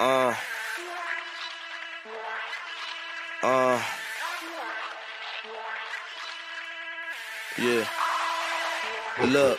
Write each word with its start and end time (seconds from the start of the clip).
Uh. 0.00 0.32
Uh. 3.42 3.82
Yeah. 7.58 7.84
Look. 9.26 9.58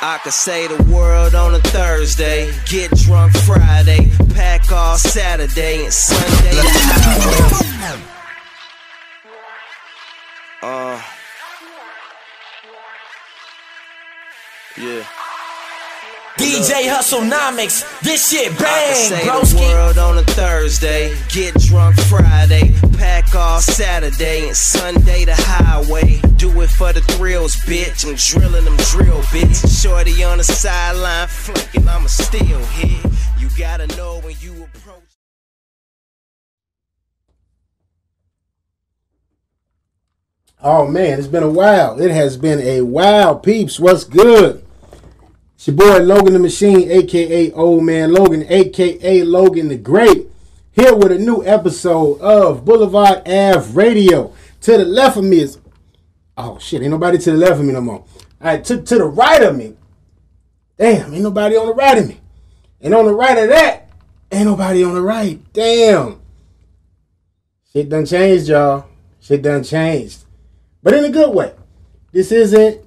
I 0.00 0.18
could 0.22 0.32
say 0.32 0.68
the 0.68 0.80
world 0.84 1.34
on 1.34 1.54
a 1.54 1.58
Thursday, 1.58 2.52
get 2.66 2.92
drunk 2.92 3.36
Friday, 3.38 4.12
pack 4.34 4.70
all 4.70 4.96
Saturday 4.98 5.84
and 5.84 5.92
Sunday. 5.92 6.52
DJ 16.84 16.90
Hustlenomics, 16.90 18.00
this 18.02 18.30
shit 18.30 18.52
I 18.52 18.54
could 18.54 18.58
bang, 18.58 18.94
say 18.94 19.24
the 19.24 19.74
world 19.74 19.98
on 19.98 20.18
a 20.18 20.22
Thursday, 20.22 21.16
get 21.30 21.54
drunk 21.54 21.98
Friday, 22.02 22.74
pack 22.98 23.34
all 23.34 23.60
Saturday 23.60 24.48
and 24.48 24.56
Sunday 24.56 25.24
the 25.24 25.34
highway. 25.34 26.20
Do 26.36 26.60
it 26.60 26.70
for 26.70 26.92
the 26.92 27.00
thrills, 27.00 27.56
bitch. 27.56 28.06
I'm 28.06 28.16
drilling 28.16 28.64
them 28.64 28.76
drill 28.90 29.22
bits. 29.32 29.80
Shorty 29.80 30.22
on 30.24 30.38
the 30.38 30.44
sideline, 30.44 31.28
flanking, 31.28 31.88
I'ma 31.88 32.06
still 32.06 32.58
hit. 32.66 33.12
You 33.38 33.48
gotta 33.56 33.86
know 33.96 34.20
when 34.20 34.34
you 34.40 34.64
approach. 34.64 35.02
Oh 40.62 40.86
man, 40.86 41.18
it's 41.18 41.28
been 41.28 41.42
a 41.42 41.50
while. 41.50 42.00
It 42.00 42.10
has 42.10 42.36
been 42.36 42.60
a 42.60 42.82
while, 42.82 43.38
peeps. 43.38 43.80
What's 43.80 44.04
good? 44.04 44.63
It's 45.66 45.68
your 45.68 45.76
boy 45.78 46.04
Logan 46.04 46.34
the 46.34 46.38
Machine, 46.38 46.90
aka 46.90 47.50
Old 47.52 47.84
Man 47.84 48.12
Logan, 48.12 48.44
aka 48.50 49.22
Logan 49.22 49.68
the 49.68 49.78
Great, 49.78 50.28
here 50.72 50.94
with 50.94 51.10
a 51.10 51.18
new 51.18 51.42
episode 51.42 52.20
of 52.20 52.66
Boulevard 52.66 53.26
Ave 53.26 53.72
Radio. 53.72 54.34
To 54.60 54.76
the 54.76 54.84
left 54.84 55.16
of 55.16 55.24
me 55.24 55.40
is 55.40 55.58
oh 56.36 56.58
shit, 56.58 56.82
ain't 56.82 56.90
nobody 56.90 57.16
to 57.16 57.30
the 57.30 57.38
left 57.38 57.60
of 57.60 57.64
me 57.64 57.72
no 57.72 57.80
more. 57.80 58.00
All 58.00 58.06
right, 58.42 58.62
to 58.62 58.82
to 58.82 58.98
the 58.98 59.06
right 59.06 59.42
of 59.42 59.56
me, 59.56 59.74
damn, 60.76 61.14
ain't 61.14 61.22
nobody 61.22 61.56
on 61.56 61.68
the 61.68 61.72
right 61.72 61.96
of 61.96 62.08
me, 62.08 62.20
and 62.82 62.94
on 62.94 63.06
the 63.06 63.14
right 63.14 63.38
of 63.38 63.48
that, 63.48 63.88
ain't 64.30 64.44
nobody 64.44 64.84
on 64.84 64.92
the 64.92 65.00
right. 65.00 65.40
Damn, 65.54 66.20
shit 67.72 67.88
done 67.88 68.04
changed, 68.04 68.48
y'all. 68.48 68.84
Shit 69.18 69.40
done 69.40 69.64
changed 69.64 70.26
but 70.82 70.92
in 70.92 71.06
a 71.06 71.10
good 71.10 71.34
way. 71.34 71.54
This 72.12 72.32
isn't 72.32 72.84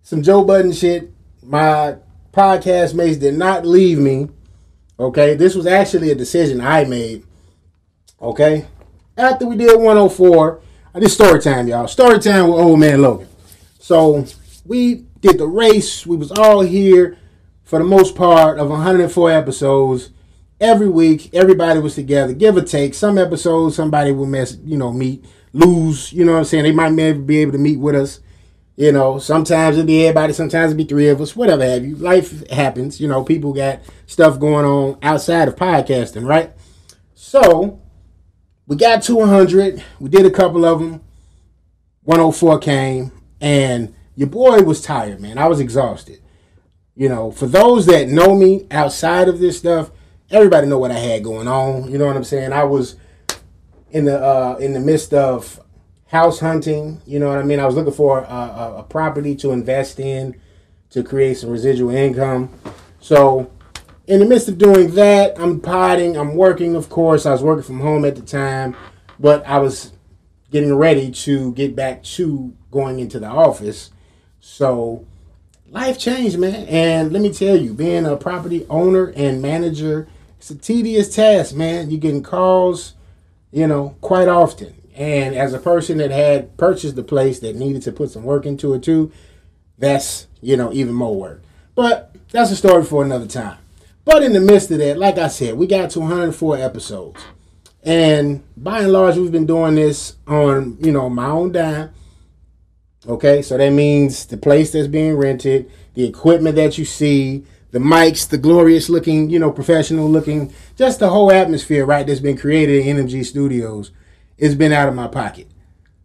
some 0.00 0.22
Joe 0.22 0.44
Budden 0.44 0.72
shit. 0.72 1.12
My 1.42 1.98
podcast 2.36 2.92
mates 2.92 3.16
did 3.16 3.34
not 3.34 3.64
leave 3.64 3.98
me. 3.98 4.28
Okay, 5.00 5.34
this 5.34 5.54
was 5.54 5.66
actually 5.66 6.10
a 6.10 6.14
decision 6.14 6.60
I 6.60 6.84
made. 6.84 7.24
Okay, 8.20 8.66
after 9.16 9.46
we 9.46 9.56
did 9.56 9.74
104, 9.80 10.58
uh, 10.58 10.60
I 10.94 11.00
did 11.00 11.08
story 11.08 11.40
time, 11.40 11.66
y'all. 11.66 11.88
Story 11.88 12.18
time 12.18 12.48
with 12.48 12.60
old 12.60 12.78
man 12.78 13.00
Logan. 13.00 13.28
So 13.78 14.26
we 14.66 15.06
did 15.20 15.38
the 15.38 15.46
race. 15.46 16.06
We 16.06 16.16
was 16.16 16.30
all 16.30 16.60
here 16.60 17.16
for 17.64 17.78
the 17.78 17.84
most 17.84 18.14
part 18.14 18.58
of 18.58 18.68
104 18.68 19.30
episodes. 19.30 20.10
Every 20.60 20.88
week, 20.88 21.34
everybody 21.34 21.80
was 21.80 21.94
together, 21.94 22.32
give 22.34 22.56
or 22.56 22.62
take. 22.62 22.94
Some 22.94 23.18
episodes, 23.18 23.76
somebody 23.76 24.12
will 24.12 24.26
mess, 24.26 24.56
you 24.62 24.76
know, 24.76 24.92
meet, 24.92 25.24
lose. 25.52 26.12
You 26.12 26.24
know 26.24 26.32
what 26.32 26.38
I'm 26.38 26.44
saying? 26.44 26.64
They 26.64 26.72
might 26.72 26.92
never 26.92 27.18
be 27.18 27.38
able 27.38 27.52
to 27.52 27.58
meet 27.58 27.78
with 27.78 27.94
us. 27.94 28.20
You 28.76 28.92
know, 28.92 29.18
sometimes 29.18 29.78
it'll 29.78 29.86
be 29.86 30.06
everybody, 30.06 30.34
sometimes 30.34 30.72
it'll 30.72 30.78
be 30.78 30.84
three 30.84 31.08
of 31.08 31.20
us, 31.20 31.34
whatever 31.34 31.64
have 31.64 31.84
you. 31.84 31.96
Life 31.96 32.46
happens. 32.50 33.00
You 33.00 33.08
know, 33.08 33.24
people 33.24 33.54
got 33.54 33.80
stuff 34.04 34.38
going 34.38 34.66
on 34.66 34.98
outside 35.02 35.48
of 35.48 35.56
podcasting, 35.56 36.28
right? 36.28 36.52
So 37.14 37.80
we 38.66 38.76
got 38.76 39.02
to 39.04 39.16
100. 39.16 39.82
We 39.98 40.10
did 40.10 40.26
a 40.26 40.30
couple 40.30 40.66
of 40.66 40.80
them. 40.80 41.02
104 42.02 42.58
came, 42.60 43.10
and 43.40 43.94
your 44.14 44.28
boy 44.28 44.60
was 44.62 44.80
tired, 44.80 45.20
man. 45.20 45.38
I 45.38 45.48
was 45.48 45.58
exhausted. 45.58 46.20
You 46.94 47.08
know, 47.08 47.30
for 47.30 47.46
those 47.46 47.86
that 47.86 48.08
know 48.08 48.36
me 48.36 48.66
outside 48.70 49.28
of 49.28 49.40
this 49.40 49.58
stuff, 49.58 49.90
everybody 50.30 50.66
know 50.66 50.78
what 50.78 50.92
I 50.92 50.98
had 50.98 51.24
going 51.24 51.48
on. 51.48 51.90
You 51.90 51.98
know 51.98 52.06
what 52.06 52.16
I'm 52.16 52.24
saying? 52.24 52.52
I 52.52 52.64
was 52.64 52.96
in 53.90 54.04
the 54.04 54.22
uh, 54.22 54.56
in 54.60 54.72
the 54.72 54.80
midst 54.80 55.12
of 55.14 55.60
house 56.06 56.40
hunting. 56.40 57.00
You 57.06 57.18
know 57.18 57.28
what 57.28 57.38
I 57.38 57.42
mean? 57.42 57.60
I 57.60 57.66
was 57.66 57.74
looking 57.74 57.92
for 57.92 58.20
a, 58.20 58.24
a, 58.24 58.76
a 58.78 58.82
property 58.82 59.34
to 59.36 59.52
invest 59.52 59.98
in 59.98 60.40
to 60.90 61.02
create 61.02 61.38
some 61.38 61.50
residual 61.50 61.90
income. 61.90 62.52
So, 63.00 63.50
in 64.06 64.20
the 64.20 64.26
midst 64.26 64.48
of 64.48 64.56
doing 64.56 64.92
that, 64.94 65.38
I'm 65.38 65.60
potting. 65.60 66.16
I'm 66.16 66.36
working, 66.36 66.76
of 66.76 66.88
course. 66.88 67.26
I 67.26 67.32
was 67.32 67.42
working 67.42 67.64
from 67.64 67.80
home 67.80 68.04
at 68.04 68.14
the 68.14 68.22
time, 68.22 68.76
but 69.18 69.44
I 69.46 69.58
was 69.58 69.92
getting 70.52 70.74
ready 70.74 71.10
to 71.10 71.52
get 71.54 71.74
back 71.74 72.04
to 72.04 72.54
going 72.70 73.00
into 73.00 73.18
the 73.18 73.26
office. 73.26 73.90
So, 74.38 75.04
life 75.68 75.98
changed, 75.98 76.38
man. 76.38 76.66
And 76.68 77.12
let 77.12 77.20
me 77.20 77.32
tell 77.32 77.56
you, 77.56 77.74
being 77.74 78.06
a 78.06 78.16
property 78.16 78.64
owner 78.70 79.12
and 79.16 79.42
manager, 79.42 80.06
it's 80.38 80.50
a 80.50 80.54
tedious 80.54 81.12
task, 81.12 81.54
man. 81.56 81.90
You're 81.90 81.98
getting 81.98 82.22
calls 82.22 82.94
you 83.56 83.66
know, 83.66 83.96
quite 84.02 84.28
often. 84.28 84.74
And 84.96 85.34
as 85.34 85.52
a 85.52 85.58
person 85.58 85.98
that 85.98 86.10
had 86.10 86.56
purchased 86.56 86.96
the 86.96 87.04
place 87.04 87.38
that 87.40 87.54
needed 87.54 87.82
to 87.82 87.92
put 87.92 88.10
some 88.10 88.24
work 88.24 88.46
into 88.46 88.72
it 88.72 88.82
too, 88.82 89.12
that's, 89.78 90.26
you 90.40 90.56
know, 90.56 90.72
even 90.72 90.94
more 90.94 91.14
work. 91.14 91.42
But 91.74 92.16
that's 92.32 92.50
a 92.50 92.56
story 92.56 92.82
for 92.82 93.04
another 93.04 93.26
time. 93.26 93.58
But 94.06 94.22
in 94.22 94.32
the 94.32 94.40
midst 94.40 94.70
of 94.70 94.78
that, 94.78 94.98
like 94.98 95.18
I 95.18 95.28
said, 95.28 95.56
we 95.56 95.66
got 95.66 95.90
to 95.90 96.00
104 96.00 96.56
episodes. 96.56 97.20
And 97.82 98.42
by 98.56 98.80
and 98.80 98.92
large, 98.92 99.16
we've 99.16 99.30
been 99.30 99.46
doing 99.46 99.74
this 99.74 100.16
on, 100.26 100.78
you 100.80 100.92
know, 100.92 101.10
my 101.10 101.26
own 101.26 101.52
dime. 101.52 101.90
Okay, 103.06 103.42
so 103.42 103.58
that 103.58 103.70
means 103.70 104.26
the 104.26 104.36
place 104.36 104.72
that's 104.72 104.88
being 104.88 105.16
rented, 105.16 105.70
the 105.94 106.04
equipment 106.04 106.56
that 106.56 106.78
you 106.78 106.84
see, 106.84 107.44
the 107.70 107.78
mics, 107.78 108.28
the 108.28 108.38
glorious 108.38 108.88
looking, 108.88 109.28
you 109.28 109.38
know, 109.38 109.52
professional 109.52 110.08
looking, 110.08 110.52
just 110.76 110.98
the 111.00 111.10
whole 111.10 111.30
atmosphere, 111.30 111.84
right, 111.84 112.06
that's 112.06 112.20
been 112.20 112.36
created 112.36 112.86
in 112.86 112.96
MG 112.96 113.24
Studios, 113.24 113.90
it's 114.38 114.54
been 114.54 114.72
out 114.72 114.88
of 114.88 114.94
my 114.94 115.08
pocket. 115.08 115.48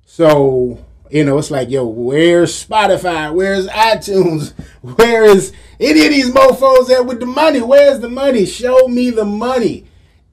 So, 0.06 0.84
you 1.09 1.25
know, 1.25 1.38
it's 1.38 1.52
like, 1.52 1.69
yo, 1.69 1.86
where's 1.86 2.66
Spotify? 2.66 3.34
Where's 3.34 3.68
iTunes? 3.68 4.53
Where 4.81 5.25
is 5.25 5.53
any 5.80 6.06
of 6.06 6.12
these 6.12 6.31
mofos 6.31 6.90
at 6.90 7.06
with 7.06 7.19
the 7.19 7.25
money? 7.25 7.62
Where's 7.62 8.00
the 8.00 8.09
money? 8.09 8.46
Show 8.46 8.88
me 8.88 9.09
the 9.09 9.25
money. 9.25 9.86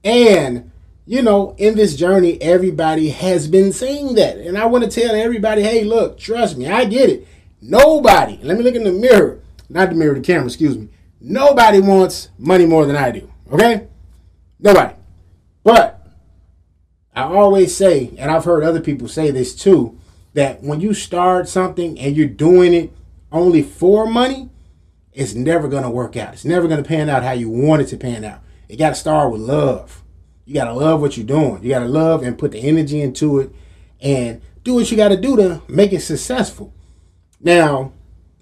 And, 0.04 0.70
you 1.04 1.22
know, 1.22 1.54
in 1.58 1.74
this 1.74 1.96
journey, 1.96 2.40
everybody 2.40 3.10
has 3.10 3.48
been 3.48 3.72
saying 3.72 4.14
that. 4.14 4.38
And 4.38 4.56
I 4.56 4.66
want 4.66 4.84
to 4.84 4.90
tell 4.90 5.14
everybody, 5.14 5.62
hey, 5.62 5.84
look, 5.84 6.18
trust 6.18 6.56
me, 6.56 6.66
I 6.68 6.84
get 6.84 7.10
it. 7.10 7.26
Nobody, 7.60 8.38
let 8.42 8.56
me 8.56 8.62
look 8.62 8.74
in 8.74 8.84
the 8.84 8.92
mirror, 8.92 9.40
not 9.68 9.90
the 9.90 9.96
mirror, 9.96 10.14
the 10.14 10.20
camera, 10.20 10.46
excuse 10.46 10.78
me. 10.78 10.88
Nobody 11.20 11.80
wants 11.80 12.28
money 12.38 12.66
more 12.66 12.86
than 12.86 12.96
I 12.96 13.10
do. 13.10 13.30
Okay? 13.52 13.88
Nobody. 14.60 14.94
But 15.64 15.97
I 17.18 17.22
always 17.24 17.76
say, 17.76 18.12
and 18.16 18.30
I've 18.30 18.44
heard 18.44 18.62
other 18.62 18.80
people 18.80 19.08
say 19.08 19.32
this 19.32 19.52
too, 19.52 19.98
that 20.34 20.62
when 20.62 20.80
you 20.80 20.94
start 20.94 21.48
something 21.48 21.98
and 21.98 22.16
you're 22.16 22.28
doing 22.28 22.72
it 22.72 22.92
only 23.32 23.60
for 23.60 24.06
money, 24.06 24.50
it's 25.12 25.34
never 25.34 25.66
going 25.66 25.82
to 25.82 25.90
work 25.90 26.16
out. 26.16 26.32
It's 26.32 26.44
never 26.44 26.68
going 26.68 26.80
to 26.80 26.88
pan 26.88 27.08
out 27.08 27.24
how 27.24 27.32
you 27.32 27.50
want 27.50 27.82
it 27.82 27.86
to 27.86 27.96
pan 27.96 28.24
out. 28.24 28.38
It 28.68 28.76
got 28.76 28.90
to 28.90 28.94
start 28.94 29.32
with 29.32 29.40
love. 29.40 30.04
You 30.44 30.54
got 30.54 30.66
to 30.66 30.72
love 30.72 31.00
what 31.00 31.16
you're 31.16 31.26
doing. 31.26 31.60
You 31.60 31.70
got 31.70 31.80
to 31.80 31.88
love 31.88 32.22
and 32.22 32.38
put 32.38 32.52
the 32.52 32.60
energy 32.60 33.00
into 33.00 33.40
it 33.40 33.50
and 34.00 34.40
do 34.62 34.74
what 34.74 34.88
you 34.88 34.96
got 34.96 35.08
to 35.08 35.20
do 35.20 35.34
to 35.36 35.60
make 35.66 35.92
it 35.92 36.02
successful. 36.02 36.72
Now, 37.40 37.92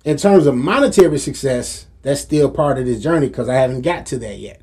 in 0.05 0.19
terms 0.19 0.47
of 0.47 0.55
monetary 0.55 1.19
success, 1.19 1.87
that's 2.03 2.21
still 2.21 2.51
part 2.51 2.77
of 2.77 2.85
this 2.85 3.03
journey 3.03 3.29
because 3.29 3.49
I 3.49 3.55
haven't 3.55 3.81
got 3.81 4.05
to 4.07 4.19
that 4.19 4.37
yet. 4.37 4.61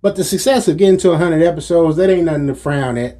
But 0.00 0.16
the 0.16 0.24
success 0.24 0.68
of 0.68 0.78
getting 0.78 0.98
to 1.00 1.10
100 1.10 1.42
episodes, 1.42 1.98
that 1.98 2.08
ain't 2.08 2.24
nothing 2.24 2.46
to 2.46 2.54
frown 2.54 2.96
at. 2.96 3.18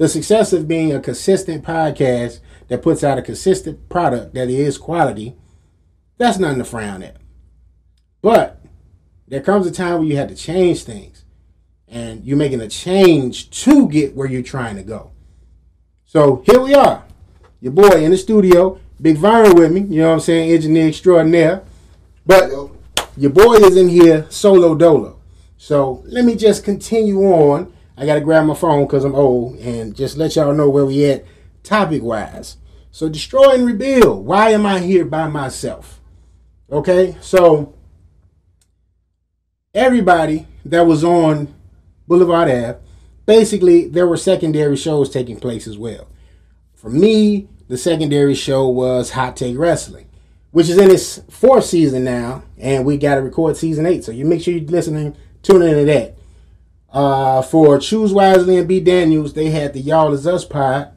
The 0.00 0.08
success 0.08 0.54
of 0.54 0.66
being 0.66 0.94
a 0.94 0.98
consistent 0.98 1.62
podcast 1.62 2.40
that 2.68 2.80
puts 2.80 3.04
out 3.04 3.18
a 3.18 3.22
consistent 3.22 3.90
product 3.90 4.32
that 4.32 4.48
is 4.48 4.78
quality, 4.78 5.36
that's 6.16 6.38
nothing 6.38 6.56
to 6.56 6.64
frown 6.64 7.02
at. 7.02 7.18
But 8.22 8.64
there 9.28 9.42
comes 9.42 9.66
a 9.66 9.70
time 9.70 9.98
where 9.98 10.08
you 10.08 10.16
have 10.16 10.30
to 10.30 10.34
change 10.34 10.84
things. 10.84 11.26
And 11.86 12.24
you're 12.24 12.38
making 12.38 12.62
a 12.62 12.68
change 12.68 13.50
to 13.64 13.90
get 13.90 14.16
where 14.16 14.26
you're 14.26 14.42
trying 14.42 14.76
to 14.76 14.82
go. 14.82 15.10
So 16.06 16.42
here 16.46 16.62
we 16.62 16.72
are. 16.72 17.04
Your 17.60 17.72
boy 17.72 18.02
in 18.02 18.10
the 18.10 18.16
studio, 18.16 18.80
Big 19.02 19.18
Viral 19.18 19.54
with 19.54 19.70
me, 19.70 19.82
you 19.82 20.00
know 20.00 20.08
what 20.08 20.14
I'm 20.14 20.20
saying, 20.20 20.50
engineer 20.50 20.88
extraordinaire. 20.88 21.62
But 22.24 22.50
your 23.18 23.32
boy 23.32 23.56
is 23.56 23.76
in 23.76 23.90
here 23.90 24.24
solo 24.30 24.74
dolo. 24.74 25.20
So 25.58 26.02
let 26.06 26.24
me 26.24 26.36
just 26.36 26.64
continue 26.64 27.20
on. 27.20 27.70
I 28.00 28.06
got 28.06 28.14
to 28.14 28.22
grab 28.22 28.46
my 28.46 28.54
phone 28.54 28.86
because 28.86 29.04
I'm 29.04 29.14
old 29.14 29.58
and 29.58 29.94
just 29.94 30.16
let 30.16 30.34
y'all 30.34 30.54
know 30.54 30.70
where 30.70 30.86
we 30.86 31.04
at 31.04 31.26
topic 31.62 32.02
wise. 32.02 32.56
So 32.90 33.10
destroy 33.10 33.50
and 33.50 33.66
rebuild. 33.66 34.24
Why 34.24 34.52
am 34.52 34.64
I 34.64 34.78
here 34.78 35.04
by 35.04 35.28
myself? 35.28 36.00
Okay, 36.72 37.18
so 37.20 37.74
everybody 39.74 40.46
that 40.64 40.86
was 40.86 41.04
on 41.04 41.54
Boulevard 42.08 42.48
Ave, 42.48 42.78
basically 43.26 43.86
there 43.86 44.06
were 44.06 44.16
secondary 44.16 44.78
shows 44.78 45.10
taking 45.10 45.38
place 45.38 45.66
as 45.66 45.76
well. 45.76 46.08
For 46.74 46.88
me, 46.88 47.50
the 47.68 47.76
secondary 47.76 48.34
show 48.34 48.66
was 48.66 49.10
Hot 49.10 49.36
Take 49.36 49.58
Wrestling, 49.58 50.08
which 50.52 50.70
is 50.70 50.78
in 50.78 50.90
its 50.90 51.18
fourth 51.28 51.66
season 51.66 52.04
now, 52.04 52.44
and 52.56 52.86
we 52.86 52.96
got 52.96 53.16
to 53.16 53.20
record 53.20 53.58
season 53.58 53.84
eight. 53.84 54.04
So 54.04 54.10
you 54.10 54.24
make 54.24 54.40
sure 54.40 54.54
you're 54.54 54.70
listening, 54.70 55.14
tune 55.42 55.60
into 55.60 55.84
that. 55.84 56.16
Uh, 56.92 57.40
for 57.40 57.78
Choose 57.78 58.12
Wisely 58.12 58.56
and 58.56 58.66
B 58.66 58.80
Daniels, 58.80 59.34
they 59.34 59.50
had 59.50 59.72
the 59.72 59.80
Y'all 59.80 60.12
Is 60.12 60.26
Us 60.26 60.44
pod, 60.44 60.90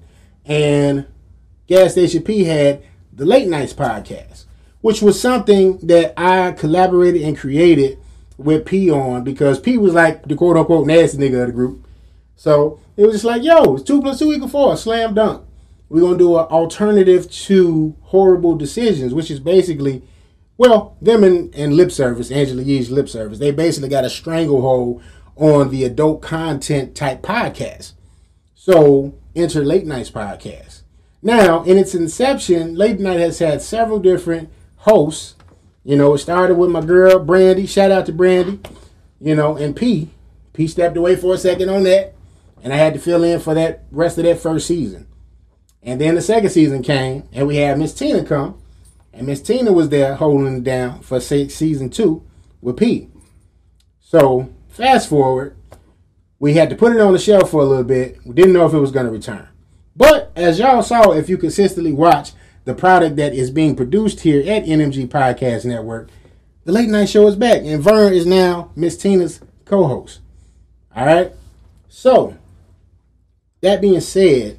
and 0.46 1.06
Gas 1.68 1.92
Station 1.92 2.24
P 2.24 2.46
had 2.46 2.84
the 3.12 3.26
Late 3.26 3.48
Nights 3.48 3.74
podcast, 3.74 4.46
which 4.82 5.02
was 5.02 5.20
something 5.20 5.78
that 5.80 6.14
I 6.18 6.54
collaborated 6.54 7.22
and 7.22 7.38
created 7.38 8.00
with 8.38 8.66
P 8.66 8.90
on 8.90 9.24
because 9.24 9.60
P 9.60 9.78
was 9.78 9.94
like 9.94 10.28
the 10.28 10.36
quote 10.36 10.58
unquote 10.58 10.88
nasty 10.88 11.18
nigga 11.18 11.42
of 11.42 11.48
the 11.48 11.54
group. 11.54 11.88
So 12.36 12.80
it 12.98 13.06
was 13.06 13.14
just 13.14 13.26
like, 13.26 13.44
yo, 13.44 13.76
it's 13.76 13.84
two 13.84 14.02
plus 14.02 14.20
two 14.20 14.34
equal 14.34 14.50
four, 14.50 14.76
slam 14.78 15.14
dunk. 15.14 15.46
We're 15.90 16.02
gonna 16.02 16.18
do 16.18 16.38
an 16.38 16.46
alternative 16.46 17.30
to 17.30 17.96
horrible 18.02 18.56
decisions, 18.56 19.14
which 19.14 19.30
is 19.30 19.40
basically, 19.40 20.02
well, 20.58 20.98
them 21.02 21.24
and, 21.24 21.54
and 21.54 21.76
lip 21.76 21.92
service, 21.92 22.32
Angela 22.32 22.64
Yee's 22.64 22.90
lip 22.90 23.08
service. 23.08 23.38
They 23.38 23.52
basically 23.52 23.90
got 23.90 24.06
a 24.06 24.10
stranglehold 24.10 25.04
on 25.36 25.70
the 25.70 25.84
adult 25.84 26.22
content 26.22 26.96
type 26.96 27.22
podcast. 27.22 27.94
So 28.54 29.16
enter 29.36 29.64
Late 29.64 29.86
Nights 29.86 30.12
podcast. 30.12 30.82
Now, 31.22 31.64
in 31.64 31.78
its 31.78 31.96
inception, 31.96 32.76
Late 32.76 33.00
Night 33.00 33.20
has 33.20 33.40
had 33.40 33.62
several 33.62 34.00
different 34.00 34.50
hosts. 34.78 35.36
You 35.84 35.96
know, 35.96 36.14
it 36.14 36.20
started 36.20 36.56
with 36.56 36.70
my 36.70 36.82
girl 36.82 37.20
Brandy. 37.20 37.66
Shout 37.66 37.92
out 37.92 38.06
to 38.08 38.14
Brandy. 38.14 38.60
You 39.20 39.36
know, 39.36 39.56
and 39.56 39.76
P. 39.76 40.10
P 40.54 40.68
stepped 40.68 40.98
away 40.98 41.16
for 41.16 41.34
a 41.34 41.38
second 41.38 41.70
on 41.70 41.84
that, 41.84 42.14
and 42.62 42.72
I 42.72 42.78
had 42.78 42.94
to 42.94 43.00
fill 43.00 43.24
in 43.24 43.40
for 43.40 43.54
that 43.54 43.84
rest 43.92 44.18
of 44.18 44.26
that 44.26 44.40
first 44.40 44.68
season. 44.68 45.08
And 45.82 46.00
then 46.00 46.16
the 46.16 46.22
second 46.22 46.50
season 46.52 46.84
came, 46.84 47.28
and 47.34 47.48
we 47.48 47.58
had 47.58 47.80
Miss 47.80 47.94
Tina 47.94 48.24
come, 48.24 48.62
and 49.12 49.28
Miss 49.28 49.42
Tina 49.42 49.74
was 49.74 49.90
there 49.90 50.16
holding 50.16 50.58
it 50.58 50.64
down 50.64 51.02
for 51.02 51.20
season 51.20 51.90
two 51.90 52.24
with 52.62 52.78
P. 52.78 53.10
So 54.00 54.50
fast 54.74 55.10
forward, 55.10 55.56
we 56.40 56.56
had 56.56 56.70
to 56.70 56.76
put 56.76 56.94
it 56.94 57.02
on 57.02 57.14
the 57.14 57.20
shelf 57.20 57.52
for 57.52 57.62
a 57.62 57.66
little 57.66 57.84
bit. 57.84 58.20
We 58.26 58.34
didn't 58.34 58.54
know 58.54 58.66
if 58.66 58.74
it 58.74 58.80
was 58.80 58.92
going 58.92 59.06
to 59.06 59.12
return. 59.12 59.48
But 59.96 60.32
as 60.36 60.60
y'all 60.60 60.82
saw, 60.82 61.12
if 61.12 61.30
you 61.30 61.38
consistently 61.38 61.94
watch 61.94 62.32
the 62.66 62.74
product 62.74 63.16
that 63.18 63.34
is 63.34 63.52
being 63.52 63.76
produced 63.76 64.22
here 64.22 64.42
at 64.42 64.66
NMG 64.66 65.08
Podcast 65.08 65.66
Network, 65.66 66.10
the 66.66 66.72
late 66.72 66.90
night 66.90 67.10
show 67.10 67.28
is 67.28 67.36
back, 67.36 67.62
and 67.64 67.82
Vern 67.82 68.14
is 68.14 68.26
now 68.26 68.72
Miss 68.76 68.98
Tina's 68.98 69.42
co-host. 69.66 70.20
All 70.96 71.06
right. 71.06 71.32
So 71.90 72.38
that 73.62 73.82
being 73.82 74.02
said, 74.02 74.58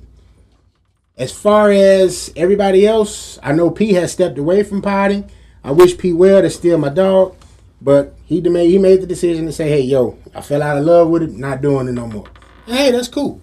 as 1.17 1.33
far 1.33 1.71
as 1.71 2.33
everybody 2.37 2.87
else, 2.87 3.39
I 3.43 3.53
know 3.53 3.71
P 3.71 3.93
has 3.95 4.13
stepped 4.13 4.39
away 4.39 4.63
from 4.63 4.83
potting. 4.83 5.31
I 5.63 5.71
wish 5.73 5.97
P 5.97 6.13
well. 6.13 6.43
That's 6.43 6.55
still 6.55 6.79
my 6.79 6.89
dog, 6.89 7.37
but 7.81 8.17
he 8.25 8.41
made 8.41 8.71
he 8.71 8.79
made 8.79 9.01
the 9.01 9.07
decision 9.07 9.47
to 9.47 9.53
say, 9.53 9.69
"Hey, 9.69 9.81
yo, 9.83 10.19
I 10.35 10.41
fell 10.41 10.63
out 10.63 10.79
of 10.79 10.85
love 10.85 11.09
with 11.09 11.23
it. 11.23 11.33
Not 11.33 11.61
doing 11.61 11.89
it 11.89 11.93
no 11.93 12.07
more." 12.07 12.27
And 12.67 12.77
hey, 12.77 12.91
that's 12.91 13.09
cool. 13.09 13.41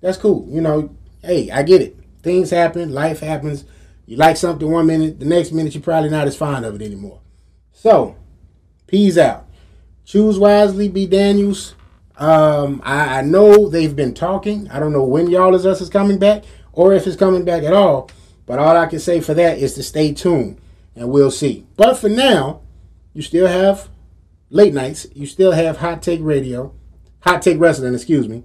That's 0.00 0.18
cool. 0.18 0.46
You 0.48 0.60
know, 0.60 0.90
hey, 1.22 1.50
I 1.50 1.62
get 1.62 1.82
it. 1.82 1.96
Things 2.22 2.50
happen. 2.50 2.92
Life 2.92 3.20
happens. 3.20 3.64
You 4.06 4.16
like 4.16 4.36
something 4.36 4.70
one 4.70 4.86
minute, 4.86 5.20
the 5.20 5.26
next 5.26 5.52
minute 5.52 5.74
you're 5.74 5.82
probably 5.82 6.08
not 6.08 6.26
as 6.26 6.36
fond 6.36 6.64
of 6.64 6.74
it 6.74 6.82
anymore. 6.82 7.20
So, 7.72 8.16
P's 8.86 9.18
out. 9.18 9.46
Choose 10.04 10.38
wisely. 10.38 10.88
B 10.88 11.06
Daniels. 11.06 11.74
Um, 12.16 12.80
I, 12.84 13.18
I 13.18 13.22
know 13.22 13.68
they've 13.68 13.94
been 13.94 14.14
talking. 14.14 14.68
I 14.70 14.80
don't 14.80 14.92
know 14.92 15.04
when 15.04 15.28
y'all 15.28 15.54
is 15.54 15.66
us 15.66 15.80
is 15.80 15.90
coming 15.90 16.18
back 16.18 16.44
or 16.72 16.94
if 16.94 17.06
it's 17.06 17.16
coming 17.16 17.44
back 17.44 17.62
at 17.62 17.72
all. 17.72 18.10
But 18.46 18.58
all 18.58 18.76
I 18.76 18.86
can 18.86 18.98
say 18.98 19.20
for 19.20 19.34
that 19.34 19.58
is 19.58 19.74
to 19.74 19.82
stay 19.82 20.12
tuned 20.12 20.58
and 20.96 21.10
we'll 21.10 21.30
see. 21.30 21.66
But 21.76 21.98
for 21.98 22.08
now, 22.08 22.62
you 23.18 23.22
still 23.24 23.48
have 23.48 23.88
late 24.48 24.72
nights. 24.72 25.08
You 25.12 25.26
still 25.26 25.50
have 25.50 25.78
Hot 25.78 26.04
Take 26.04 26.20
Radio, 26.22 26.72
Hot 27.22 27.42
Take 27.42 27.58
Wrestling, 27.58 27.92
excuse 27.92 28.28
me. 28.28 28.44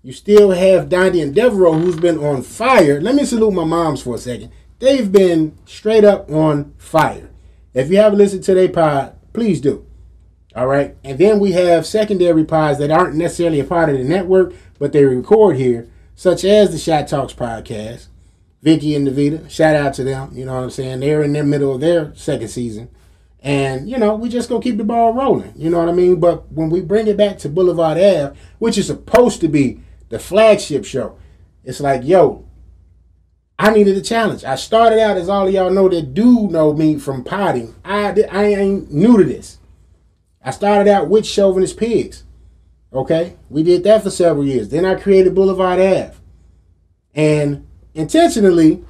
You 0.00 0.12
still 0.12 0.52
have 0.52 0.88
Donnie 0.88 1.20
and 1.20 1.34
Devereaux, 1.34 1.72
who's 1.72 1.98
been 1.98 2.18
on 2.18 2.42
fire. 2.42 3.00
Let 3.00 3.16
me 3.16 3.24
salute 3.24 3.50
my 3.50 3.64
moms 3.64 4.00
for 4.00 4.14
a 4.14 4.18
second. 4.18 4.52
They've 4.78 5.10
been 5.10 5.58
straight 5.66 6.04
up 6.04 6.30
on 6.30 6.72
fire. 6.78 7.30
If 7.74 7.90
you 7.90 7.96
haven't 7.96 8.18
listened 8.20 8.44
to 8.44 8.54
their 8.54 8.68
pod, 8.68 9.16
please 9.32 9.60
do. 9.60 9.84
All 10.54 10.68
right. 10.68 10.96
And 11.02 11.18
then 11.18 11.40
we 11.40 11.50
have 11.52 11.84
secondary 11.84 12.44
pods 12.44 12.78
that 12.78 12.92
aren't 12.92 13.16
necessarily 13.16 13.58
a 13.58 13.64
part 13.64 13.90
of 13.90 13.98
the 13.98 14.04
network, 14.04 14.54
but 14.78 14.92
they 14.92 15.04
record 15.04 15.56
here, 15.56 15.88
such 16.14 16.44
as 16.44 16.70
the 16.70 16.78
Shot 16.78 17.08
Talks 17.08 17.34
podcast. 17.34 18.06
Vicky 18.62 18.94
and 18.94 19.08
Davita, 19.08 19.50
shout 19.50 19.74
out 19.74 19.94
to 19.94 20.04
them. 20.04 20.30
You 20.32 20.44
know 20.44 20.54
what 20.54 20.62
I'm 20.62 20.70
saying? 20.70 21.00
They're 21.00 21.24
in 21.24 21.32
the 21.32 21.42
middle 21.42 21.74
of 21.74 21.80
their 21.80 22.14
second 22.14 22.46
season. 22.46 22.88
And, 23.42 23.90
you 23.90 23.98
know, 23.98 24.14
we 24.14 24.28
just 24.28 24.48
gonna 24.48 24.62
keep 24.62 24.76
the 24.76 24.84
ball 24.84 25.12
rolling. 25.12 25.52
You 25.56 25.68
know 25.68 25.80
what 25.80 25.88
I 25.88 25.92
mean? 25.92 26.20
But 26.20 26.50
when 26.52 26.70
we 26.70 26.80
bring 26.80 27.08
it 27.08 27.16
back 27.16 27.38
to 27.38 27.48
Boulevard 27.48 27.98
Ave, 27.98 28.36
which 28.58 28.78
is 28.78 28.86
supposed 28.86 29.40
to 29.40 29.48
be 29.48 29.80
the 30.10 30.20
flagship 30.20 30.84
show, 30.84 31.18
it's 31.64 31.80
like, 31.80 32.02
yo, 32.04 32.44
I 33.58 33.70
needed 33.70 33.96
a 33.96 34.00
challenge. 34.00 34.44
I 34.44 34.54
started 34.54 35.00
out, 35.00 35.16
as 35.16 35.28
all 35.28 35.46
of 35.46 35.54
y'all 35.54 35.70
know 35.70 35.88
that 35.88 36.14
do 36.14 36.48
know 36.48 36.72
me 36.72 36.98
from 36.98 37.24
potting. 37.24 37.74
I, 37.84 38.14
I 38.30 38.44
ain't 38.46 38.92
new 38.92 39.18
to 39.18 39.24
this. 39.24 39.58
I 40.44 40.50
started 40.50 40.90
out 40.90 41.08
with 41.08 41.26
Chauvinist 41.26 41.76
Pigs. 41.76 42.24
Okay? 42.92 43.36
We 43.48 43.62
did 43.62 43.84
that 43.84 44.02
for 44.02 44.10
several 44.10 44.44
years. 44.44 44.68
Then 44.68 44.84
I 44.84 44.94
created 44.94 45.34
Boulevard 45.34 45.80
Ave. 45.80 46.14
And 47.14 47.66
intentionally, 47.94 48.84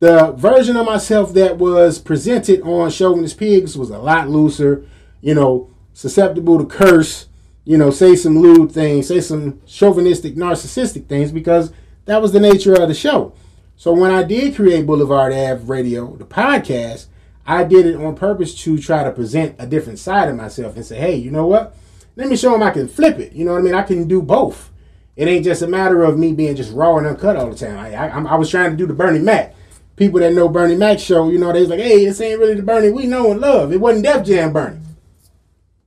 the 0.00 0.32
version 0.32 0.76
of 0.76 0.86
myself 0.86 1.34
that 1.34 1.58
was 1.58 1.98
presented 1.98 2.62
on 2.62 2.90
Chauvinist 2.90 3.38
Pigs 3.38 3.76
was 3.76 3.90
a 3.90 3.98
lot 3.98 4.30
looser, 4.30 4.86
you 5.20 5.34
know, 5.34 5.70
susceptible 5.92 6.58
to 6.58 6.64
curse, 6.64 7.28
you 7.64 7.76
know, 7.76 7.90
say 7.90 8.16
some 8.16 8.38
lewd 8.38 8.72
things, 8.72 9.08
say 9.08 9.20
some 9.20 9.60
chauvinistic, 9.66 10.36
narcissistic 10.36 11.06
things, 11.06 11.30
because 11.30 11.72
that 12.06 12.22
was 12.22 12.32
the 12.32 12.40
nature 12.40 12.74
of 12.74 12.88
the 12.88 12.94
show. 12.94 13.34
So 13.76 13.92
when 13.92 14.10
I 14.10 14.22
did 14.22 14.56
create 14.56 14.86
Boulevard 14.86 15.34
Ave 15.34 15.64
Radio, 15.64 16.16
the 16.16 16.24
podcast, 16.24 17.06
I 17.46 17.64
did 17.64 17.84
it 17.84 17.96
on 17.96 18.14
purpose 18.14 18.54
to 18.62 18.78
try 18.78 19.04
to 19.04 19.12
present 19.12 19.56
a 19.58 19.66
different 19.66 19.98
side 19.98 20.28
of 20.28 20.36
myself 20.36 20.76
and 20.76 20.84
say, 20.84 20.98
hey, 20.98 21.16
you 21.16 21.30
know 21.30 21.46
what? 21.46 21.76
Let 22.16 22.28
me 22.28 22.36
show 22.36 22.52
them 22.52 22.62
I 22.62 22.70
can 22.70 22.88
flip 22.88 23.18
it. 23.18 23.32
You 23.32 23.44
know 23.44 23.52
what 23.52 23.60
I 23.60 23.62
mean? 23.62 23.74
I 23.74 23.82
can 23.82 24.08
do 24.08 24.22
both. 24.22 24.70
It 25.16 25.28
ain't 25.28 25.44
just 25.44 25.60
a 25.60 25.66
matter 25.66 26.02
of 26.02 26.18
me 26.18 26.32
being 26.32 26.56
just 26.56 26.72
raw 26.72 26.96
and 26.96 27.06
uncut 27.06 27.36
all 27.36 27.50
the 27.50 27.56
time. 27.56 27.78
I, 27.78 27.94
I, 27.94 28.22
I 28.32 28.34
was 28.36 28.50
trying 28.50 28.70
to 28.70 28.76
do 28.76 28.86
the 28.86 28.94
Bernie 28.94 29.18
Mac. 29.18 29.54
People 30.00 30.20
that 30.20 30.32
know 30.32 30.48
Bernie 30.48 30.76
Mac 30.76 30.98
show, 30.98 31.28
you 31.28 31.36
know, 31.36 31.52
they 31.52 31.60
was 31.60 31.68
like, 31.68 31.78
hey, 31.78 32.06
this 32.06 32.22
ain't 32.22 32.40
really 32.40 32.54
the 32.54 32.62
Bernie 32.62 32.88
we 32.88 33.06
know 33.06 33.32
and 33.32 33.38
love. 33.38 33.70
It 33.70 33.82
wasn't 33.82 34.06
Def 34.06 34.24
Jam 34.24 34.50
Bernie. 34.50 34.80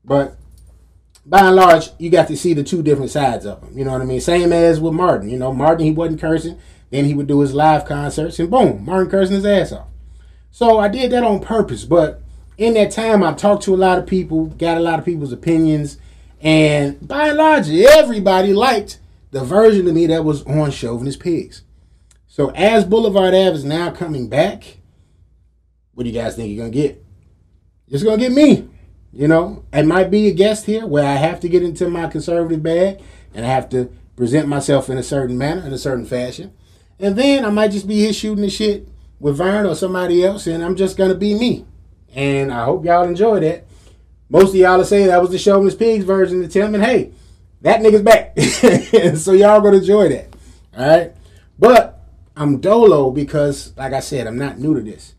But 0.05 0.37
by 1.25 1.39
and 1.39 1.55
large, 1.55 1.89
you 1.97 2.11
got 2.11 2.27
to 2.27 2.37
see 2.37 2.53
the 2.53 2.63
two 2.63 2.83
different 2.83 3.09
sides 3.09 3.47
of 3.47 3.63
him. 3.63 3.75
You 3.75 3.83
know 3.83 3.91
what 3.91 4.03
I 4.03 4.05
mean? 4.05 4.21
Same 4.21 4.53
as 4.53 4.79
with 4.79 4.93
Martin. 4.93 5.31
You 5.31 5.39
know, 5.39 5.51
Martin, 5.51 5.83
he 5.83 5.91
wasn't 5.91 6.21
cursing. 6.21 6.59
Then 6.91 7.05
he 7.05 7.15
would 7.15 7.25
do 7.25 7.39
his 7.39 7.55
live 7.55 7.85
concerts, 7.85 8.37
and 8.37 8.51
boom, 8.51 8.85
Martin 8.85 9.09
cursing 9.09 9.37
his 9.37 9.47
ass 9.47 9.71
off. 9.71 9.87
So 10.51 10.77
I 10.77 10.89
did 10.89 11.11
that 11.11 11.23
on 11.23 11.39
purpose. 11.39 11.83
But 11.83 12.21
in 12.59 12.75
that 12.75 12.91
time, 12.91 13.23
I 13.23 13.33
talked 13.33 13.63
to 13.63 13.73
a 13.73 13.77
lot 13.77 13.97
of 13.97 14.05
people, 14.05 14.45
got 14.45 14.77
a 14.77 14.79
lot 14.81 14.99
of 14.99 15.05
people's 15.05 15.33
opinions, 15.33 15.97
and 16.39 17.07
by 17.07 17.29
and 17.29 17.37
large, 17.37 17.67
everybody 17.67 18.53
liked 18.53 18.99
the 19.31 19.43
version 19.43 19.87
of 19.87 19.95
me 19.95 20.05
that 20.05 20.23
was 20.23 20.43
on 20.43 20.69
Chauvinist 20.69 21.19
Pigs. 21.19 21.63
So 22.33 22.49
as 22.55 22.83
Boulevard 22.83 23.35
Ave 23.35 23.53
is 23.53 23.63
now 23.63 23.91
coming 23.91 24.27
back, 24.27 24.79
what 25.93 26.03
do 26.03 26.09
you 26.09 26.19
guys 26.19 26.35
think 26.35 26.49
you're 26.49 26.65
gonna 26.65 26.71
get? 26.71 27.05
You're 27.85 28.03
gonna 28.03 28.17
get 28.17 28.31
me. 28.31 28.67
You 29.11 29.27
know, 29.27 29.65
I 29.71 29.83
might 29.83 30.09
be 30.09 30.27
a 30.29 30.33
guest 30.33 30.65
here 30.65 30.87
where 30.87 31.05
I 31.05 31.13
have 31.13 31.39
to 31.41 31.47
get 31.47 31.61
into 31.61 31.87
my 31.89 32.07
conservative 32.07 32.63
bag 32.63 33.01
and 33.35 33.45
I 33.45 33.49
have 33.49 33.69
to 33.69 33.93
present 34.15 34.47
myself 34.47 34.89
in 34.89 34.97
a 34.97 35.03
certain 35.03 35.37
manner, 35.37 35.63
in 35.63 35.73
a 35.73 35.77
certain 35.77 36.07
fashion. 36.07 36.51
And 36.99 37.15
then 37.15 37.45
I 37.45 37.51
might 37.51 37.69
just 37.69 37.87
be 37.87 37.97
here 37.97 38.13
shooting 38.13 38.43
the 38.43 38.49
shit 38.49 38.87
with 39.19 39.37
Vern 39.37 39.67
or 39.67 39.75
somebody 39.75 40.25
else, 40.25 40.47
and 40.47 40.63
I'm 40.63 40.75
just 40.75 40.97
gonna 40.97 41.13
be 41.13 41.35
me. 41.35 41.67
And 42.15 42.51
I 42.51 42.65
hope 42.65 42.83
y'all 42.83 43.03
enjoy 43.03 43.41
that. 43.41 43.67
Most 44.29 44.49
of 44.49 44.55
y'all 44.55 44.81
are 44.81 44.85
saying 44.85 45.05
that 45.05 45.21
was 45.21 45.29
the 45.29 45.37
Chauvinist 45.37 45.77
Pigs 45.77 46.03
version 46.03 46.41
to 46.41 46.47
tell 46.47 46.67
me, 46.67 46.79
hey, 46.79 47.11
that 47.61 47.81
nigga's 47.81 48.01
back. 48.01 48.39
so 49.19 49.33
y'all 49.33 49.61
gonna 49.61 49.77
enjoy 49.77 50.09
that. 50.09 50.33
Alright? 50.75 51.15
But 51.59 51.93
I'm 52.35 52.59
dolo 52.59 53.11
because, 53.11 53.73
like 53.77 53.93
I 53.93 53.99
said, 53.99 54.27
I'm 54.27 54.37
not 54.37 54.59
new 54.59 54.73
to 54.73 54.81
this. 54.81 55.15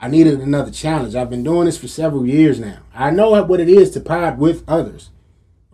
I 0.00 0.08
needed 0.08 0.40
another 0.40 0.70
challenge. 0.70 1.14
I've 1.14 1.30
been 1.30 1.42
doing 1.42 1.66
this 1.66 1.78
for 1.78 1.88
several 1.88 2.26
years 2.26 2.60
now. 2.60 2.78
I 2.94 3.10
know 3.10 3.30
what 3.42 3.60
it 3.60 3.68
is 3.68 3.90
to 3.92 4.00
pod 4.00 4.38
with 4.38 4.62
others. 4.68 5.10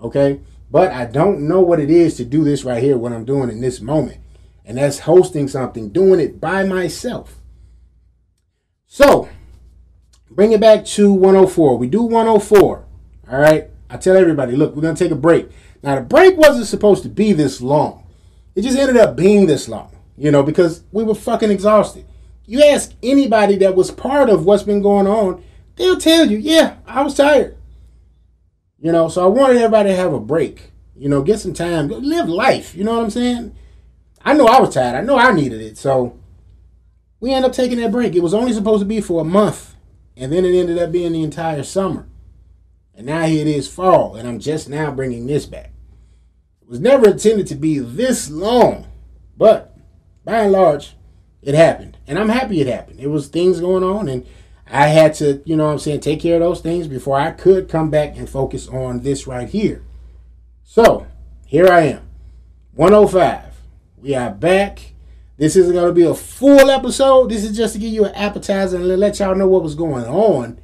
Okay? 0.01 0.41
But 0.71 0.93
I 0.93 1.07
don't 1.07 1.47
know 1.47 1.61
what 1.61 1.81
it 1.81 1.91
is 1.91 2.17
to 2.17 2.25
do 2.25 2.45
this 2.45 2.65
right 2.65 2.83
here, 2.83 2.97
what 2.97 3.13
I'm 3.13 3.25
doing 3.25 3.51
in 3.51 3.61
this 3.61 3.81
moment. 3.81 4.19
And 4.65 4.79
that's 4.79 5.01
hosting 5.01 5.49
something, 5.49 5.91
doing 5.91 6.21
it 6.21 6.41
by 6.41 6.63
myself. 6.65 7.37
So, 8.87 9.29
bring 10.31 10.53
it 10.53 10.61
back 10.61 10.85
to 10.87 11.13
104. 11.13 11.77
We 11.77 11.89
do 11.89 12.03
104. 12.03 12.85
All 13.31 13.39
right. 13.39 13.69
I 13.93 13.99
tell 13.99 14.17
everybody, 14.17 14.57
look, 14.57 14.75
we're 14.75 14.81
gonna 14.81 14.97
take 14.97 15.11
a 15.11 15.17
break. 15.17 15.51
Now 15.83 15.97
the 15.97 16.01
break 16.01 16.39
wasn't 16.39 16.67
supposed 16.67 17.03
to 17.03 17.11
be 17.11 17.35
this 17.35 17.61
long. 17.61 18.07
It 18.55 18.63
just 18.63 18.79
ended 18.79 18.97
up 18.97 19.17
being 19.17 19.47
this 19.47 19.69
long, 19.69 19.92
you 20.23 20.31
know, 20.31 20.45
because 20.45 20.85
we 20.93 21.03
were 21.03 21.17
fucking 21.17 21.51
exhausted. 21.51 22.05
You 22.47 22.63
ask 22.63 22.93
anybody 23.03 23.57
that 23.57 23.75
was 23.75 23.91
part 23.91 24.31
of 24.31 24.47
what's 24.47 24.63
been 24.63 24.81
going 24.81 25.09
on, 25.09 25.43
they'll 25.75 25.97
tell 25.97 26.31
you, 26.31 26.39
yeah, 26.39 26.77
I 26.87 27.03
was 27.03 27.17
tired. 27.17 27.57
You 28.79 28.93
know, 28.93 29.09
so 29.09 29.25
I 29.25 29.27
wanted 29.27 29.57
everybody 29.57 29.89
to 29.91 29.97
have 29.97 30.13
a 30.13 30.21
break. 30.21 30.71
You 30.95 31.09
know, 31.09 31.23
get 31.23 31.41
some 31.41 31.53
time, 31.53 31.89
live 31.89 32.29
life. 32.29 32.73
You 32.73 32.85
know 32.85 32.95
what 32.95 33.03
I'm 33.03 33.11
saying? 33.11 33.57
I 34.25 34.35
know 34.35 34.47
I 34.47 34.61
was 34.61 34.73
tired. 34.73 34.95
I 34.95 35.01
know 35.01 35.19
I 35.19 35.33
needed 35.33 35.61
it. 35.61 35.77
So 35.77 36.17
we 37.19 37.33
ended 37.33 37.51
up 37.51 37.57
taking 37.57 37.81
that 37.81 37.91
break. 37.91 38.15
It 38.15 38.23
was 38.23 38.35
only 38.35 38.53
supposed 38.53 38.83
to 38.83 38.87
be 38.87 39.01
for 39.01 39.23
a 39.23 39.25
month, 39.25 39.75
and 40.17 40.33
then 40.33 40.45
it 40.45 40.55
ended 40.55 40.79
up 40.79 40.93
being 40.93 41.15
the 41.15 41.25
entire 41.25 41.65
summer. 41.65 42.07
And 42.95 43.07
now 43.07 43.23
here 43.23 43.41
it 43.41 43.49
is 43.49 43.67
fall, 43.67 44.15
and 44.15 44.29
I'm 44.29 44.39
just 44.39 44.69
now 44.69 44.93
bringing 44.93 45.27
this 45.27 45.47
back. 45.47 45.73
It 46.61 46.69
was 46.69 46.79
never 46.79 47.11
intended 47.11 47.49
to 47.49 47.57
be 47.57 47.81
this 47.81 48.31
long, 48.31 48.87
but 49.37 49.72
by 50.25 50.43
and 50.43 50.53
large, 50.53 50.95
it 51.43 51.55
happened. 51.55 51.99
And 52.07 52.19
I'm 52.19 52.29
happy 52.29 52.61
it 52.61 52.67
happened. 52.67 53.01
It 53.01 53.09
was 53.09 53.29
things 53.29 53.61
going 53.61 53.83
on, 53.83 54.09
and 54.09 54.27
I 54.67 54.89
had 54.89 55.15
to, 55.15 55.43
you 55.45 55.57
know 55.57 55.67
what 55.67 55.73
I'm 55.73 55.79
saying, 55.79 56.01
take 56.01 56.21
care 56.21 56.37
of 56.37 56.41
those 56.41 56.61
things 56.61 56.89
before 56.89 57.19
I 57.19 57.33
could 57.33 57.69
come 57.69 57.91
back 57.91 58.17
and 58.17 58.29
focus 58.29 58.69
on 58.69 59.01
this 59.01 59.27
right 59.27 59.49
here. 59.49 59.85
So, 60.63 61.07
here 61.47 61.69
I 61.69 61.83
am. 61.83 62.09
105. 62.75 63.55
We 63.99 64.15
are 64.15 64.31
back. 64.31 64.95
This 65.37 65.57
isn't 65.57 65.75
going 65.75 65.89
to 65.89 65.93
be 65.93 66.07
a 66.07 66.15
full 66.15 66.71
episode. 66.71 67.29
This 67.29 67.45
is 67.45 67.55
just 67.55 67.75
to 67.75 67.79
give 67.79 67.93
you 67.93 68.07
an 68.07 68.15
appetizer 68.15 68.77
and 68.77 68.87
let 68.87 69.19
y'all 69.19 69.35
know 69.35 69.47
what 69.47 69.63
was 69.63 69.75
going 69.75 70.07
on, 70.07 70.59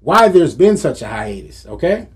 why 0.00 0.28
there's 0.28 0.54
been 0.54 0.78
such 0.78 1.02
a 1.02 1.08
hiatus, 1.08 1.66
okay? 1.66 2.08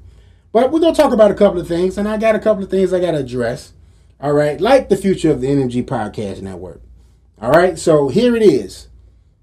But 0.50 0.72
we're 0.72 0.80
going 0.80 0.94
to 0.94 1.02
talk 1.02 1.12
about 1.12 1.30
a 1.30 1.34
couple 1.34 1.60
of 1.60 1.68
things, 1.68 1.98
and 1.98 2.08
I 2.08 2.16
got 2.16 2.34
a 2.34 2.38
couple 2.38 2.64
of 2.64 2.70
things 2.70 2.92
I 2.92 3.00
got 3.00 3.10
to 3.10 3.18
address, 3.18 3.73
all 4.20 4.32
right? 4.32 4.60
Like 4.60 4.88
the 4.88 4.96
future 4.96 5.30
of 5.30 5.40
the 5.40 5.48
NMG 5.48 5.84
Podcast 5.84 6.42
Network. 6.42 6.80
All 7.40 7.50
right, 7.50 7.78
so 7.78 8.08
here 8.08 8.36
it 8.36 8.42
is. 8.42 8.88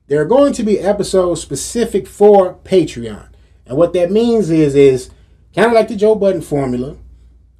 There 0.08 0.22
are 0.22 0.25
going 0.25 0.54
to 0.54 0.63
be 0.63 0.80
episodes 0.80 1.42
specific 1.42 2.08
for 2.08 2.56
Patreon. 2.63 3.30
And 3.66 3.78
what 3.78 3.94
that 3.94 4.12
means 4.12 4.50
is, 4.50 4.75
is 4.75 5.10
kind 5.56 5.68
of 5.68 5.74
like 5.74 5.88
the 5.88 5.96
Joe 5.96 6.16
Budden 6.16 6.42
formula. 6.42 6.98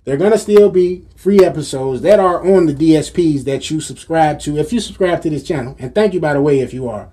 They're 0.04 0.18
going 0.18 0.32
to 0.32 0.38
still 0.38 0.70
be 0.70 1.06
free 1.16 1.40
episodes 1.46 2.02
that 2.02 2.20
are 2.20 2.44
on 2.46 2.66
the 2.66 2.74
DSPs 2.74 3.44
that 3.44 3.70
you 3.70 3.80
subscribe 3.80 4.40
to 4.42 4.58
if 4.58 4.74
you 4.74 4.80
subscribe 4.80 5.22
to 5.22 5.30
this 5.30 5.44
channel. 5.44 5.76
And 5.80 5.94
thank 5.94 6.14
you, 6.14 6.20
by 6.20 6.34
the 6.34 6.42
way, 6.42 6.60
if 6.60 6.74
you 6.74 6.90
are. 6.90 7.10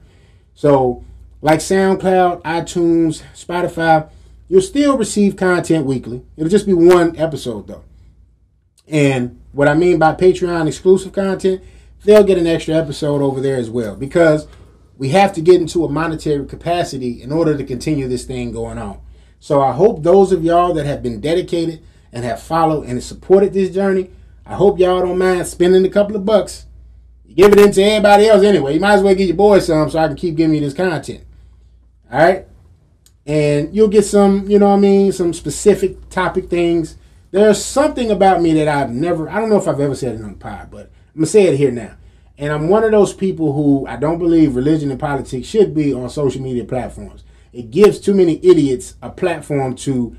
So, 0.54 1.04
like 1.42 1.60
SoundCloud, 1.60 2.42
iTunes, 2.42 3.22
Spotify, 3.34 4.10
you'll 4.48 4.62
still 4.62 4.96
receive 4.96 5.36
content 5.36 5.86
weekly. 5.86 6.24
It'll 6.36 6.50
just 6.50 6.66
be 6.66 6.72
one 6.72 7.16
episode, 7.16 7.66
though. 7.68 7.84
And 8.88 9.40
what 9.52 9.68
I 9.68 9.74
mean 9.74 9.98
by 9.98 10.14
Patreon 10.14 10.66
exclusive 10.66 11.12
content, 11.12 11.62
they'll 12.04 12.24
get 12.24 12.38
an 12.38 12.46
extra 12.46 12.74
episode 12.74 13.22
over 13.22 13.40
there 13.40 13.56
as 13.56 13.70
well 13.70 13.96
because 13.96 14.46
we 14.96 15.10
have 15.10 15.32
to 15.34 15.40
get 15.40 15.60
into 15.60 15.84
a 15.84 15.88
monetary 15.88 16.44
capacity 16.46 17.22
in 17.22 17.30
order 17.32 17.56
to 17.56 17.64
continue 17.64 18.08
this 18.08 18.24
thing 18.24 18.52
going 18.52 18.78
on. 18.78 19.00
So 19.40 19.62
I 19.62 19.72
hope 19.72 20.02
those 20.02 20.32
of 20.32 20.42
y'all 20.42 20.74
that 20.74 20.86
have 20.86 21.02
been 21.02 21.20
dedicated 21.20 21.82
and 22.12 22.24
have 22.24 22.42
followed 22.42 22.86
and 22.86 23.02
supported 23.02 23.52
this 23.52 23.70
journey, 23.70 24.10
I 24.44 24.54
hope 24.54 24.78
y'all 24.78 25.00
don't 25.00 25.18
mind 25.18 25.46
spending 25.46 25.84
a 25.84 25.90
couple 25.90 26.16
of 26.16 26.24
bucks. 26.24 26.66
You 27.24 27.34
give 27.34 27.52
it 27.52 27.60
into 27.60 27.82
everybody 27.82 28.26
else 28.26 28.42
anyway. 28.42 28.74
You 28.74 28.80
might 28.80 28.94
as 28.94 29.02
well 29.02 29.14
get 29.14 29.28
your 29.28 29.36
boys 29.36 29.66
some 29.66 29.90
so 29.90 29.98
I 29.98 30.08
can 30.08 30.16
keep 30.16 30.34
giving 30.34 30.54
you 30.54 30.60
this 30.60 30.74
content. 30.74 31.24
All 32.10 32.18
right? 32.18 32.46
And 33.26 33.74
you'll 33.74 33.88
get 33.88 34.06
some, 34.06 34.48
you 34.48 34.58
know 34.58 34.70
what 34.70 34.76
I 34.76 34.80
mean, 34.80 35.12
some 35.12 35.34
specific 35.34 36.08
topic 36.08 36.48
things. 36.48 36.96
There's 37.30 37.62
something 37.62 38.10
about 38.10 38.40
me 38.40 38.54
that 38.54 38.68
I've 38.68 38.90
never, 38.90 39.28
I 39.28 39.38
don't 39.38 39.50
know 39.50 39.58
if 39.58 39.68
I've 39.68 39.80
ever 39.80 39.94
said 39.94 40.14
it 40.14 40.22
on 40.22 40.32
the 40.32 40.38
pod, 40.38 40.70
but 40.70 40.90
I'm 41.14 41.14
going 41.14 41.24
to 41.24 41.26
say 41.26 41.44
it 41.44 41.56
here 41.56 41.70
now. 41.70 41.96
And 42.38 42.52
I'm 42.52 42.68
one 42.68 42.84
of 42.84 42.92
those 42.92 43.12
people 43.12 43.52
who 43.52 43.86
I 43.86 43.96
don't 43.96 44.18
believe 44.18 44.54
religion 44.54 44.90
and 44.90 45.00
politics 45.00 45.46
should 45.46 45.74
be 45.74 45.92
on 45.92 46.08
social 46.08 46.40
media 46.40 46.64
platforms. 46.64 47.24
It 47.52 47.70
gives 47.70 47.98
too 47.98 48.14
many 48.14 48.38
idiots 48.44 48.94
a 49.02 49.10
platform 49.10 49.74
to 49.76 50.16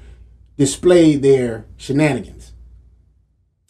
display 0.57 1.15
their 1.15 1.65
shenanigans. 1.77 2.53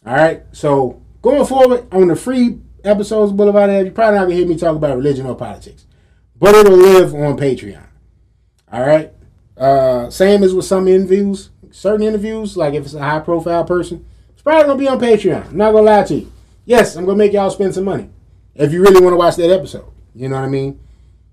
All 0.06 0.16
right. 0.16 0.44
So 0.52 1.02
going 1.22 1.46
forward 1.46 1.88
on 1.94 2.08
the 2.08 2.16
free 2.16 2.60
episodes 2.84 3.32
of 3.32 3.38
Boulevard 3.38 3.70
Ave, 3.70 3.84
you're 3.84 3.92
probably 3.92 4.18
not 4.18 4.26
gonna 4.26 4.36
hear 4.36 4.48
me 4.48 4.58
talk 4.58 4.76
about 4.76 4.98
religion 4.98 5.28
or 5.28 5.36
politics, 5.36 5.86
but 6.36 6.56
it'll 6.56 6.78
live 6.78 7.14
on 7.14 7.38
Patreon. 7.38 7.86
All 8.72 8.86
right. 8.86 9.14
Uh, 9.56 10.10
same 10.10 10.42
as 10.42 10.54
with 10.54 10.66
some 10.66 10.88
interviews, 10.88 11.50
certain 11.72 12.06
interviews, 12.06 12.58
like 12.58 12.74
if 12.74 12.86
it's 12.86 12.94
a 12.94 13.00
high 13.00 13.20
profile 13.20 13.64
person, 13.64 14.06
it's 14.32 14.42
probably 14.42 14.64
gonna 14.64 14.80
be 14.80 14.88
on 14.88 15.00
Patreon. 15.00 15.50
I'm 15.50 15.58
not 15.58 15.72
gonna 15.72 15.86
lie 15.86 16.04
to 16.04 16.16
you. 16.16 16.32
Yes, 16.66 16.96
I'm 16.96 17.06
gonna 17.06 17.18
make 17.18 17.34
y'all 17.34 17.50
spend 17.50 17.74
some 17.74 17.86
money 17.86 18.10
if 18.56 18.72
you 18.74 18.82
really 18.82 19.02
want 19.02 19.14
to 19.14 19.18
watch 19.18 19.36
that 19.38 19.52
episode. 19.52 19.92
You 20.14 20.30
know 20.30 20.36
what 20.36 20.46
I 20.46 20.50
mean? 20.50 20.80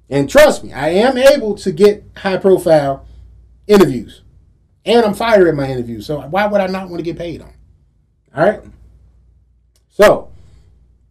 And 0.09 0.31
trust 0.31 0.63
me, 0.63 0.73
I 0.73 0.91
am 0.91 1.19
able 1.19 1.55
to 1.57 1.73
get 1.73 2.05
high 2.17 2.37
profile 2.37 3.07
interviews. 3.67 4.23
And 4.85 5.05
I'm 5.05 5.15
fired 5.15 5.55
my 5.57 5.69
interviews. 5.69 6.07
So 6.07 6.21
why 6.21 6.47
would 6.47 6.61
I 6.61 6.69
not 6.69 6.89
want 6.89 7.01
to 7.01 7.05
get 7.05 7.19
paid 7.19 7.43
on? 7.43 7.53
All 8.35 8.45
right. 8.45 8.61
So 9.89 10.31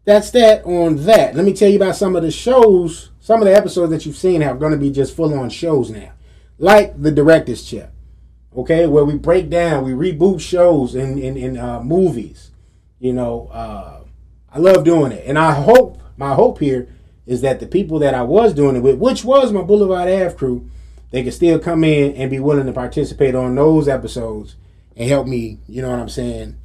that's 0.05 0.32
that 0.32 0.63
on 0.63 0.96
that. 1.05 1.36
Let 1.36 1.44
me 1.44 1.53
tell 1.53 1.70
you 1.70 1.75
about 1.75 1.98
some 1.98 2.15
of 2.15 2.24
the 2.24 2.32
shows, 2.32 3.10
some 3.20 3.41
of 3.41 3.48
the 3.48 3.55
episodes 3.55 3.91
that 3.91 4.05
you've 4.05 4.15
seen 4.15 4.41
are 4.44 4.55
going 4.55 4.72
to 4.72 4.77
be 4.77 4.91
just 4.91 5.15
full 5.15 5.38
on 5.38 5.50
shows 5.50 5.89
now. 5.89 6.13
Like 6.58 7.01
the 7.01 7.12
director's 7.12 7.63
chair. 7.63 7.91
Okay, 8.55 8.88
where 8.88 9.03
we 9.03 9.17
break 9.17 9.50
down, 9.50 9.83
we 9.83 9.91
reboot 9.91 10.39
shows 10.39 10.95
in 10.95 11.17
in, 11.19 11.35
in 11.35 11.57
uh, 11.57 11.81
movies. 11.81 12.51
You 13.00 13.13
know, 13.13 13.50
uh, 13.51 14.01
I 14.51 14.59
love 14.59 14.83
doing 14.83 15.12
it, 15.12 15.25
and 15.27 15.38
I 15.38 15.53
hope 15.53 16.01
my 16.17 16.33
hope 16.33 16.59
here 16.59 16.88
is 17.25 17.41
that 17.41 17.59
the 17.59 17.67
people 17.67 18.00
that 18.00 18.13
I 18.13 18.21
was 18.21 18.53
doing 18.53 18.75
it 18.75 18.81
with, 18.81 18.97
which 18.97 19.25
was 19.25 19.51
my 19.51 19.62
Boulevard 19.62 20.07
Ave 20.07 20.35
crew, 20.35 20.69
they 21.12 21.24
can 21.24 21.31
still 21.31 21.59
come 21.59 21.83
in 21.83 22.13
and 22.15 22.31
be 22.31 22.39
willing 22.39 22.65
to 22.67 22.71
participate 22.71 23.35
on 23.35 23.55
those 23.55 23.88
episodes 23.88 24.55
and 24.95 25.09
help 25.09 25.27
me, 25.27 25.59
you 25.67 25.81
know 25.81 25.89
what 25.89 26.00
I'm 26.00 26.09
saying, 26.09 26.55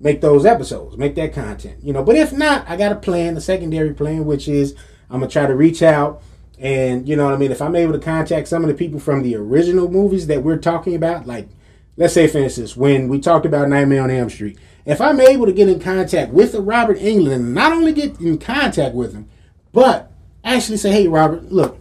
make 0.00 0.20
those 0.20 0.44
episodes, 0.44 0.96
make 0.96 1.14
that 1.14 1.32
content. 1.32 1.82
You 1.82 1.92
know, 1.92 2.02
but 2.02 2.16
if 2.16 2.32
not, 2.32 2.68
I 2.68 2.76
got 2.76 2.92
a 2.92 2.96
plan, 2.96 3.36
a 3.36 3.40
secondary 3.40 3.94
plan, 3.94 4.24
which 4.24 4.48
is 4.48 4.74
I'm 5.10 5.20
gonna 5.20 5.30
try 5.30 5.46
to 5.46 5.54
reach 5.54 5.82
out 5.82 6.22
and 6.58 7.08
you 7.08 7.16
know 7.16 7.24
what 7.24 7.34
I 7.34 7.36
mean, 7.36 7.52
if 7.52 7.62
I'm 7.62 7.76
able 7.76 7.92
to 7.92 7.98
contact 7.98 8.48
some 8.48 8.62
of 8.62 8.68
the 8.68 8.74
people 8.74 8.98
from 8.98 9.22
the 9.22 9.36
original 9.36 9.90
movies 9.90 10.26
that 10.28 10.42
we're 10.42 10.58
talking 10.58 10.94
about, 10.94 11.26
like 11.26 11.48
let's 11.96 12.14
say 12.14 12.26
for 12.26 12.38
instance, 12.38 12.76
when 12.76 13.08
we 13.08 13.20
talked 13.20 13.46
about 13.46 13.68
Nightmare 13.68 14.02
on 14.02 14.10
Elm 14.10 14.30
Street, 14.30 14.58
if 14.84 15.00
I'm 15.00 15.20
able 15.20 15.46
to 15.46 15.52
get 15.52 15.68
in 15.68 15.80
contact 15.80 16.32
with 16.32 16.52
the 16.52 16.60
Robert 16.60 16.98
Englund, 16.98 17.34
and 17.34 17.54
not 17.54 17.72
only 17.72 17.92
get 17.92 18.20
in 18.20 18.38
contact 18.38 18.94
with 18.94 19.12
him, 19.12 19.28
but 19.72 20.12
actually 20.44 20.78
say, 20.78 20.92
hey, 20.92 21.08
Robert, 21.08 21.50
look, 21.50 21.78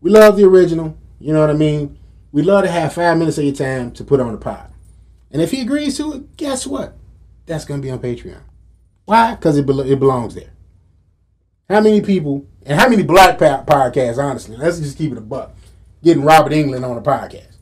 we 0.00 0.10
love 0.10 0.36
the 0.36 0.44
original. 0.44 0.96
You 1.18 1.32
know 1.32 1.40
what 1.40 1.50
I 1.50 1.54
mean? 1.54 1.98
We'd 2.30 2.46
love 2.46 2.64
to 2.64 2.70
have 2.70 2.92
five 2.92 3.18
minutes 3.18 3.38
of 3.38 3.44
your 3.44 3.54
time 3.54 3.90
to 3.92 4.04
put 4.04 4.20
on 4.20 4.32
the 4.32 4.38
pod. 4.38 4.72
And 5.30 5.42
if 5.42 5.50
he 5.50 5.60
agrees 5.60 5.96
to 5.96 6.12
it, 6.12 6.36
guess 6.36 6.66
what? 6.66 6.96
That's 7.46 7.64
to 7.64 7.78
be 7.78 7.90
on 7.90 7.98
Patreon. 7.98 8.42
Why? 9.04 9.34
Because 9.34 9.56
it, 9.56 9.66
be- 9.66 9.90
it 9.90 9.98
belongs 9.98 10.34
there. 10.34 10.50
How 11.68 11.80
many 11.80 12.00
people, 12.00 12.46
and 12.66 12.78
how 12.78 12.88
many 12.88 13.02
black 13.02 13.38
po- 13.38 13.64
podcasts, 13.66 14.18
honestly, 14.18 14.56
let's 14.56 14.78
just 14.78 14.98
keep 14.98 15.12
it 15.12 15.18
a 15.18 15.22
buck, 15.22 15.54
getting 16.02 16.24
Robert 16.24 16.52
Englund 16.52 16.88
on 16.88 16.98
a 16.98 17.00
podcast? 17.00 17.56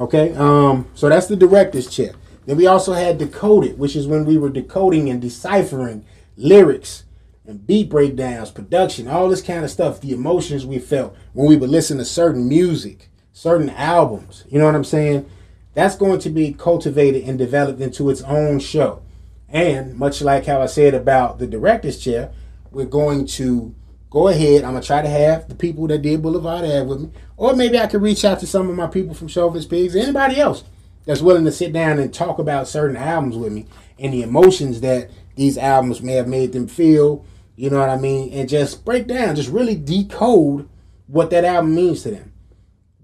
Okay, 0.00 0.34
um, 0.34 0.88
so 0.94 1.08
that's 1.08 1.28
the 1.28 1.36
director's 1.36 1.88
chair. 1.88 2.12
Then 2.46 2.56
we 2.56 2.66
also 2.66 2.92
had 2.92 3.18
Decoded, 3.18 3.78
which 3.78 3.94
is 3.94 4.08
when 4.08 4.24
we 4.24 4.36
were 4.36 4.50
decoding 4.50 5.08
and 5.08 5.20
deciphering 5.20 6.04
lyrics 6.36 7.04
and 7.46 7.66
beat 7.66 7.88
breakdowns, 7.88 8.50
production, 8.50 9.06
all 9.06 9.28
this 9.28 9.42
kind 9.42 9.64
of 9.64 9.70
stuff, 9.70 10.00
the 10.00 10.12
emotions 10.12 10.66
we 10.66 10.78
felt 10.78 11.16
when 11.32 11.48
we 11.48 11.56
would 11.56 11.70
listen 11.70 11.98
to 11.98 12.04
certain 12.04 12.48
music, 12.48 13.08
certain 13.32 13.70
albums. 13.70 14.44
You 14.48 14.58
know 14.58 14.66
what 14.66 14.74
I'm 14.74 14.84
saying? 14.84 15.30
That's 15.74 15.96
going 15.96 16.20
to 16.20 16.30
be 16.30 16.52
cultivated 16.52 17.24
and 17.24 17.38
developed 17.38 17.80
into 17.80 18.10
its 18.10 18.22
own 18.22 18.58
show. 18.60 19.02
And 19.48 19.96
much 19.96 20.20
like 20.20 20.46
how 20.46 20.60
I 20.60 20.66
said 20.66 20.94
about 20.94 21.38
the 21.38 21.46
director's 21.46 21.98
chair, 21.98 22.32
we're 22.74 22.86
going 22.86 23.26
to 23.26 23.74
go 24.10 24.28
ahead. 24.28 24.64
I'm 24.64 24.74
gonna 24.74 24.84
try 24.84 25.02
to 25.02 25.08
have 25.08 25.48
the 25.48 25.54
people 25.54 25.86
that 25.88 26.02
did 26.02 26.22
Boulevard 26.22 26.64
Ave 26.64 26.82
with 26.82 27.00
me, 27.00 27.10
or 27.36 27.54
maybe 27.54 27.78
I 27.78 27.86
could 27.86 28.02
reach 28.02 28.24
out 28.24 28.40
to 28.40 28.46
some 28.46 28.70
of 28.70 28.76
my 28.76 28.86
people 28.86 29.14
from 29.14 29.28
Chauvinist 29.28 29.70
Pigs, 29.70 29.96
anybody 29.96 30.40
else 30.40 30.64
that's 31.04 31.20
willing 31.20 31.44
to 31.44 31.52
sit 31.52 31.72
down 31.72 31.98
and 31.98 32.12
talk 32.12 32.38
about 32.38 32.68
certain 32.68 32.96
albums 32.96 33.36
with 33.36 33.52
me 33.52 33.66
and 33.98 34.12
the 34.12 34.22
emotions 34.22 34.80
that 34.80 35.10
these 35.36 35.58
albums 35.58 36.00
may 36.00 36.12
have 36.14 36.28
made 36.28 36.52
them 36.52 36.66
feel, 36.66 37.24
you 37.56 37.70
know 37.70 37.78
what 37.78 37.90
I 37.90 37.96
mean? 37.96 38.32
And 38.32 38.48
just 38.48 38.84
break 38.84 39.06
down, 39.06 39.36
just 39.36 39.50
really 39.50 39.76
decode 39.76 40.68
what 41.06 41.30
that 41.30 41.44
album 41.44 41.74
means 41.74 42.02
to 42.02 42.10
them. 42.10 42.32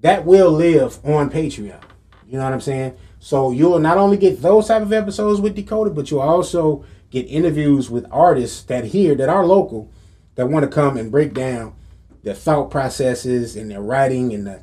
That 0.01 0.25
will 0.25 0.51
live 0.51 1.05
on 1.05 1.31
Patreon. 1.31 1.83
You 2.27 2.39
know 2.39 2.45
what 2.45 2.53
I'm 2.53 2.61
saying? 2.61 2.97
So 3.19 3.51
you'll 3.51 3.79
not 3.81 3.99
only 3.99 4.17
get 4.17 4.41
those 4.41 4.69
type 4.69 4.83
of 4.83 4.93
episodes 4.93 5.41
with 5.41 5.55
Decoded, 5.55 5.95
but 5.95 6.11
you'll 6.11 6.21
also 6.21 6.85
get 7.11 7.27
interviews 7.27 7.91
with 7.91 8.07
artists 8.11 8.63
that 8.65 8.87
here 8.87 9.15
that 9.15 9.29
are 9.29 9.45
local 9.45 9.91
that 10.37 10.47
want 10.47 10.65
to 10.65 10.71
come 10.71 10.97
and 10.97 11.11
break 11.11 11.35
down 11.35 11.75
their 12.23 12.35
thought 12.35 12.71
processes 12.71 13.57
and 13.57 13.71
their 13.71 13.81
writing 13.81 14.33
and 14.33 14.47
the 14.47 14.63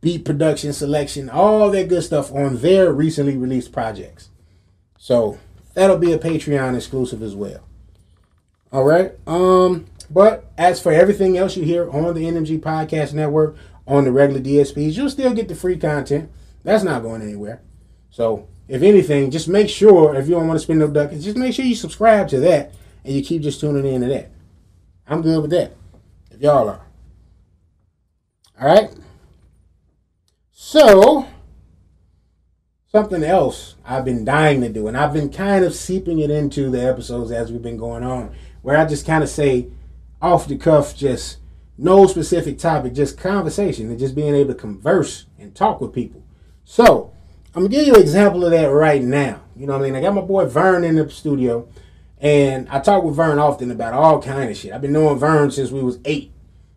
beat 0.00 0.24
production, 0.24 0.72
selection, 0.72 1.30
all 1.30 1.70
that 1.70 1.88
good 1.88 2.02
stuff 2.02 2.32
on 2.32 2.58
their 2.58 2.92
recently 2.92 3.36
released 3.36 3.72
projects. 3.72 4.28
So 4.98 5.38
that'll 5.74 5.98
be 5.98 6.12
a 6.12 6.18
Patreon 6.18 6.76
exclusive 6.76 7.22
as 7.22 7.34
well. 7.34 7.60
All 8.72 8.84
right. 8.84 9.12
Um, 9.26 9.86
but 10.10 10.50
as 10.58 10.80
for 10.80 10.92
everything 10.92 11.38
else 11.38 11.56
you 11.56 11.64
hear 11.64 11.90
on 11.90 12.14
the 12.14 12.24
NMG 12.24 12.60
Podcast 12.60 13.14
Network, 13.14 13.56
on 13.86 14.04
the 14.04 14.12
regular 14.12 14.40
DSPs, 14.40 14.96
you'll 14.96 15.10
still 15.10 15.34
get 15.34 15.48
the 15.48 15.54
free 15.54 15.76
content. 15.76 16.30
That's 16.62 16.84
not 16.84 17.02
going 17.02 17.22
anywhere. 17.22 17.62
So 18.10 18.48
if 18.68 18.82
anything, 18.82 19.30
just 19.30 19.48
make 19.48 19.68
sure 19.68 20.14
if 20.14 20.26
you 20.26 20.34
don't 20.34 20.48
want 20.48 20.58
to 20.58 20.64
spend 20.64 20.78
no 20.78 20.88
ducats, 20.88 21.24
just 21.24 21.36
make 21.36 21.54
sure 21.54 21.64
you 21.64 21.74
subscribe 21.74 22.28
to 22.28 22.40
that 22.40 22.72
and 23.04 23.14
you 23.14 23.22
keep 23.22 23.42
just 23.42 23.60
tuning 23.60 23.86
in 23.86 24.00
to 24.00 24.08
that. 24.08 24.30
I'm 25.06 25.22
good 25.22 25.42
with 25.42 25.50
that. 25.50 25.72
If 26.30 26.40
y'all 26.40 26.68
are. 26.68 26.86
All 28.60 28.68
right. 28.68 28.90
So, 30.52 31.26
something 32.90 33.22
else 33.22 33.76
I've 33.84 34.04
been 34.04 34.24
dying 34.24 34.60
to 34.62 34.68
do, 34.68 34.88
and 34.88 34.96
I've 34.96 35.12
been 35.12 35.30
kind 35.30 35.64
of 35.64 35.74
seeping 35.74 36.20
it 36.20 36.30
into 36.30 36.70
the 36.70 36.82
episodes 36.82 37.30
as 37.30 37.52
we've 37.52 37.62
been 37.62 37.76
going 37.76 38.02
on, 38.02 38.34
where 38.62 38.78
I 38.78 38.86
just 38.86 39.06
kind 39.06 39.22
of 39.22 39.28
say 39.28 39.68
off 40.22 40.48
the 40.48 40.56
cuff, 40.56 40.96
just 40.96 41.38
no 41.76 42.06
specific 42.06 42.58
topic, 42.58 42.94
just 42.94 43.18
conversation 43.18 43.90
and 43.90 43.98
just 43.98 44.14
being 44.14 44.34
able 44.34 44.54
to 44.54 44.58
converse 44.58 45.26
and 45.38 45.54
talk 45.54 45.80
with 45.80 45.92
people. 45.92 46.22
So, 46.64 47.12
I'm 47.54 47.62
gonna 47.62 47.68
give 47.68 47.86
you 47.86 47.94
an 47.94 48.00
example 48.00 48.44
of 48.44 48.50
that 48.50 48.66
right 48.66 49.00
now. 49.00 49.40
You 49.54 49.68
know 49.68 49.74
what 49.74 49.82
I 49.82 49.84
mean? 49.84 49.94
I 49.94 50.00
got 50.00 50.12
my 50.12 50.22
boy 50.22 50.44
Vern 50.46 50.82
in 50.82 50.96
the 50.96 51.08
studio, 51.08 51.68
and 52.18 52.68
I 52.68 52.80
talk 52.80 53.04
with 53.04 53.14
Vern 53.14 53.38
often 53.38 53.70
about 53.70 53.94
all 53.94 54.20
kind 54.20 54.50
of 54.50 54.56
shit. 54.56 54.72
I've 54.72 54.80
been 54.80 54.92
knowing 54.92 55.20
Vern 55.20 55.52
since 55.52 55.70
we 55.70 55.80
was 55.80 56.00
eight, 56.04 56.32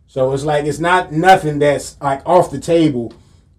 so 0.06 0.32
it's 0.32 0.44
like 0.44 0.66
it's 0.66 0.78
not 0.78 1.10
nothing 1.10 1.58
that's 1.58 2.00
like 2.00 2.22
off 2.24 2.52
the 2.52 2.60
table 2.60 3.12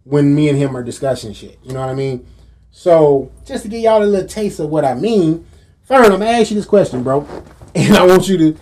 when 0.05 0.33
me 0.33 0.47
and 0.47 0.57
him 0.57 0.77
are 0.77 0.83
discussing 0.83 1.33
shit. 1.33 1.59
You 1.61 1.73
know 1.73 1.81
what 1.81 1.89
I 1.89 1.93
mean? 1.93 2.25
So 2.71 3.29
just 3.45 3.63
to 3.63 3.69
give 3.69 3.81
y'all 3.81 4.01
a 4.01 4.05
little 4.05 4.27
taste 4.27 4.61
of 4.61 4.69
what 4.69 4.85
I 4.85 4.93
mean, 4.93 5.45
Vern, 5.87 6.05
I'm 6.05 6.19
gonna 6.19 6.25
ask 6.27 6.51
you 6.51 6.55
this 6.55 6.65
question, 6.65 7.03
bro, 7.03 7.27
and 7.75 7.97
I 7.97 8.05
want 8.05 8.29
you 8.29 8.37
to 8.37 8.57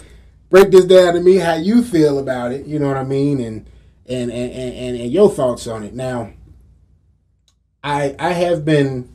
break 0.49 0.71
this 0.71 0.85
down 0.85 1.13
to 1.13 1.19
me 1.19 1.35
how 1.35 1.53
you 1.53 1.83
feel 1.83 2.17
about 2.17 2.53
it. 2.53 2.65
You 2.65 2.79
know 2.79 2.87
what 2.87 2.97
I 2.97 3.03
mean? 3.03 3.39
And 3.39 3.69
and 4.07 4.31
and 4.31 4.51
and, 4.51 4.97
and 4.97 5.11
your 5.11 5.29
thoughts 5.29 5.67
on 5.67 5.83
it 5.83 5.93
now. 5.93 6.31
I 7.83 8.15
I 8.19 8.33
have 8.33 8.65
been 8.65 9.09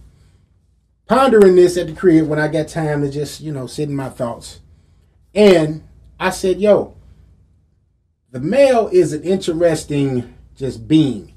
pondering 1.06 1.56
this 1.56 1.76
at 1.76 1.86
the 1.88 1.92
crib 1.92 2.26
when 2.26 2.38
I 2.38 2.48
got 2.48 2.68
time 2.68 3.02
to 3.02 3.10
just, 3.10 3.40
you 3.40 3.52
know, 3.52 3.66
sit 3.66 3.88
in 3.88 3.96
my 3.96 4.08
thoughts. 4.08 4.60
And 5.34 5.86
I 6.18 6.30
said, 6.30 6.60
yo, 6.60 6.96
the 8.30 8.40
male 8.40 8.88
is 8.88 9.12
an 9.12 9.22
interesting 9.22 10.34
just 10.56 10.88
being. 10.88 11.34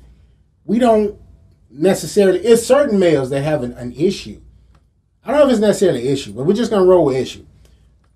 We 0.64 0.80
don't 0.80 1.20
necessarily 1.70 2.40
it's 2.40 2.66
certain 2.66 3.00
males 3.00 3.30
that 3.32 3.42
have 3.42 3.64
an, 3.64 3.74
an 3.74 3.92
issue. 3.94 4.42
I 5.24 5.32
don't 5.32 5.40
know 5.42 5.46
if 5.48 5.52
it's 5.52 5.62
necessarily 5.62 6.08
an 6.08 6.14
issue, 6.14 6.34
but 6.34 6.46
we're 6.46 6.54
just 6.54 6.72
gonna 6.72 6.86
roll 6.86 7.06
with 7.06 7.18
issue. 7.18 7.46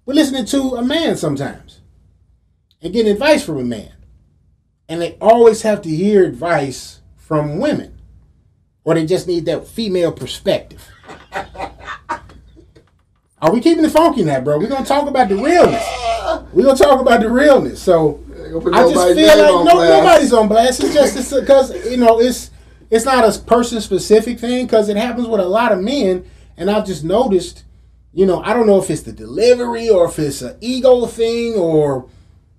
We're 0.06 0.14
listening 0.14 0.46
to 0.46 0.76
a 0.76 0.84
man 0.84 1.18
sometimes 1.18 1.82
and 2.82 2.94
getting 2.94 3.12
advice 3.12 3.44
from 3.44 3.58
a 3.58 3.64
man. 3.64 3.92
And 4.88 5.02
they 5.02 5.18
always 5.20 5.62
have 5.64 5.82
to 5.84 5.90
hear 5.90 6.24
advice 6.26 7.02
from 7.16 7.60
women 7.60 7.99
or 8.90 8.96
they 8.96 9.06
just 9.06 9.28
need 9.28 9.46
that 9.46 9.68
female 9.68 10.12
perspective. 10.12 10.84
Are 13.40 13.54
we 13.54 13.62
keeping 13.62 13.84
the 13.84 13.90
funky 13.90 14.24
now, 14.24 14.42
bro? 14.42 14.58
We're 14.58 14.68
gonna 14.68 14.84
talk 14.84 15.08
about 15.08 15.30
the 15.30 15.36
realness. 15.36 15.86
We're 16.52 16.66
gonna 16.66 16.76
talk 16.76 17.00
about 17.00 17.22
the 17.22 17.30
realness. 17.30 17.80
So 17.80 18.20
I 18.74 18.90
just 18.90 19.16
feel 19.16 19.28
like 19.28 19.38
no, 19.38 19.64
nobody's 19.64 20.34
on 20.34 20.48
blast. 20.48 20.84
It's 20.84 20.96
just 20.96 21.32
because 21.40 21.86
you 21.86 21.98
know 21.98 22.20
it's 22.20 22.50
it's 22.90 23.06
not 23.06 23.24
a 23.24 23.40
person 23.40 23.80
specific 23.80 24.40
thing 24.40 24.66
because 24.66 24.90
it 24.90 24.98
happens 24.98 25.28
with 25.28 25.40
a 25.40 25.46
lot 25.46 25.72
of 25.72 25.82
men, 25.84 26.26
and 26.58 26.72
I've 26.72 26.88
just 26.88 27.04
noticed. 27.04 27.66
You 28.12 28.26
know, 28.26 28.42
I 28.42 28.56
don't 28.56 28.66
know 28.66 28.82
if 28.82 28.90
it's 28.90 29.04
the 29.04 29.12
delivery 29.12 29.88
or 29.88 30.06
if 30.06 30.18
it's 30.18 30.42
an 30.42 30.58
ego 30.62 31.06
thing 31.06 31.54
or 31.54 32.10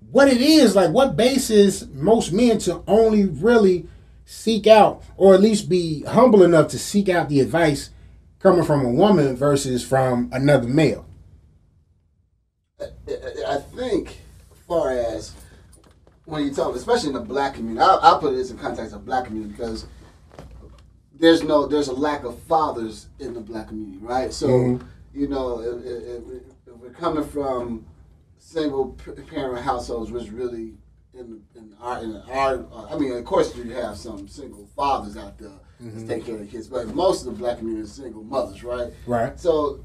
what 0.09 0.29
it 0.29 0.39
is. 0.39 0.77
Like, 0.77 0.91
what 0.91 1.17
basis 1.17 1.85
most 1.91 2.31
men 2.31 2.57
to 2.59 2.83
only 2.87 3.25
really 3.25 3.89
seek 4.31 4.65
out, 4.65 5.03
or 5.17 5.33
at 5.33 5.41
least 5.41 5.67
be 5.67 6.03
humble 6.03 6.41
enough 6.41 6.69
to 6.69 6.79
seek 6.79 7.09
out 7.09 7.27
the 7.27 7.41
advice 7.41 7.89
coming 8.39 8.63
from 8.63 8.85
a 8.85 8.89
woman 8.89 9.35
versus 9.35 9.85
from 9.85 10.29
another 10.31 10.69
male? 10.69 11.05
I 12.79 13.57
think, 13.75 14.21
far 14.67 14.91
as 14.91 15.33
when 16.23 16.45
you 16.45 16.53
talk, 16.53 16.75
especially 16.77 17.09
in 17.09 17.15
the 17.15 17.19
black 17.19 17.55
community, 17.55 17.81
I'll, 17.81 17.99
I'll 18.01 18.19
put 18.19 18.33
this 18.33 18.51
in 18.51 18.57
context 18.57 18.95
of 18.95 19.05
black 19.05 19.25
community 19.25 19.51
because 19.51 19.85
there's 21.13 21.43
no, 21.43 21.67
there's 21.67 21.89
a 21.89 21.93
lack 21.93 22.23
of 22.23 22.39
fathers 22.43 23.09
in 23.19 23.33
the 23.33 23.41
black 23.41 23.67
community, 23.67 23.97
right? 23.99 24.31
So, 24.31 24.47
mm-hmm. 24.47 24.87
you 25.13 25.27
know, 25.27 25.59
if, 25.59 25.85
if, 25.85 26.23
if, 26.67 26.77
we're 26.77 26.91
coming 26.91 27.25
from 27.25 27.85
single 28.37 28.97
parent 29.29 29.59
households, 29.59 30.09
which 30.09 30.29
really 30.29 30.75
in, 31.13 31.41
in 31.55 31.75
our 31.79 32.03
in 32.03 32.15
our 32.31 32.65
uh, 32.71 32.85
I 32.89 32.97
mean, 32.97 33.11
of 33.13 33.25
course, 33.25 33.55
you 33.55 33.69
have 33.71 33.97
some 33.97 34.27
single 34.27 34.67
fathers 34.75 35.17
out 35.17 35.37
there 35.37 35.59
mm-hmm. 35.83 36.07
take 36.07 36.25
care 36.25 36.35
of 36.35 36.41
the 36.41 36.47
kids, 36.47 36.67
but 36.67 36.87
most 36.93 37.25
of 37.25 37.33
the 37.33 37.39
black 37.39 37.57
community 37.57 37.83
is 37.83 37.91
single 37.91 38.23
mothers, 38.23 38.63
right? 38.63 38.93
Right. 39.05 39.39
So 39.39 39.83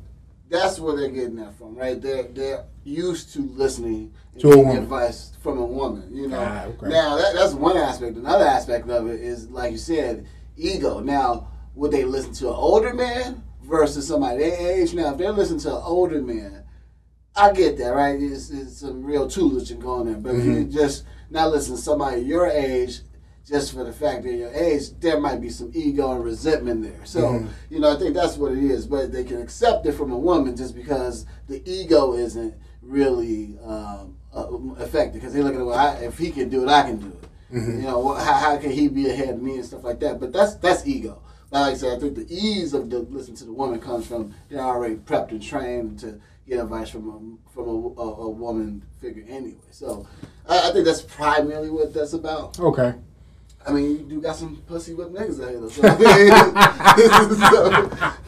that's 0.48 0.78
where 0.78 0.96
they're 0.96 1.10
getting 1.10 1.36
that 1.36 1.56
from, 1.58 1.74
right? 1.74 2.00
They're 2.00 2.24
they're 2.24 2.64
used 2.84 3.32
to 3.34 3.40
listening 3.40 4.12
to 4.38 4.70
advice 4.70 5.32
from 5.42 5.58
a 5.58 5.64
woman, 5.64 6.14
you 6.14 6.28
know. 6.28 6.40
Ah, 6.40 6.64
okay. 6.64 6.88
Now 6.88 7.16
that, 7.16 7.34
that's 7.34 7.54
one 7.54 7.76
aspect. 7.76 8.16
Another 8.16 8.44
aspect 8.44 8.88
of 8.88 9.08
it 9.08 9.20
is, 9.20 9.48
like 9.50 9.72
you 9.72 9.78
said, 9.78 10.26
ego. 10.56 11.00
Now, 11.00 11.48
would 11.74 11.90
they 11.90 12.04
listen 12.04 12.32
to 12.34 12.48
an 12.48 12.54
older 12.54 12.94
man 12.94 13.42
versus 13.62 14.06
somebody 14.06 14.38
their 14.38 14.80
age? 14.80 14.94
Now, 14.94 15.12
if 15.12 15.18
they're 15.18 15.32
listening 15.32 15.60
to 15.60 15.76
an 15.76 15.82
older 15.84 16.20
man, 16.22 16.64
I 17.34 17.52
get 17.52 17.76
that, 17.78 17.90
right? 17.90 18.20
It's, 18.20 18.50
it's 18.50 18.78
some 18.78 19.04
real 19.04 19.28
tutelage 19.28 19.76
going 19.78 20.06
there. 20.06 20.16
But 20.16 20.32
mm-hmm. 20.32 20.40
if 20.40 20.46
you 20.46 20.64
mm-hmm. 20.64 20.70
just 20.70 21.04
not 21.30 21.50
listen 21.50 21.76
to 21.76 21.80
somebody 21.80 22.22
your 22.22 22.46
age 22.46 23.00
just 23.46 23.72
for 23.72 23.84
the 23.84 23.92
fact 23.92 24.24
that 24.24 24.32
your 24.32 24.52
age, 24.52 24.90
there 24.98 25.20
might 25.20 25.40
be 25.40 25.50
some 25.50 25.70
ego 25.72 26.12
and 26.12 26.24
resentment 26.24 26.82
there. 26.82 27.04
So, 27.04 27.20
mm-hmm. 27.20 27.46
you 27.70 27.78
know, 27.78 27.94
I 27.94 27.96
think 27.96 28.14
that's 28.14 28.36
what 28.36 28.52
it 28.52 28.58
is. 28.58 28.86
But 28.86 29.12
they 29.12 29.22
can 29.22 29.40
accept 29.40 29.86
it 29.86 29.92
from 29.92 30.10
a 30.10 30.18
woman 30.18 30.56
just 30.56 30.74
because 30.74 31.26
the 31.46 31.62
ego 31.64 32.14
isn't 32.14 32.54
really 32.82 33.56
um, 33.64 34.16
uh, 34.34 34.48
effective. 34.82 35.20
Because 35.20 35.32
they 35.32 35.42
look 35.42 35.54
at 35.54 35.64
well, 35.64 35.78
I, 35.78 35.94
if 36.04 36.18
he 36.18 36.30
can 36.30 36.48
do 36.48 36.64
it, 36.64 36.68
I 36.68 36.82
can 36.82 36.96
do 36.98 37.06
it. 37.06 37.28
Mm-hmm. 37.54 37.76
You 37.76 37.82
know, 37.82 38.14
how, 38.14 38.34
how 38.34 38.56
can 38.56 38.72
he 38.72 38.88
be 38.88 39.08
ahead 39.08 39.28
of 39.28 39.42
me 39.42 39.54
and 39.56 39.64
stuff 39.64 39.84
like 39.84 40.00
that? 40.00 40.18
But 40.18 40.32
that's 40.32 40.56
that's 40.56 40.84
ego. 40.84 41.22
Like 41.52 41.74
I 41.74 41.76
said, 41.76 41.96
I 41.96 42.00
think 42.00 42.16
the 42.16 42.26
ease 42.28 42.74
of 42.74 42.90
the 42.90 42.98
listening 42.98 43.36
to 43.36 43.44
the 43.44 43.52
woman 43.52 43.80
comes 43.80 44.08
from 44.08 44.34
they're 44.48 44.60
already 44.60 44.96
prepped 44.96 45.30
and 45.30 45.40
trained 45.40 46.00
to 46.00 46.20
get 46.46 46.60
advice 46.60 46.90
from 46.90 47.08
a 47.08 47.50
from 47.52 47.68
a, 47.68 48.00
a, 48.00 48.24
a 48.24 48.30
woman 48.30 48.82
figure 49.00 49.24
anyway. 49.28 49.56
So 49.70 50.06
I, 50.48 50.68
I, 50.68 50.72
think 50.72 50.84
that's 50.84 51.02
primarily 51.02 51.70
what 51.70 51.92
that's 51.92 52.12
about. 52.12 52.58
Okay. 52.58 52.94
I 53.66 53.72
mean, 53.72 53.90
you 53.90 53.98
do 53.98 54.20
got 54.20 54.36
some 54.36 54.56
pussy 54.68 54.94
with 54.94 55.12
niggas 55.12 55.42
out 55.42 55.50
here. 55.50 55.68
So. 55.68 55.82
so. 57.34 58.12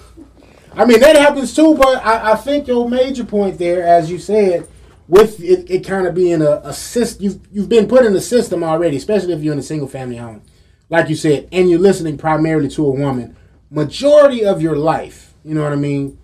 I 0.76 0.84
mean, 0.84 1.00
that 1.00 1.16
happens 1.16 1.54
too, 1.54 1.74
but 1.74 2.04
I, 2.04 2.32
I, 2.32 2.36
think 2.36 2.68
your 2.68 2.88
major 2.88 3.24
point 3.24 3.58
there, 3.58 3.82
as 3.82 4.10
you 4.10 4.18
said, 4.18 4.68
with 5.08 5.40
it, 5.42 5.68
it 5.70 5.84
kind 5.86 6.06
of 6.06 6.14
being 6.14 6.40
a, 6.42 6.60
a 6.64 6.72
system, 6.72 7.24
you've, 7.24 7.40
you've 7.50 7.68
been 7.68 7.88
put 7.88 8.04
in 8.04 8.12
the 8.12 8.20
system 8.20 8.62
already, 8.62 8.96
especially 8.96 9.32
if 9.32 9.42
you're 9.42 9.54
in 9.54 9.58
a 9.58 9.62
single 9.62 9.88
family 9.88 10.16
home, 10.16 10.42
like 10.88 11.08
you 11.08 11.16
said, 11.16 11.48
and 11.50 11.68
you're 11.68 11.80
listening 11.80 12.16
primarily 12.16 12.68
to 12.68 12.86
a 12.86 12.90
woman. 12.90 13.36
Majority 13.70 14.44
of 14.44 14.62
your 14.62 14.76
life, 14.76 15.34
you 15.44 15.54
know 15.54 15.64
what 15.64 15.72
I 15.72 15.76
mean? 15.76 16.18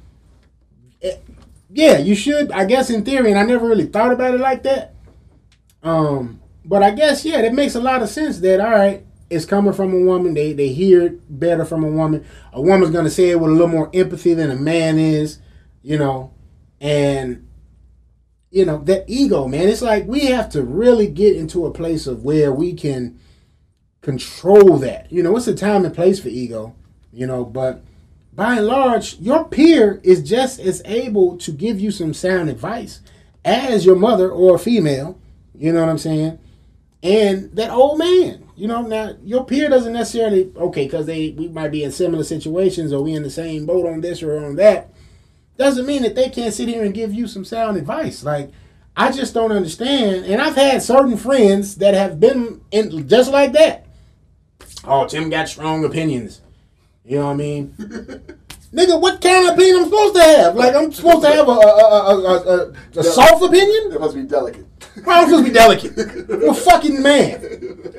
Yeah, 1.74 1.98
you 1.98 2.14
should, 2.14 2.52
I 2.52 2.66
guess, 2.66 2.88
in 2.88 3.04
theory, 3.04 3.30
and 3.30 3.38
I 3.38 3.42
never 3.42 3.66
really 3.66 3.86
thought 3.86 4.12
about 4.12 4.34
it 4.34 4.40
like 4.40 4.62
that. 4.62 4.94
Um, 5.82 6.40
but 6.64 6.84
I 6.84 6.92
guess 6.92 7.24
yeah, 7.24 7.42
that 7.42 7.52
makes 7.52 7.74
a 7.74 7.80
lot 7.80 8.00
of 8.00 8.08
sense. 8.08 8.38
That 8.38 8.60
all 8.60 8.70
right, 8.70 9.04
it's 9.28 9.44
coming 9.44 9.72
from 9.72 9.92
a 9.92 10.00
woman. 10.04 10.34
They 10.34 10.52
they 10.52 10.68
hear 10.68 11.02
it 11.02 11.38
better 11.40 11.64
from 11.64 11.82
a 11.82 11.90
woman. 11.90 12.24
A 12.52 12.62
woman's 12.62 12.92
gonna 12.92 13.10
say 13.10 13.30
it 13.30 13.40
with 13.40 13.50
a 13.50 13.52
little 13.52 13.66
more 13.66 13.90
empathy 13.92 14.34
than 14.34 14.52
a 14.52 14.56
man 14.56 14.98
is, 14.98 15.40
you 15.82 15.98
know, 15.98 16.32
and 16.80 17.46
you 18.50 18.64
know 18.64 18.78
that 18.84 19.04
ego, 19.08 19.48
man. 19.48 19.68
It's 19.68 19.82
like 19.82 20.06
we 20.06 20.26
have 20.26 20.48
to 20.50 20.62
really 20.62 21.08
get 21.08 21.36
into 21.36 21.66
a 21.66 21.72
place 21.72 22.06
of 22.06 22.24
where 22.24 22.52
we 22.52 22.72
can 22.72 23.18
control 24.00 24.78
that. 24.78 25.10
You 25.10 25.24
know, 25.24 25.36
it's 25.36 25.48
a 25.48 25.54
time 25.54 25.84
and 25.84 25.94
place 25.94 26.20
for 26.20 26.28
ego, 26.28 26.76
you 27.12 27.26
know, 27.26 27.44
but 27.44 27.82
by 28.34 28.56
and 28.56 28.66
large, 28.66 29.18
your 29.18 29.44
peer 29.44 30.00
is 30.02 30.22
just 30.22 30.60
as 30.60 30.82
able 30.84 31.36
to 31.38 31.52
give 31.52 31.80
you 31.80 31.90
some 31.90 32.14
sound 32.14 32.50
advice 32.50 33.00
as 33.44 33.86
your 33.86 33.96
mother 33.96 34.30
or 34.30 34.56
a 34.56 34.58
female 34.58 35.18
you 35.54 35.72
know 35.72 35.80
what 35.80 35.88
I'm 35.88 35.98
saying? 35.98 36.38
And 37.02 37.54
that 37.54 37.70
old 37.70 37.98
man, 37.98 38.48
you 38.56 38.66
know, 38.66 38.82
now 38.82 39.14
your 39.22 39.44
peer 39.44 39.68
doesn't 39.68 39.92
necessarily 39.92 40.50
okay 40.56 40.84
because 40.84 41.06
they 41.06 41.30
we 41.30 41.48
might 41.48 41.70
be 41.70 41.84
in 41.84 41.92
similar 41.92 42.24
situations 42.24 42.92
or 42.92 43.02
we 43.02 43.14
in 43.14 43.22
the 43.22 43.30
same 43.30 43.66
boat 43.66 43.86
on 43.86 44.00
this 44.00 44.22
or 44.22 44.44
on 44.44 44.56
that. 44.56 44.90
Doesn't 45.56 45.86
mean 45.86 46.02
that 46.02 46.14
they 46.14 46.30
can't 46.30 46.54
sit 46.54 46.68
here 46.68 46.82
and 46.82 46.94
give 46.94 47.12
you 47.12 47.26
some 47.28 47.44
sound 47.44 47.76
advice. 47.76 48.24
Like 48.24 48.50
I 48.96 49.12
just 49.12 49.34
don't 49.34 49.52
understand. 49.52 50.24
And 50.24 50.40
I've 50.40 50.56
had 50.56 50.82
certain 50.82 51.16
friends 51.16 51.76
that 51.76 51.94
have 51.94 52.18
been 52.18 52.62
in 52.70 53.06
just 53.06 53.30
like 53.30 53.52
that. 53.52 53.86
oh, 54.84 55.06
Tim 55.06 55.30
got 55.30 55.48
strong 55.48 55.84
opinions. 55.84 56.40
You 57.04 57.18
know 57.18 57.26
what 57.26 57.32
I 57.32 57.36
mean? 57.36 57.74
Nigga, 58.72 59.00
what 59.00 59.20
kind 59.20 59.46
of 59.46 59.54
opinion 59.54 59.76
I'm 59.76 59.84
supposed 59.84 60.14
to 60.16 60.22
have? 60.22 60.56
Like 60.56 60.74
I'm 60.74 60.90
supposed 60.90 61.22
to 61.22 61.28
have 61.28 61.46
a 61.46 61.52
a, 61.52 61.56
a, 61.56 62.72
a, 62.96 62.98
a 62.98 63.04
soft 63.04 63.44
opinion? 63.44 63.92
It 63.92 64.00
must 64.00 64.16
be 64.16 64.22
delicate. 64.22 64.66
Why 65.04 65.20
I'm 65.20 65.28
supposed 65.28 65.44
to 65.44 65.50
be 65.50 65.54
delicate? 65.54 65.98
I'm 66.28 66.48
a 66.48 66.54
fucking 66.54 67.00
man. 67.00 67.44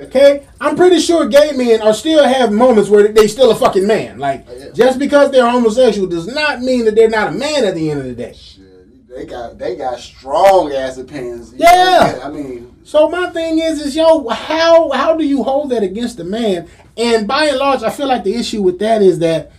Okay? 0.03 0.45
I'm 0.59 0.75
pretty 0.75 0.99
sure 0.99 1.27
gay 1.27 1.53
men 1.53 1.81
are 1.81 1.93
still 1.93 2.27
have 2.27 2.51
moments 2.51 2.89
where 2.89 3.07
they 3.07 3.27
still 3.27 3.51
a 3.51 3.55
fucking 3.55 3.87
man. 3.87 4.19
Like 4.19 4.45
oh, 4.49 4.71
just 4.73 4.99
because 4.99 5.31
they're 5.31 5.49
homosexual 5.49 6.07
does 6.09 6.27
not 6.27 6.61
mean 6.61 6.83
that 6.85 6.95
they're 6.95 7.09
not 7.09 7.29
a 7.29 7.31
man 7.31 7.63
at 7.63 7.75
the 7.75 7.91
end 7.91 8.01
of 8.01 8.07
the 8.07 8.15
day. 8.15 8.33
Shit, 8.33 9.07
they 9.07 9.25
got 9.25 9.57
they 9.57 9.77
got 9.77 9.99
strong 9.99 10.73
ass 10.73 10.97
opinions. 10.97 11.53
Yeah. 11.55 12.19
I 12.21 12.29
mean 12.29 12.75
so 12.85 13.09
my 13.09 13.31
thing 13.31 13.57
is, 13.57 13.81
is 13.81 13.95
yo, 13.95 14.27
how 14.29 14.91
how 14.91 15.15
do 15.17 15.25
you 15.25 15.41
hold 15.41 15.71
that 15.71 15.81
against 15.81 16.19
a 16.19 16.23
man? 16.23 16.69
And 16.97 17.27
by 17.27 17.45
and 17.45 17.58
large, 17.58 17.84
I 17.84 17.89
feel 17.89 18.08
like 18.08 18.23
the 18.23 18.36
issue 18.36 18.62
with 18.62 18.79
that 18.79 19.01
is 19.01 19.19
that 19.19 19.51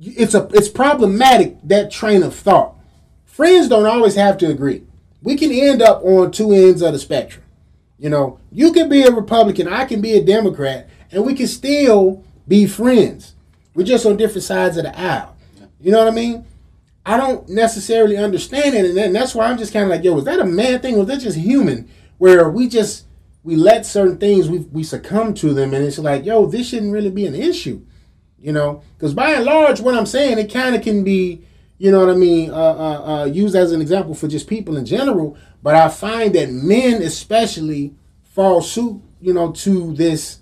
it's 0.00 0.34
a 0.34 0.48
it's 0.52 0.68
problematic 0.68 1.56
that 1.64 1.90
train 1.90 2.22
of 2.22 2.34
thought. 2.34 2.74
Friends 3.24 3.68
don't 3.68 3.86
always 3.86 4.14
have 4.14 4.38
to 4.38 4.46
agree. 4.46 4.82
We 5.22 5.36
can 5.36 5.52
end 5.52 5.82
up 5.82 6.02
on 6.02 6.30
two 6.30 6.52
ends 6.52 6.82
of 6.82 6.92
the 6.92 6.98
spectrum. 6.98 7.44
You 7.98 8.10
know, 8.10 8.38
you 8.50 8.72
can 8.72 8.88
be 8.88 9.02
a 9.02 9.10
Republican, 9.10 9.68
I 9.68 9.84
can 9.84 10.00
be 10.00 10.12
a 10.12 10.24
Democrat, 10.24 10.88
and 11.10 11.24
we 11.24 11.34
can 11.34 11.46
still 11.46 12.22
be 12.46 12.66
friends. 12.66 13.34
We're 13.74 13.84
just 13.84 14.06
on 14.06 14.16
different 14.16 14.44
sides 14.44 14.76
of 14.76 14.84
the 14.84 14.98
aisle. 14.98 15.36
You 15.80 15.92
know 15.92 15.98
what 15.98 16.12
I 16.12 16.14
mean? 16.16 16.44
I 17.06 17.16
don't 17.16 17.48
necessarily 17.48 18.16
understand 18.16 18.74
it, 18.74 18.96
and 18.96 19.14
that's 19.14 19.34
why 19.34 19.46
I'm 19.46 19.58
just 19.58 19.72
kind 19.72 19.84
of 19.84 19.90
like, 19.90 20.04
yo, 20.04 20.14
was 20.14 20.24
that 20.24 20.40
a 20.40 20.44
man 20.44 20.80
thing? 20.80 20.98
Was 20.98 21.08
that 21.08 21.20
just 21.20 21.36
human? 21.36 21.88
where 22.18 22.48
we 22.48 22.68
just 22.68 23.03
we 23.44 23.56
let 23.56 23.84
certain 23.84 24.16
things 24.16 24.48
we 24.48 24.58
we 24.58 24.82
succumb 24.82 25.34
to 25.34 25.52
them, 25.52 25.74
and 25.74 25.84
it's 25.84 25.98
like, 25.98 26.24
yo, 26.24 26.46
this 26.46 26.68
shouldn't 26.68 26.92
really 26.92 27.10
be 27.10 27.26
an 27.26 27.34
issue, 27.34 27.84
you 28.38 28.52
know? 28.52 28.82
Because 28.96 29.14
by 29.14 29.32
and 29.32 29.44
large, 29.44 29.80
what 29.80 29.94
I'm 29.94 30.06
saying, 30.06 30.38
it 30.38 30.52
kind 30.52 30.74
of 30.74 30.82
can 30.82 31.04
be, 31.04 31.42
you 31.76 31.92
know 31.92 32.00
what 32.00 32.08
I 32.08 32.16
mean, 32.16 32.50
uh, 32.50 32.54
uh, 32.54 33.04
uh, 33.06 33.24
used 33.26 33.54
as 33.54 33.70
an 33.72 33.82
example 33.82 34.14
for 34.14 34.28
just 34.28 34.48
people 34.48 34.78
in 34.78 34.86
general. 34.86 35.36
But 35.62 35.74
I 35.76 35.88
find 35.90 36.34
that 36.34 36.50
men, 36.50 37.02
especially, 37.02 37.94
fall 38.22 38.62
suit, 38.62 39.00
you 39.20 39.34
know, 39.34 39.52
to 39.52 39.94
this, 39.94 40.40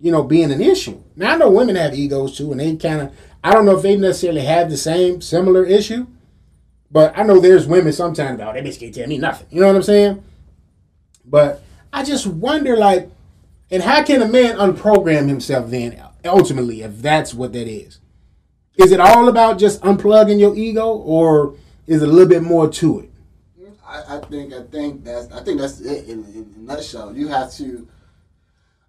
you 0.00 0.12
know, 0.12 0.22
being 0.22 0.52
an 0.52 0.62
issue. 0.62 1.02
Now 1.16 1.34
I 1.34 1.36
know 1.36 1.50
women 1.50 1.74
have 1.76 1.94
egos 1.94 2.38
too, 2.38 2.52
and 2.52 2.60
they 2.60 2.76
kind 2.76 3.02
of, 3.02 3.12
I 3.42 3.52
don't 3.52 3.66
know 3.66 3.76
if 3.76 3.82
they 3.82 3.96
necessarily 3.96 4.42
have 4.42 4.70
the 4.70 4.76
same 4.76 5.20
similar 5.20 5.64
issue, 5.64 6.06
but 6.92 7.16
I 7.18 7.24
know 7.24 7.40
there's 7.40 7.66
women 7.66 7.92
sometimes 7.92 8.40
oh, 8.40 8.52
that 8.52 8.64
bitch 8.64 8.78
can't 8.78 8.94
tell 8.94 9.08
me 9.08 9.18
nothing. 9.18 9.48
You 9.50 9.60
know 9.60 9.66
what 9.66 9.76
I'm 9.76 9.82
saying? 9.82 10.22
But 11.24 11.62
I 11.96 12.02
just 12.04 12.26
wonder, 12.26 12.76
like, 12.76 13.10
and 13.70 13.82
how 13.82 14.02
can 14.02 14.20
a 14.20 14.28
man 14.28 14.58
unprogram 14.58 15.28
himself 15.28 15.70
then, 15.70 15.98
ultimately, 16.26 16.82
if 16.82 17.00
that's 17.00 17.32
what 17.32 17.54
that 17.54 17.66
is? 17.66 18.00
Is 18.76 18.92
it 18.92 19.00
all 19.00 19.30
about 19.30 19.58
just 19.58 19.80
unplugging 19.80 20.38
your 20.38 20.54
ego, 20.54 20.88
or 20.92 21.54
is 21.86 22.02
a 22.02 22.06
little 22.06 22.28
bit 22.28 22.42
more 22.42 22.68
to 22.68 23.00
it? 23.00 23.10
I, 23.82 24.18
I 24.18 24.20
think 24.20 24.52
I 24.52 24.64
think 24.64 25.04
that's 25.04 25.32
I 25.32 25.42
think 25.42 25.58
that's 25.58 25.80
it 25.80 26.06
in, 26.06 26.22
in, 26.26 26.54
a 26.56 26.58
nutshell. 26.58 27.16
You 27.16 27.28
have 27.28 27.50
to. 27.52 27.88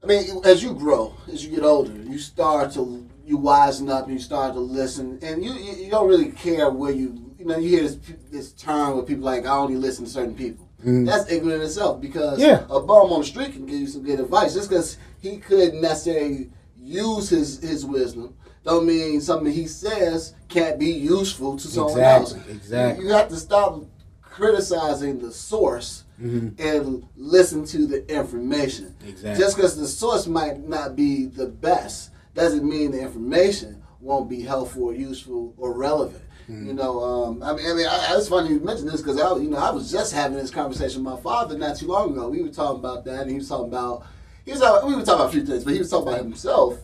I 0.03 0.05
mean, 0.05 0.41
as 0.43 0.61
you 0.61 0.73
grow, 0.73 1.15
as 1.31 1.45
you 1.45 1.55
get 1.55 1.63
older, 1.63 1.93
you 1.93 2.17
start 2.17 2.73
to 2.73 3.07
you 3.25 3.39
wisen 3.39 3.89
up 3.89 4.07
and 4.07 4.15
you 4.15 4.19
start 4.19 4.53
to 4.55 4.59
listen, 4.59 5.17
and 5.21 5.41
you 5.45 5.53
you, 5.53 5.85
you 5.85 5.89
don't 5.89 6.09
really 6.09 6.31
care 6.31 6.69
where 6.69 6.91
you 6.91 7.33
you 7.39 7.45
know 7.45 7.57
you 7.57 7.69
hear 7.69 7.83
this 7.83 7.99
this 8.29 8.51
term 8.51 8.95
where 8.95 9.05
people 9.05 9.23
like 9.23 9.45
I 9.45 9.55
only 9.55 9.77
listen 9.77 10.03
to 10.03 10.11
certain 10.11 10.35
people. 10.35 10.66
Mm. 10.87 11.05
That's 11.05 11.29
ignorant 11.29 11.63
itself 11.63 11.99
because 11.99 12.39
yeah. 12.39 12.63
a 12.69 12.79
bum 12.79 13.11
on 13.11 13.19
the 13.19 13.27
street 13.27 13.51
can 13.51 13.65
give 13.65 13.79
you 13.79 13.87
some 13.87 14.03
good 14.03 14.21
advice. 14.21 14.53
Just 14.53 14.69
because 14.69 14.97
he 15.19 15.37
couldn't 15.37 15.81
necessarily 15.81 16.49
use 16.79 17.27
his, 17.27 17.59
his 17.59 17.85
wisdom, 17.85 18.33
don't 18.63 18.87
mean 18.87 19.19
something 19.19 19.51
he 19.51 19.67
says 19.67 20.33
can't 20.47 20.79
be 20.79 20.91
useful 20.91 21.57
to 21.57 21.67
someone 21.67 21.91
exactly. 21.91 22.39
else. 22.39 22.49
Exactly. 22.49 23.03
You, 23.03 23.09
you 23.09 23.15
have 23.15 23.27
to 23.27 23.35
stop 23.35 23.83
criticizing 24.21 25.19
the 25.19 25.31
source 25.31 26.05
mm-hmm. 26.21 26.49
and 26.57 27.05
listen 27.17 27.65
to 27.65 27.85
the 27.85 28.09
information. 28.09 28.95
Exactly. 29.05 29.43
Just 29.43 29.57
because 29.57 29.75
the 29.75 29.87
source 29.87 30.25
might 30.25 30.59
not 30.69 30.95
be 30.95 31.25
the 31.25 31.47
best 31.47 32.11
doesn't 32.33 32.63
mean 32.67 32.91
the 32.91 33.01
information 33.01 33.83
won't 33.99 34.29
be 34.29 34.41
helpful 34.41 34.83
or 34.83 34.93
useful 34.93 35.53
or 35.57 35.73
relevant. 35.73 36.23
Mm-hmm. 36.49 36.67
You 36.67 36.73
know, 36.73 37.03
um, 37.03 37.43
I 37.43 37.53
mean, 37.53 37.65
I 37.69 37.73
mean, 37.73 37.87
I, 37.87 38.15
it's 38.15 38.29
funny 38.29 38.49
you 38.49 38.61
mentioned 38.61 38.89
this 38.89 39.01
because 39.01 39.19
I, 39.19 39.35
you 39.35 39.49
know, 39.49 39.57
I 39.57 39.69
was 39.69 39.91
just 39.91 40.13
having 40.13 40.37
this 40.37 40.49
conversation 40.49 41.03
with 41.03 41.13
my 41.13 41.19
father 41.19 41.57
not 41.57 41.75
too 41.75 41.87
long 41.87 42.11
ago. 42.11 42.29
We 42.29 42.41
were 42.41 42.49
talking 42.49 42.79
about 42.79 43.03
that, 43.03 43.23
and 43.23 43.31
he 43.31 43.37
was 43.37 43.49
talking 43.49 43.67
about, 43.67 44.05
he 44.45 44.51
was, 44.51 44.61
talking, 44.61 44.87
we 44.87 44.95
were 44.95 45.03
talking 45.03 45.19
about 45.19 45.29
a 45.29 45.33
few 45.33 45.45
things, 45.45 45.65
but 45.65 45.73
he 45.73 45.79
was 45.79 45.89
talking 45.89 46.07
about 46.07 46.21
himself, 46.21 46.79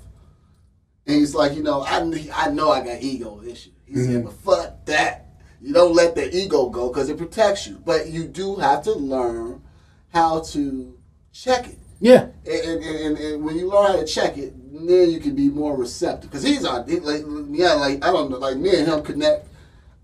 and 1.08 1.16
he's 1.16 1.34
like, 1.34 1.56
you 1.56 1.64
know, 1.64 1.82
I, 1.82 2.00
I 2.34 2.50
know 2.52 2.72
I 2.72 2.84
got 2.84 3.02
ego 3.02 3.42
issues. 3.42 3.72
He 3.86 3.94
mm-hmm. 3.94 4.12
said, 4.12 4.24
but 4.26 4.34
fuck 4.34 4.86
that. 4.86 5.20
You 5.62 5.74
don't 5.74 5.96
let 5.96 6.16
the 6.16 6.36
ego 6.36 6.70
go 6.70 6.90
because 6.90 7.08
it 7.08 7.18
protects 7.18 7.66
you, 7.66 7.82
but 7.86 8.10
you 8.10 8.26
do 8.26 8.58
have 8.58 8.84
to 8.84 8.92
learn 8.92 9.62
how 10.10 10.42
to 10.42 10.98
check 11.32 11.70
it. 11.70 11.80
Yeah. 12.02 12.28
And, 12.46 12.66
and, 12.66 12.84
and, 12.84 13.18
and, 13.18 13.46
when 13.46 13.56
you 13.56 13.70
learn 13.70 13.92
how 13.92 13.96
to 13.96 14.06
check 14.06 14.38
it, 14.38 14.54
then 14.74 15.10
you 15.10 15.22
can 15.22 15.36
be 15.36 15.48
more 15.48 15.78
receptive. 15.78 16.30
Because 16.30 16.44
he's 16.44 16.66
on, 16.66 16.86
like, 16.86 17.24
yeah, 17.52 17.76
like, 17.76 18.04
I 18.04 18.12
don't 18.12 18.30
know, 18.30 18.40
like 18.40 18.58
me 18.58 18.76
and 18.76 18.86
him 18.86 19.02
connect 19.04 19.48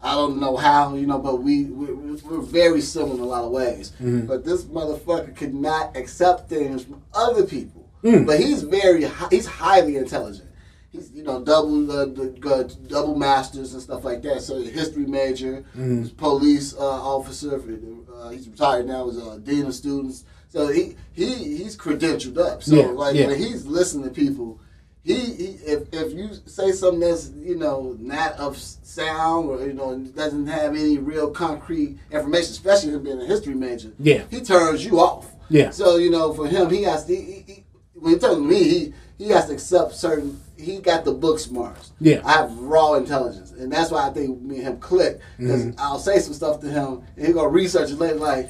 I 0.01 0.13
don't 0.13 0.39
know 0.39 0.55
how, 0.55 0.95
you 0.95 1.05
know, 1.05 1.19
but 1.19 1.41
we 1.43 1.65
we're, 1.65 1.95
we're 1.95 2.41
very 2.41 2.81
similar 2.81 3.15
in 3.15 3.19
a 3.19 3.25
lot 3.25 3.43
of 3.43 3.51
ways. 3.51 3.91
Mm-hmm. 3.91 4.27
But 4.27 4.45
this 4.45 4.63
motherfucker 4.65 5.35
could 5.35 5.53
not 5.53 5.95
accept 5.97 6.49
things 6.49 6.85
from 6.85 7.01
other 7.13 7.45
people. 7.45 7.89
Mm. 8.03 8.25
But 8.25 8.39
he's 8.39 8.63
very 8.63 9.09
he's 9.29 9.45
highly 9.45 9.97
intelligent. 9.97 10.49
He's 10.91 11.11
you 11.11 11.23
know 11.23 11.43
double 11.43 11.91
uh, 11.91 12.05
the 12.05 12.75
double 12.87 13.15
masters 13.15 13.73
and 13.73 13.81
stuff 13.81 14.05
like 14.05 14.21
that. 14.21 14.41
So 14.41 14.61
history 14.61 15.05
major, 15.05 15.65
mm. 15.75 16.15
police 16.15 16.73
uh, 16.73 16.79
officer. 16.79 17.61
Uh, 18.13 18.29
he's 18.29 18.47
retired 18.47 18.87
now 18.87 19.09
as 19.09 19.17
a 19.17 19.39
dean 19.39 19.65
of 19.65 19.75
students. 19.75 20.23
So 20.47 20.69
he 20.69 20.95
he 21.11 21.57
he's 21.57 21.75
credentialed 21.75 22.37
up. 22.37 22.63
So 22.63 22.75
yeah, 22.75 22.85
like 22.87 23.15
yeah. 23.15 23.27
when 23.27 23.37
he's 23.37 23.65
listening 23.65 24.05
to 24.05 24.11
people 24.11 24.61
he, 25.03 25.13
he 25.13 25.45
if, 25.65 25.93
if 25.93 26.13
you 26.13 26.29
say 26.45 26.71
something 26.71 26.99
that's 26.99 27.29
you 27.29 27.55
know 27.55 27.95
not 27.99 28.33
of 28.33 28.57
sound 28.57 29.49
or 29.49 29.65
you 29.65 29.73
know 29.73 29.97
doesn't 29.97 30.47
have 30.47 30.75
any 30.75 30.97
real 30.97 31.31
concrete 31.31 31.97
information, 32.11 32.51
especially 32.51 32.91
him 32.91 33.03
being 33.03 33.21
a 33.21 33.25
history 33.25 33.53
major, 33.53 33.91
yeah, 33.99 34.23
he 34.29 34.41
turns 34.41 34.85
you 34.85 34.99
off. 34.99 35.31
Yeah. 35.49 35.69
So 35.71 35.97
you 35.97 36.09
know, 36.09 36.33
for 36.33 36.47
him, 36.47 36.69
he 36.69 36.83
has 36.83 37.05
to. 37.05 37.15
He, 37.15 37.43
he, 37.47 37.63
when 37.93 38.19
he 38.19 38.35
me, 38.35 38.63
he 38.63 38.93
he 39.17 39.29
has 39.29 39.47
to 39.47 39.53
accept 39.53 39.93
certain. 39.93 40.39
He 40.57 40.79
got 40.79 41.05
the 41.05 41.13
book 41.13 41.39
smarts. 41.39 41.91
Yeah. 41.99 42.21
I 42.25 42.33
have 42.33 42.57
raw 42.57 42.93
intelligence, 42.95 43.51
and 43.51 43.71
that's 43.71 43.91
why 43.91 44.07
I 44.07 44.11
think 44.11 44.41
me 44.41 44.57
and 44.57 44.67
him 44.67 44.79
click. 44.79 45.19
Because 45.37 45.65
mm-hmm. 45.65 45.79
I'll 45.79 45.99
say 45.99 46.19
some 46.19 46.33
stuff 46.33 46.61
to 46.61 46.69
him, 46.69 47.03
and 47.17 47.27
he 47.27 47.33
gonna 47.33 47.49
research 47.49 47.91
it 47.91 47.97
later. 47.97 48.15
Like, 48.15 48.49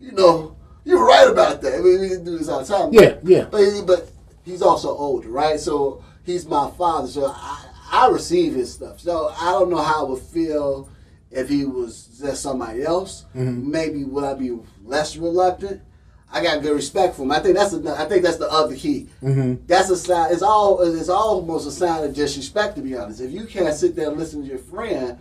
you 0.00 0.12
know, 0.12 0.56
you're 0.84 1.04
right 1.04 1.28
about 1.28 1.62
that. 1.62 1.74
I 1.74 1.78
mean, 1.78 2.00
we 2.00 2.08
do 2.08 2.38
this 2.38 2.48
all 2.48 2.64
the 2.64 2.66
time. 2.66 2.92
Yeah, 2.92 3.18
yeah. 3.22 3.44
But 3.50 3.86
but 3.86 4.10
he's 4.48 4.62
also 4.62 4.96
older, 4.96 5.28
right? 5.28 5.60
So 5.60 6.02
he's 6.24 6.46
my 6.46 6.70
father, 6.70 7.08
so 7.08 7.26
I, 7.26 7.66
I 7.90 8.08
receive 8.08 8.54
his 8.54 8.72
stuff. 8.72 9.00
So 9.00 9.28
I 9.40 9.52
don't 9.52 9.70
know 9.70 9.82
how 9.82 10.06
I 10.06 10.10
would 10.10 10.22
feel 10.22 10.88
if 11.30 11.48
he 11.48 11.64
was 11.64 12.18
just 12.20 12.42
somebody 12.42 12.82
else. 12.82 13.26
Mm-hmm. 13.36 13.70
Maybe 13.70 14.04
would 14.04 14.24
I 14.24 14.34
be 14.34 14.58
less 14.84 15.16
reluctant? 15.16 15.82
I 16.30 16.42
got 16.42 16.62
good 16.62 16.74
respect 16.74 17.16
for 17.16 17.22
him. 17.22 17.32
I 17.32 17.40
think 17.40 17.56
that's 17.56 17.72
the, 17.72 17.90
I 17.90 18.04
think 18.04 18.22
that's 18.22 18.36
the 18.36 18.50
other 18.50 18.76
key. 18.76 19.08
Mm-hmm. 19.22 19.66
That's 19.66 19.88
a 19.88 19.96
sign. 19.96 20.30
It's 20.32 20.42
all. 20.42 20.82
It's 20.82 21.08
almost 21.08 21.66
a 21.66 21.70
sign 21.70 22.04
of 22.04 22.14
disrespect, 22.14 22.76
to 22.76 22.82
be 22.82 22.94
honest. 22.94 23.22
If 23.22 23.32
you 23.32 23.46
can't 23.46 23.74
sit 23.74 23.96
there 23.96 24.10
and 24.10 24.18
listen 24.18 24.42
to 24.42 24.46
your 24.46 24.58
friend, 24.58 25.18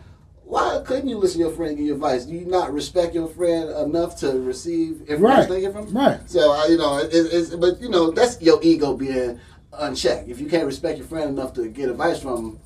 why 0.47 0.81
couldn't 0.85 1.09
you 1.09 1.17
listen 1.17 1.41
to 1.41 1.47
your 1.47 1.55
friend 1.55 1.71
and 1.71 1.77
give 1.77 1.87
you 1.87 1.93
advice? 1.93 2.25
Do 2.25 2.33
you 2.33 2.45
not 2.45 2.73
respect 2.73 3.13
your 3.13 3.27
friend 3.27 3.69
enough 3.69 4.15
to 4.21 4.39
receive 4.39 5.01
information 5.01 5.51
right. 5.51 5.73
from 5.73 5.87
him? 5.87 5.97
Right. 5.97 6.29
So 6.29 6.65
you 6.67 6.77
know, 6.77 6.99
it, 6.99 7.09
it's, 7.11 7.53
but 7.53 7.81
you 7.81 7.89
know, 7.89 8.11
that's 8.11 8.41
your 8.41 8.59
ego 8.63 8.95
being 8.95 9.39
unchecked. 9.73 10.29
If 10.29 10.39
you 10.39 10.47
can't 10.47 10.65
respect 10.65 10.97
your 10.97 11.07
friend 11.07 11.29
enough 11.29 11.53
to 11.55 11.67
get 11.67 11.89
advice 11.89 12.21
from 12.21 12.37
him, 12.37 12.59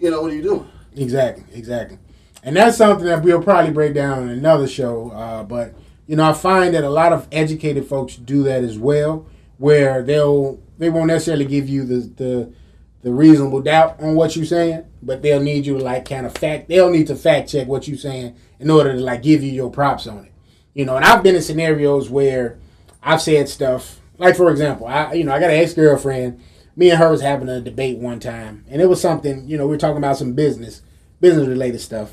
you 0.00 0.10
know, 0.10 0.20
what 0.20 0.32
are 0.32 0.34
you 0.34 0.42
doing? 0.42 0.68
Exactly, 0.96 1.44
exactly. 1.54 1.98
And 2.42 2.56
that's 2.56 2.76
something 2.76 3.06
that 3.06 3.22
we'll 3.22 3.42
probably 3.42 3.72
break 3.72 3.94
down 3.94 4.24
in 4.24 4.30
another 4.30 4.66
show. 4.66 5.10
Uh, 5.10 5.44
but 5.44 5.74
you 6.08 6.16
know, 6.16 6.28
I 6.28 6.32
find 6.32 6.74
that 6.74 6.82
a 6.82 6.90
lot 6.90 7.12
of 7.12 7.28
educated 7.30 7.86
folks 7.86 8.16
do 8.16 8.42
that 8.44 8.64
as 8.64 8.78
well, 8.78 9.26
where 9.58 10.02
they'll 10.02 10.60
they 10.76 10.90
won't 10.90 11.06
necessarily 11.06 11.44
give 11.44 11.68
you 11.68 11.84
the 11.84 12.00
the 12.16 12.52
the 13.02 13.12
reasonable 13.12 13.60
doubt 13.60 14.00
on 14.00 14.14
what 14.14 14.34
you're 14.34 14.44
saying, 14.44 14.84
but 15.02 15.22
they'll 15.22 15.40
need 15.40 15.66
you 15.66 15.78
to 15.78 15.84
like 15.84 16.08
kind 16.08 16.26
of 16.26 16.36
fact. 16.36 16.68
They'll 16.68 16.90
need 16.90 17.06
to 17.08 17.16
fact 17.16 17.50
check 17.50 17.66
what 17.66 17.86
you're 17.86 17.96
saying 17.96 18.36
in 18.58 18.70
order 18.70 18.92
to 18.92 18.98
like 18.98 19.22
give 19.22 19.42
you 19.42 19.52
your 19.52 19.70
props 19.70 20.06
on 20.06 20.24
it. 20.24 20.32
You 20.74 20.84
know, 20.84 20.96
and 20.96 21.04
I've 21.04 21.22
been 21.22 21.36
in 21.36 21.42
scenarios 21.42 22.10
where 22.10 22.58
I've 23.02 23.22
said 23.22 23.48
stuff 23.48 24.00
like, 24.18 24.36
for 24.36 24.50
example, 24.50 24.86
I 24.86 25.12
you 25.12 25.24
know 25.24 25.32
I 25.32 25.40
got 25.40 25.50
an 25.50 25.60
ex 25.60 25.74
girlfriend. 25.74 26.42
Me 26.76 26.90
and 26.90 26.98
her 26.98 27.10
was 27.10 27.22
having 27.22 27.48
a 27.48 27.60
debate 27.60 27.98
one 27.98 28.20
time, 28.20 28.64
and 28.68 28.82
it 28.82 28.86
was 28.86 29.00
something 29.00 29.48
you 29.48 29.56
know 29.56 29.64
we 29.64 29.70
were 29.70 29.78
talking 29.78 29.96
about 29.96 30.16
some 30.16 30.34
business, 30.34 30.82
business 31.20 31.48
related 31.48 31.80
stuff, 31.80 32.12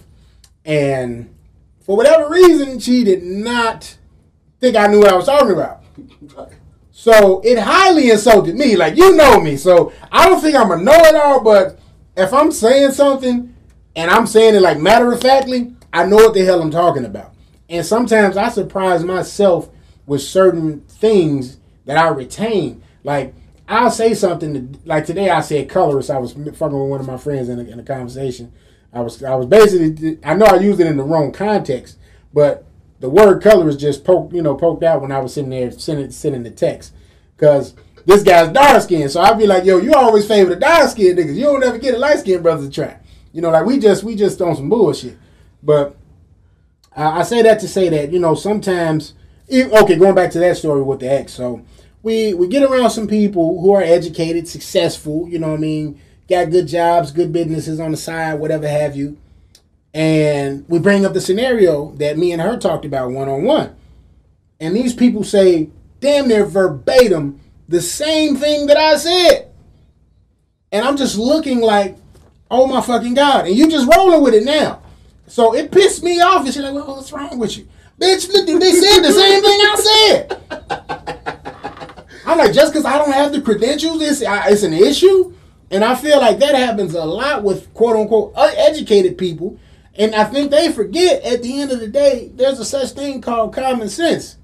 and 0.64 1.36
for 1.82 1.98
whatever 1.98 2.30
reason 2.30 2.80
she 2.80 3.04
did 3.04 3.24
not 3.24 3.98
think 4.60 4.76
I 4.76 4.88
knew 4.88 5.00
what 5.00 5.12
I 5.12 5.16
was 5.16 5.26
talking 5.26 5.52
about. 5.52 5.84
So 6.98 7.42
it 7.44 7.60
highly 7.60 8.10
insulted 8.10 8.56
me. 8.56 8.78
Like 8.78 8.96
you 8.96 9.18
know 9.18 9.42
me, 9.42 9.58
so 9.58 9.92
I 10.14 10.30
don't 10.30 10.40
think 10.40 10.56
I'm 10.56 10.72
a 10.72 10.78
know-it-all. 10.78 11.44
But 11.44 11.78
if 12.16 12.34
I'm 12.34 12.54
saying 12.54 12.94
something 12.94 13.54
and 13.98 14.10
I'm 14.10 14.26
saying 14.26 14.56
it 14.56 14.62
like 14.62 14.80
matter 14.80 15.12
of 15.12 15.20
factly, 15.20 15.76
I 15.92 16.06
know 16.06 16.16
what 16.16 16.34
the 16.34 16.46
hell 16.46 16.62
I'm 16.62 16.72
talking 16.72 17.04
about. 17.04 17.34
And 17.68 17.86
sometimes 17.86 18.38
I 18.38 18.48
surprise 18.48 19.04
myself 19.04 19.70
with 20.06 20.22
certain 20.22 20.80
things 20.88 21.58
that 21.84 21.98
I 21.98 22.08
retain. 22.08 22.82
Like 23.04 23.36
I'll 23.68 23.92
say 23.92 24.14
something 24.14 24.80
like 24.86 25.06
today. 25.06 25.30
I 25.30 25.42
said 25.42 25.68
colorist. 25.68 26.10
I 26.10 26.18
was 26.18 26.32
fucking 26.32 26.80
with 26.80 26.90
one 26.90 27.02
of 27.02 27.08
my 27.08 27.18
friends 27.18 27.50
in 27.50 27.60
a, 27.60 27.64
in 27.64 27.78
a 27.78 27.84
conversation. 27.84 28.54
I 28.94 29.02
was 29.02 29.22
I 29.22 29.36
was 29.36 29.48
basically 29.48 30.18
I 30.24 30.34
know 30.34 30.46
I 30.46 30.60
used 30.60 30.80
it 30.80 30.88
in 30.88 30.96
the 30.96 31.04
wrong 31.04 31.34
context, 31.34 31.98
but 32.34 32.65
the 33.06 33.12
word 33.12 33.44
color 33.44 33.70
is 33.70 33.78
just 33.78 34.04
poked, 34.04 34.34
you 34.34 34.42
know, 34.42 34.56
poked 34.56 34.82
out 34.82 35.00
when 35.00 35.12
I 35.12 35.20
was 35.20 35.36
sitting 35.36 35.52
there 35.52 35.70
sending, 35.70 36.10
sending 36.10 36.42
the 36.42 36.50
text. 36.50 36.92
Because 37.36 37.76
this 38.04 38.24
guy's 38.24 38.52
dark 38.52 38.82
skinned. 38.82 39.12
So 39.12 39.22
I'd 39.22 39.38
be 39.38 39.46
like, 39.46 39.64
yo, 39.64 39.78
you 39.78 39.94
always 39.94 40.28
favor 40.28 40.50
the 40.50 40.56
dark 40.56 40.90
skinned 40.90 41.20
niggas. 41.20 41.36
You 41.36 41.44
don't 41.44 41.64
ever 41.64 41.78
get 41.78 41.94
a 41.94 42.00
light 42.00 42.18
skinned 42.18 42.42
brother 42.42 42.66
to 42.66 42.72
try. 42.72 42.98
You 43.32 43.42
know, 43.42 43.52
like 43.52 43.68
we 43.68 43.78
just 43.78 44.04
we 44.04 44.16
just 44.16 44.42
on 44.42 44.56
some 44.56 44.70
bullshit. 44.70 45.20
But 45.62 45.96
uh, 46.98 47.12
I 47.12 47.22
say 47.22 47.44
that 47.44 47.60
to 47.60 47.68
say 47.68 47.90
that, 47.90 48.12
you 48.12 48.18
know, 48.18 48.34
sometimes 48.34 49.14
okay, 49.52 49.98
going 49.98 50.16
back 50.16 50.32
to 50.32 50.40
that 50.40 50.58
story 50.58 50.82
with 50.82 51.02
the 51.02 51.12
ex. 51.12 51.34
So 51.34 51.64
we 52.02 52.34
we 52.34 52.48
get 52.48 52.64
around 52.64 52.90
some 52.90 53.08
people 53.08 53.62
who 53.62 53.72
are 53.74 53.84
educated, 53.84 54.48
successful, 54.48 55.30
you 55.30 55.38
know 55.38 55.50
what 55.50 55.58
I 55.58 55.62
mean, 55.62 56.02
got 56.28 56.50
good 56.50 56.68
jobs, 56.68 57.12
good 57.12 57.32
businesses 57.32 57.80
on 57.80 57.92
the 57.92 57.98
side, 57.98 58.40
whatever 58.40 58.68
have 58.68 58.96
you 58.96 59.18
and 59.96 60.66
we 60.68 60.78
bring 60.78 61.06
up 61.06 61.14
the 61.14 61.22
scenario 61.22 61.92
that 61.94 62.18
me 62.18 62.34
and 62.34 62.42
her 62.42 62.58
talked 62.58 62.84
about 62.84 63.12
one 63.12 63.30
on 63.30 63.44
one. 63.44 63.74
And 64.60 64.76
these 64.76 64.94
people 64.94 65.24
say, 65.24 65.70
damn 66.02 66.28
near 66.28 66.46
verbatim, 66.46 67.40
the 67.70 67.82
same 67.82 68.36
thing 68.36 68.68
that 68.68 68.76
I 68.76 68.98
said. 68.98 69.50
And 70.74 70.86
I'm 70.86 70.98
just 70.98 71.18
looking 71.18 71.62
like, 71.62 71.96
oh 72.52 72.68
my 72.68 72.82
fucking 72.82 73.14
God. 73.14 73.48
And 73.48 73.56
you 73.56 73.70
just 73.70 73.88
rolling 73.96 74.22
with 74.22 74.34
it 74.34 74.44
now. 74.44 74.82
So 75.28 75.56
it 75.56 75.72
pissed 75.72 76.04
me 76.04 76.20
off. 76.20 76.44
And 76.44 76.54
she's 76.54 76.62
like, 76.62 76.74
well, 76.74 76.88
what's 76.88 77.14
wrong 77.14 77.40
with 77.40 77.58
you? 77.58 77.66
Bitch, 77.98 78.28
they 78.28 78.72
said 78.74 79.02
the 79.02 79.14
same 79.14 79.42
thing 79.42 79.60
I 79.62 79.76
said. 79.78 80.42
I'm 82.26 82.38
like, 82.38 82.52
just 82.52 82.74
because 82.74 82.84
I 82.84 82.98
don't 82.98 83.14
have 83.14 83.32
the 83.32 83.42
credentials, 83.42 84.02
it's, 84.02 84.22
it's 84.22 84.64
an 84.64 84.74
issue. 84.74 85.34
And 85.72 85.86
I 85.86 85.96
feel 85.96 86.20
like 86.20 86.40
that 86.40 86.54
happens 86.54 86.96
a 86.96 87.06
lot 87.06 87.44
with 87.44 87.74
quote 87.74 87.96
unquote 87.96 88.34
educated 88.36 89.18
people 89.18 89.58
and 89.98 90.14
I 90.14 90.26
think 90.26 90.52
they 90.52 90.72
forget 90.72 91.24
at 91.24 91.42
the 91.42 91.62
end 91.62 91.72
of 91.72 91.80
the 91.80 91.88
day, 91.88 92.32
there's 92.34 92.60
a 92.60 92.66
such 92.66 92.92
thing 92.92 93.22
called 93.22 93.54
common 93.54 93.90
sense. 93.90 94.38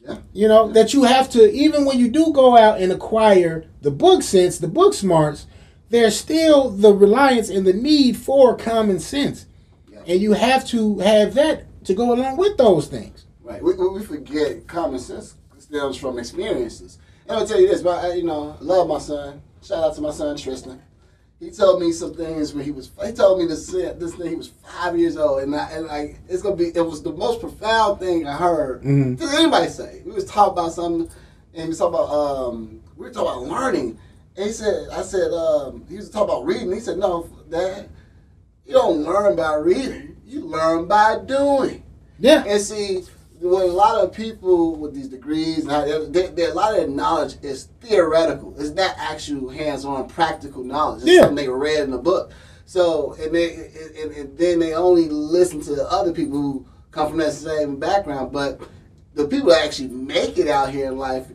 Yeah. 0.00 0.18
You 0.32 0.48
know, 0.48 0.70
that 0.72 0.94
you 0.94 1.04
have 1.04 1.30
to, 1.30 1.50
even 1.50 1.84
when 1.84 1.98
you 1.98 2.08
do 2.08 2.32
go 2.32 2.56
out 2.56 2.80
and 2.80 2.92
acquire 2.92 3.66
the 3.80 3.90
book 3.90 4.22
sense, 4.22 4.58
the 4.58 4.68
book 4.68 4.94
smarts, 4.94 5.46
there's 5.90 6.16
still 6.16 6.70
the 6.70 6.92
reliance 6.92 7.48
and 7.48 7.66
the 7.66 7.72
need 7.72 8.16
for 8.16 8.56
common 8.56 9.00
sense. 9.00 9.46
Yeah. 9.90 10.02
And 10.06 10.20
you 10.20 10.34
have 10.34 10.66
to 10.68 10.98
have 10.98 11.34
that 11.34 11.84
to 11.86 11.94
go 11.94 12.12
along 12.12 12.36
with 12.36 12.56
those 12.56 12.86
things. 12.86 13.26
Right. 13.42 13.62
We, 13.62 13.74
we 13.74 14.02
forget 14.04 14.66
common 14.66 15.00
sense 15.00 15.34
stems 15.58 15.96
from 15.96 16.18
experiences. 16.18 16.98
And 17.26 17.38
I'll 17.38 17.46
tell 17.46 17.60
you 17.60 17.66
this, 17.66 17.82
but 17.82 18.04
I, 18.04 18.14
you 18.14 18.24
know, 18.24 18.56
I 18.60 18.62
love 18.62 18.86
my 18.86 18.98
son. 18.98 19.40
Shout 19.62 19.82
out 19.82 19.94
to 19.94 20.00
my 20.02 20.10
son 20.10 20.36
Tristan 20.36 20.82
he 21.40 21.50
told 21.50 21.80
me 21.80 21.92
some 21.92 22.14
things 22.14 22.54
when 22.54 22.64
he 22.64 22.70
was. 22.70 22.90
He 23.04 23.12
told 23.12 23.38
me 23.38 23.46
this 23.46 23.66
this 23.70 24.14
thing. 24.14 24.30
He 24.30 24.36
was 24.36 24.48
five 24.48 24.98
years 24.98 25.16
old, 25.16 25.42
and 25.42 25.54
I, 25.54 25.70
and 25.70 25.86
like 25.86 26.18
it's 26.28 26.42
gonna 26.42 26.56
be. 26.56 26.68
It 26.68 26.84
was 26.84 27.02
the 27.02 27.12
most 27.12 27.40
profound 27.40 28.00
thing 28.00 28.26
I 28.26 28.36
heard. 28.36 28.82
Mm-hmm. 28.82 29.16
Did 29.16 29.34
anybody 29.34 29.68
say? 29.68 30.02
We 30.04 30.12
was 30.12 30.24
talking 30.24 30.52
about 30.52 30.72
something, 30.72 31.10
and 31.54 31.68
we 31.68 31.74
talking 31.74 31.94
about 31.94 32.10
um, 32.10 32.80
we 32.96 33.06
were 33.06 33.12
talking 33.12 33.46
about 33.46 33.60
learning. 33.60 33.98
And 34.36 34.46
he 34.46 34.52
said, 34.52 34.88
I 34.90 35.02
said, 35.02 35.30
um, 35.32 35.84
he 35.88 35.96
was 35.96 36.10
talking 36.10 36.34
about 36.34 36.44
reading. 36.44 36.72
He 36.72 36.80
said, 36.80 36.98
no, 36.98 37.30
Dad, 37.48 37.88
you 38.66 38.72
don't 38.72 39.04
learn 39.04 39.36
by 39.36 39.54
reading. 39.54 40.16
You 40.24 40.40
learn 40.40 40.88
by 40.88 41.20
doing. 41.24 41.84
Yeah. 42.18 42.42
And 42.44 42.60
see, 42.60 43.04
when 43.44 43.62
a 43.62 43.66
lot 43.66 44.02
of 44.02 44.12
people 44.12 44.74
with 44.76 44.94
these 44.94 45.08
degrees, 45.08 45.66
they, 45.66 46.28
they, 46.28 46.46
a 46.46 46.54
lot 46.54 46.72
of 46.72 46.78
their 46.78 46.88
knowledge 46.88 47.36
is 47.42 47.68
theoretical. 47.80 48.54
It's 48.58 48.70
not 48.70 48.94
actual 48.96 49.50
hands-on 49.50 50.08
practical 50.08 50.64
knowledge. 50.64 51.02
It's 51.02 51.12
yeah. 51.12 51.20
something 51.20 51.36
they 51.36 51.48
read 51.48 51.84
in 51.84 51.92
a 51.92 51.98
book. 51.98 52.32
So 52.64 53.14
and, 53.20 53.34
they, 53.34 53.70
and, 54.00 54.12
and 54.12 54.38
then 54.38 54.58
they 54.60 54.72
only 54.72 55.08
listen 55.10 55.60
to 55.62 55.86
other 55.90 56.12
people 56.12 56.40
who 56.40 56.66
come 56.90 57.10
from 57.10 57.18
that 57.18 57.32
same 57.32 57.78
background. 57.78 58.32
But 58.32 58.62
the 59.12 59.28
people 59.28 59.50
that 59.50 59.66
actually 59.66 59.88
make 59.88 60.38
it 60.38 60.48
out 60.48 60.70
here 60.70 60.86
in 60.86 60.96
life, 60.96 61.26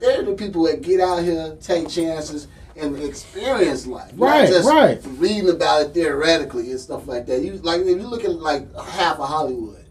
they're 0.00 0.24
the 0.24 0.34
people 0.34 0.64
that 0.64 0.82
get 0.82 1.00
out 1.00 1.22
here, 1.22 1.56
take 1.60 1.88
chances, 1.88 2.48
and 2.74 3.00
experience 3.00 3.86
life. 3.86 4.10
Right, 4.16 4.48
just 4.48 4.68
right. 4.68 5.00
Reading 5.04 5.50
about 5.50 5.82
it 5.82 5.94
theoretically 5.94 6.72
and 6.72 6.80
stuff 6.80 7.06
like 7.06 7.26
that. 7.26 7.42
You 7.42 7.52
like 7.58 7.82
if 7.82 7.86
you 7.86 8.08
look 8.08 8.24
at 8.24 8.32
like 8.32 8.74
half 8.74 9.20
of 9.20 9.28
Hollywood 9.28 9.81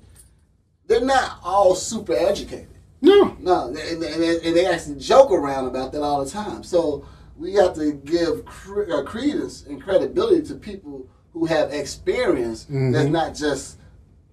they're 0.91 1.01
not 1.01 1.39
all 1.43 1.73
super 1.73 2.13
educated. 2.13 2.67
No. 3.01 3.35
No, 3.39 3.67
and, 3.67 3.79
and, 3.79 4.23
and 4.23 4.55
they 4.55 4.65
actually 4.65 4.99
joke 4.99 5.31
around 5.31 5.65
about 5.65 5.91
that 5.93 6.01
all 6.01 6.23
the 6.23 6.29
time. 6.29 6.63
So 6.63 7.05
we 7.37 7.53
have 7.53 7.73
to 7.75 7.93
give 7.93 8.45
cre- 8.45 8.91
uh, 8.91 9.03
credence 9.03 9.65
and 9.65 9.81
credibility 9.81 10.45
to 10.47 10.55
people 10.55 11.07
who 11.33 11.45
have 11.45 11.71
experience 11.71 12.65
mm-hmm. 12.65 12.91
that's 12.91 13.09
not 13.09 13.33
just 13.33 13.79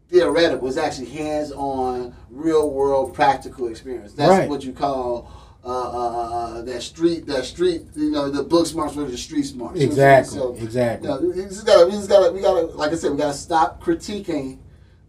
theoretical. 0.08 0.66
It's 0.68 0.76
actually 0.76 1.10
hands-on, 1.10 2.14
real-world, 2.28 3.14
practical 3.14 3.68
experience. 3.68 4.12
That's 4.12 4.30
right. 4.30 4.48
what 4.48 4.64
you 4.64 4.72
call 4.72 5.32
uh, 5.64 5.68
uh, 5.68 6.28
uh, 6.58 6.62
that 6.62 6.82
street, 6.82 7.26
that 7.26 7.44
street, 7.44 7.82
you 7.94 8.10
know, 8.10 8.30
the 8.30 8.42
book 8.42 8.66
smarts 8.66 8.94
versus 8.94 9.12
the 9.12 9.18
street 9.18 9.44
smarts. 9.44 9.80
Exactly. 9.80 10.38
So, 10.38 10.54
exactly. 10.54 11.08
You 11.08 11.14
know, 11.14 11.28
we 11.28 11.42
just 11.42 11.66
gotta, 11.66 11.86
we 11.86 11.92
just 11.92 12.08
gotta, 12.08 12.32
we 12.32 12.40
gotta, 12.40 12.66
like 12.66 12.90
I 12.90 12.96
said, 12.96 13.12
we 13.12 13.16
gotta 13.16 13.32
stop 13.32 13.80
critiquing 13.82 14.58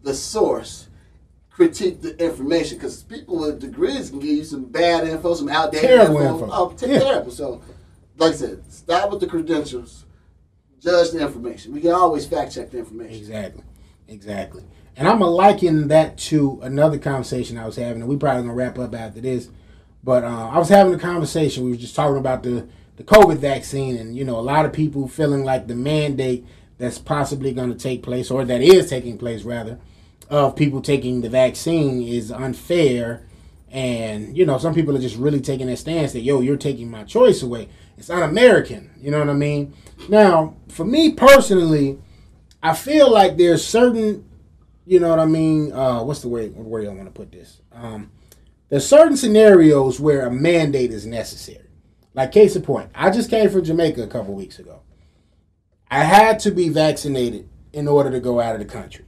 the 0.02 0.14
source 0.14 0.86
critique 1.60 2.00
the 2.00 2.16
information 2.24 2.78
because 2.78 3.02
people 3.02 3.38
with 3.38 3.60
degrees 3.60 4.08
can 4.08 4.18
give 4.18 4.30
you 4.30 4.44
some 4.44 4.64
bad 4.64 5.06
info, 5.06 5.34
some 5.34 5.50
outdated 5.50 5.90
terrible 5.90 6.20
info. 6.22 6.44
info. 6.44 6.48
Oh, 6.50 6.76
yeah. 6.80 6.98
terrible. 6.98 7.30
So, 7.30 7.60
like 8.16 8.32
I 8.32 8.36
said, 8.36 8.72
start 8.72 9.10
with 9.10 9.20
the 9.20 9.26
credentials, 9.26 10.06
judge 10.80 11.10
the 11.10 11.20
information. 11.20 11.74
We 11.74 11.82
can 11.82 11.90
always 11.90 12.26
fact 12.26 12.54
check 12.54 12.70
the 12.70 12.78
information. 12.78 13.14
Exactly, 13.14 13.62
exactly. 14.08 14.64
And 14.96 15.06
I'm 15.06 15.18
gonna 15.18 15.30
liken 15.30 15.88
that 15.88 16.16
to 16.30 16.60
another 16.62 16.96
conversation 16.96 17.58
I 17.58 17.66
was 17.66 17.76
having, 17.76 18.00
and 18.00 18.08
we 18.08 18.16
probably 18.16 18.44
gonna 18.44 18.54
wrap 18.54 18.78
up 18.78 18.94
after 18.94 19.20
this. 19.20 19.50
But 20.02 20.24
uh, 20.24 20.48
I 20.48 20.58
was 20.58 20.70
having 20.70 20.94
a 20.94 20.98
conversation. 20.98 21.64
We 21.64 21.72
were 21.72 21.76
just 21.76 21.94
talking 21.94 22.16
about 22.16 22.42
the 22.42 22.66
the 22.96 23.04
COVID 23.04 23.36
vaccine, 23.36 23.98
and 23.98 24.16
you 24.16 24.24
know, 24.24 24.38
a 24.38 24.40
lot 24.40 24.64
of 24.64 24.72
people 24.72 25.08
feeling 25.08 25.44
like 25.44 25.66
the 25.66 25.74
mandate 25.74 26.46
that's 26.78 26.98
possibly 26.98 27.52
going 27.52 27.70
to 27.70 27.78
take 27.78 28.02
place, 28.02 28.30
or 28.30 28.46
that 28.46 28.62
is 28.62 28.88
taking 28.88 29.18
place 29.18 29.42
rather, 29.42 29.78
of 30.30 30.56
people 30.56 30.80
taking 30.80 31.20
the 31.20 31.28
vaccine 31.28 32.02
is 32.02 32.30
unfair. 32.30 33.26
And, 33.70 34.36
you 34.36 34.46
know, 34.46 34.58
some 34.58 34.74
people 34.74 34.96
are 34.96 35.00
just 35.00 35.16
really 35.16 35.40
taking 35.40 35.66
that 35.66 35.76
stance 35.76 36.12
that, 36.12 36.20
yo, 36.20 36.40
you're 36.40 36.56
taking 36.56 36.90
my 36.90 37.04
choice 37.04 37.42
away. 37.42 37.68
It's 37.98 38.10
un 38.10 38.22
American. 38.22 38.90
You 39.00 39.10
know 39.10 39.18
what 39.18 39.28
I 39.28 39.34
mean? 39.34 39.74
Now, 40.08 40.56
for 40.68 40.84
me 40.84 41.12
personally, 41.12 41.98
I 42.62 42.74
feel 42.74 43.10
like 43.10 43.36
there's 43.36 43.64
certain, 43.64 44.24
you 44.86 45.00
know 45.00 45.10
what 45.10 45.20
I 45.20 45.26
mean? 45.26 45.72
Uh, 45.72 46.02
what's 46.02 46.22
the 46.22 46.28
word, 46.28 46.54
word 46.56 46.86
I 46.86 46.90
want 46.90 47.06
to 47.06 47.10
put 47.10 47.32
this? 47.32 47.60
Um, 47.72 48.10
there's 48.68 48.86
certain 48.86 49.16
scenarios 49.16 50.00
where 50.00 50.26
a 50.26 50.30
mandate 50.30 50.92
is 50.92 51.06
necessary. 51.06 51.66
Like, 52.14 52.32
case 52.32 52.56
in 52.56 52.62
point, 52.62 52.90
I 52.94 53.10
just 53.10 53.30
came 53.30 53.50
from 53.50 53.64
Jamaica 53.64 54.02
a 54.02 54.08
couple 54.08 54.34
weeks 54.34 54.58
ago. 54.58 54.80
I 55.90 56.04
had 56.04 56.38
to 56.40 56.50
be 56.50 56.68
vaccinated 56.68 57.48
in 57.72 57.88
order 57.88 58.10
to 58.10 58.20
go 58.20 58.40
out 58.40 58.54
of 58.54 58.60
the 58.60 58.64
country. 58.64 59.04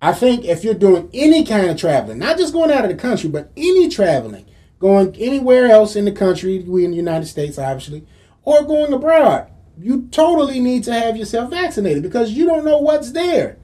I 0.00 0.12
think 0.12 0.44
if 0.44 0.62
you're 0.62 0.74
doing 0.74 1.10
any 1.12 1.44
kind 1.44 1.68
of 1.68 1.76
traveling, 1.76 2.18
not 2.18 2.38
just 2.38 2.52
going 2.52 2.70
out 2.70 2.84
of 2.84 2.90
the 2.90 2.96
country, 2.96 3.28
but 3.28 3.50
any 3.56 3.88
traveling, 3.88 4.46
going 4.78 5.14
anywhere 5.16 5.66
else 5.66 5.96
in 5.96 6.04
the 6.04 6.12
country, 6.12 6.60
we 6.60 6.84
in 6.84 6.92
the 6.92 6.96
United 6.96 7.26
States, 7.26 7.58
obviously, 7.58 8.06
or 8.44 8.62
going 8.62 8.92
abroad, 8.92 9.50
you 9.76 10.08
totally 10.10 10.60
need 10.60 10.84
to 10.84 10.92
have 10.92 11.16
yourself 11.16 11.50
vaccinated 11.50 12.02
because 12.02 12.32
you 12.32 12.46
don't 12.46 12.64
know 12.64 12.78
what's 12.78 13.10
there. 13.10 13.58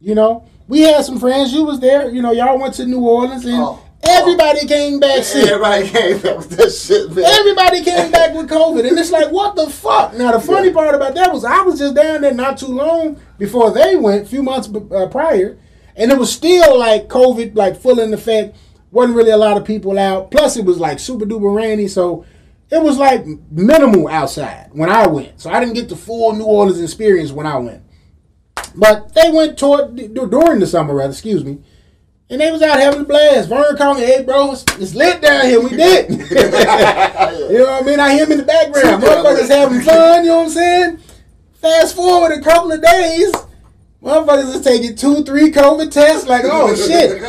You 0.00 0.14
know, 0.14 0.48
we 0.68 0.82
had 0.82 1.04
some 1.04 1.18
friends. 1.18 1.52
You 1.52 1.64
was 1.64 1.80
there. 1.80 2.08
You 2.08 2.22
know, 2.22 2.30
y'all 2.30 2.58
went 2.58 2.74
to 2.74 2.86
New 2.86 3.00
Orleans 3.00 3.44
and. 3.44 3.54
Oh. 3.54 3.80
Everybody 4.06 4.60
oh. 4.64 4.66
came 4.66 5.00
back 5.00 5.24
sick. 5.24 5.48
Everybody 5.48 5.88
came 5.88 6.20
back 6.20 6.36
with 6.36 6.50
that 6.50 6.70
shit, 6.70 7.10
man. 7.10 7.24
Everybody 7.24 7.82
came 7.82 8.10
back 8.10 8.34
with 8.34 8.50
COVID. 8.50 8.86
And 8.86 8.98
it's 8.98 9.10
like, 9.10 9.32
what 9.32 9.56
the 9.56 9.70
fuck? 9.70 10.12
Now, 10.12 10.32
the 10.32 10.40
funny 10.40 10.68
yeah. 10.68 10.74
part 10.74 10.94
about 10.94 11.14
that 11.14 11.32
was 11.32 11.42
I 11.42 11.62
was 11.62 11.78
just 11.78 11.94
down 11.94 12.20
there 12.20 12.34
not 12.34 12.58
too 12.58 12.66
long 12.66 13.18
before 13.38 13.72
they 13.72 13.96
went, 13.96 14.24
a 14.24 14.26
few 14.26 14.42
months 14.42 14.68
uh, 14.68 15.08
prior 15.08 15.56
and 15.96 16.10
it 16.10 16.18
was 16.18 16.32
still 16.32 16.78
like 16.78 17.08
COVID, 17.08 17.56
like 17.56 17.80
full 17.80 18.00
in 18.00 18.12
effect. 18.12 18.56
wasn't 18.90 19.16
really 19.16 19.30
a 19.30 19.36
lot 19.36 19.56
of 19.56 19.64
people 19.64 19.98
out. 19.98 20.30
Plus, 20.30 20.56
it 20.56 20.64
was 20.64 20.78
like 20.78 20.98
super 20.98 21.24
duper 21.24 21.54
rainy, 21.54 21.88
so 21.88 22.24
it 22.70 22.82
was 22.82 22.98
like 22.98 23.24
minimal 23.50 24.08
outside 24.08 24.70
when 24.72 24.88
I 24.90 25.06
went. 25.06 25.40
So 25.40 25.50
I 25.50 25.60
didn't 25.60 25.74
get 25.74 25.88
the 25.88 25.96
full 25.96 26.32
New 26.34 26.44
Orleans 26.44 26.80
experience 26.80 27.30
when 27.30 27.46
I 27.46 27.56
went. 27.58 27.82
But 28.74 29.14
they 29.14 29.30
went 29.30 29.58
toward 29.58 29.96
during 29.96 30.60
the 30.60 30.66
summer, 30.66 30.94
rather, 30.94 31.12
excuse 31.12 31.44
me. 31.44 31.60
And 32.30 32.40
they 32.40 32.50
was 32.50 32.62
out 32.62 32.80
having 32.80 33.02
a 33.02 33.04
blast. 33.04 33.48
Vern 33.48 33.76
called 33.76 33.98
me, 33.98 34.04
hey, 34.04 34.22
bro, 34.22 34.52
it's, 34.52 34.64
it's 34.78 34.94
lit 34.94 35.20
down 35.20 35.44
here. 35.44 35.60
We 35.60 35.70
did. 35.70 36.10
you 36.10 37.58
know 37.58 37.64
what 37.66 37.82
I 37.82 37.86
mean? 37.86 38.00
I 38.00 38.14
hear 38.14 38.24
him 38.24 38.32
in 38.32 38.38
the 38.38 38.44
background. 38.44 39.02
Motherfuckers 39.02 39.48
having 39.48 39.82
fun, 39.82 40.24
you 40.24 40.30
know 40.30 40.38
what 40.38 40.44
I'm 40.44 40.50
saying? 40.50 40.98
Fast 41.54 41.94
forward 41.94 42.32
a 42.32 42.40
couple 42.40 42.72
of 42.72 42.82
days, 42.82 43.32
motherfuckers 44.04 44.54
is 44.54 44.60
taking 44.62 44.94
two, 44.94 45.24
three 45.24 45.50
COVID 45.50 45.90
tests. 45.90 46.28
Like, 46.28 46.44
oh, 46.44 46.74
shit. 46.88 47.22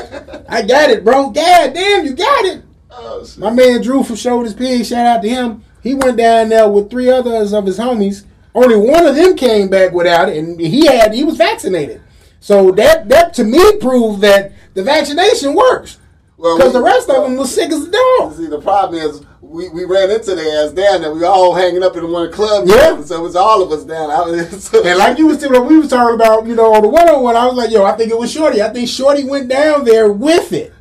I 0.47 0.61
got 0.61 0.89
it, 0.91 1.03
bro. 1.03 1.29
God 1.31 1.73
damn, 1.73 2.05
you 2.05 2.13
got 2.13 2.45
it. 2.45 2.63
Oh, 2.91 3.25
My 3.37 3.49
man 3.49 3.81
Drew 3.81 4.03
from 4.03 4.15
Chauvinist 4.15 4.57
Pig, 4.57 4.85
shout 4.85 5.05
out 5.05 5.21
to 5.21 5.29
him. 5.29 5.63
He 5.81 5.93
went 5.93 6.17
down 6.17 6.49
there 6.49 6.69
with 6.69 6.89
three 6.89 7.09
others 7.09 7.53
of 7.53 7.65
his 7.65 7.77
homies. 7.77 8.25
Only 8.53 8.77
one 8.77 9.05
of 9.05 9.15
them 9.15 9.35
came 9.35 9.69
back 9.69 9.91
without 9.91 10.29
it, 10.29 10.37
and 10.37 10.59
he 10.59 10.85
had 10.85 11.13
he 11.13 11.23
was 11.23 11.37
vaccinated. 11.37 12.01
So 12.39 12.71
that 12.71 13.09
that 13.09 13.33
to 13.35 13.43
me 13.43 13.77
proved 13.77 14.21
that 14.21 14.53
the 14.73 14.83
vaccination 14.83 15.53
works. 15.53 15.99
Because 16.37 16.59
well, 16.59 16.71
the 16.71 16.81
rest 16.81 17.09
of 17.09 17.23
them 17.23 17.37
was 17.37 17.53
sick 17.53 17.71
as 17.71 17.87
a 17.87 17.91
dog. 17.91 18.33
See, 18.33 18.47
the 18.47 18.59
problem 18.59 19.01
is 19.01 19.25
we, 19.39 19.69
we 19.69 19.85
ran 19.85 20.11
into 20.11 20.35
their 20.35 20.65
ass 20.65 20.73
down 20.73 21.01
there. 21.01 21.13
We 21.13 21.23
all 21.23 21.55
hanging 21.55 21.81
up 21.81 21.95
in 21.95 22.11
one 22.11 22.31
club. 22.31 22.67
Yeah. 22.67 23.01
So 23.03 23.19
it 23.19 23.23
was 23.23 23.37
all 23.37 23.61
of 23.61 23.71
us 23.71 23.85
down. 23.85 24.09
and 24.85 24.99
like 24.99 25.17
you 25.17 25.27
was 25.27 25.37
still 25.37 25.63
we 25.63 25.79
was 25.79 25.89
talking 25.89 26.15
about, 26.15 26.45
you 26.45 26.55
know, 26.55 26.73
on 26.73 26.81
the 26.81 26.89
one 26.89 27.07
on 27.07 27.23
one, 27.23 27.37
I 27.37 27.45
was 27.45 27.55
like, 27.55 27.71
yo, 27.71 27.85
I 27.85 27.95
think 27.95 28.11
it 28.11 28.17
was 28.17 28.31
Shorty. 28.31 28.61
I 28.61 28.69
think 28.69 28.89
Shorty 28.89 29.23
went 29.23 29.47
down 29.47 29.85
there 29.85 30.11
with 30.11 30.51
it. 30.51 30.73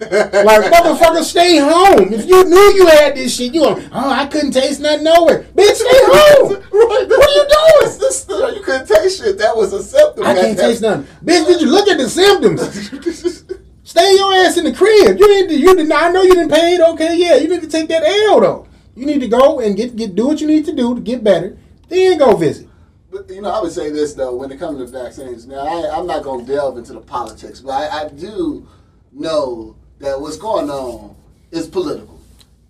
like 0.00 0.72
motherfucker, 0.72 1.22
stay 1.22 1.58
home. 1.58 2.12
If 2.14 2.26
you 2.26 2.44
knew 2.44 2.72
you 2.74 2.86
had 2.86 3.16
this 3.16 3.36
shit, 3.36 3.52
you 3.52 3.62
oh, 3.64 3.88
I 3.92 4.26
couldn't 4.26 4.52
taste 4.52 4.80
nothing 4.80 5.04
nowhere. 5.04 5.42
Bitch, 5.54 5.74
stay 5.74 5.88
home. 5.90 6.52
right, 6.54 7.06
what 7.06 7.28
are 7.28 7.32
you 7.32 7.46
doing? 7.48 7.98
This, 7.98 8.26
you 8.28 8.62
couldn't 8.62 8.86
taste 8.86 9.20
shit. 9.20 9.36
That 9.38 9.54
was 9.54 9.72
a 9.72 9.82
symptom. 9.82 10.24
I 10.24 10.34
can't 10.34 10.58
taste 10.58 10.80
nothing. 10.80 11.06
Bitch, 11.22 11.46
did 11.46 11.60
you 11.60 11.70
look 11.70 11.88
at 11.88 11.98
the 11.98 12.08
symptoms? 12.08 13.58
Stay 13.90 14.14
your 14.14 14.32
ass 14.32 14.56
in 14.56 14.64
the 14.64 14.72
crib. 14.72 15.18
You 15.18 15.48
to, 15.48 15.54
you 15.54 15.74
did 15.74 15.88
not 15.88 16.04
I 16.04 16.12
know 16.12 16.22
you 16.22 16.34
didn't 16.34 16.52
pay 16.52 16.74
it. 16.74 16.80
Okay, 16.80 17.16
yeah, 17.16 17.36
you 17.36 17.48
need 17.48 17.62
to 17.62 17.68
take 17.68 17.88
that 17.88 18.04
L 18.04 18.40
though. 18.40 18.68
You 18.94 19.06
need 19.06 19.20
to 19.20 19.28
go 19.28 19.60
and 19.60 19.76
get 19.76 19.96
get 19.96 20.14
do 20.14 20.28
what 20.28 20.40
you 20.40 20.46
need 20.46 20.64
to 20.66 20.74
do 20.74 20.94
to 20.94 21.00
get 21.00 21.24
better. 21.24 21.56
Then 21.88 22.18
go 22.18 22.36
visit. 22.36 22.68
But 23.10 23.28
you 23.28 23.42
know, 23.42 23.50
I 23.50 23.60
would 23.60 23.72
say 23.72 23.90
this 23.90 24.14
though, 24.14 24.36
when 24.36 24.52
it 24.52 24.58
comes 24.58 24.78
to 24.78 24.86
vaccines. 24.86 25.46
Now, 25.46 25.66
I, 25.66 25.98
am 25.98 26.06
not 26.06 26.22
going 26.22 26.46
to 26.46 26.52
delve 26.52 26.78
into 26.78 26.92
the 26.92 27.00
politics, 27.00 27.60
but 27.60 27.72
I, 27.72 28.04
I 28.04 28.08
do 28.08 28.66
know 29.12 29.76
that 29.98 30.20
what's 30.20 30.36
going 30.36 30.70
on 30.70 31.16
is 31.50 31.66
political. 31.66 32.20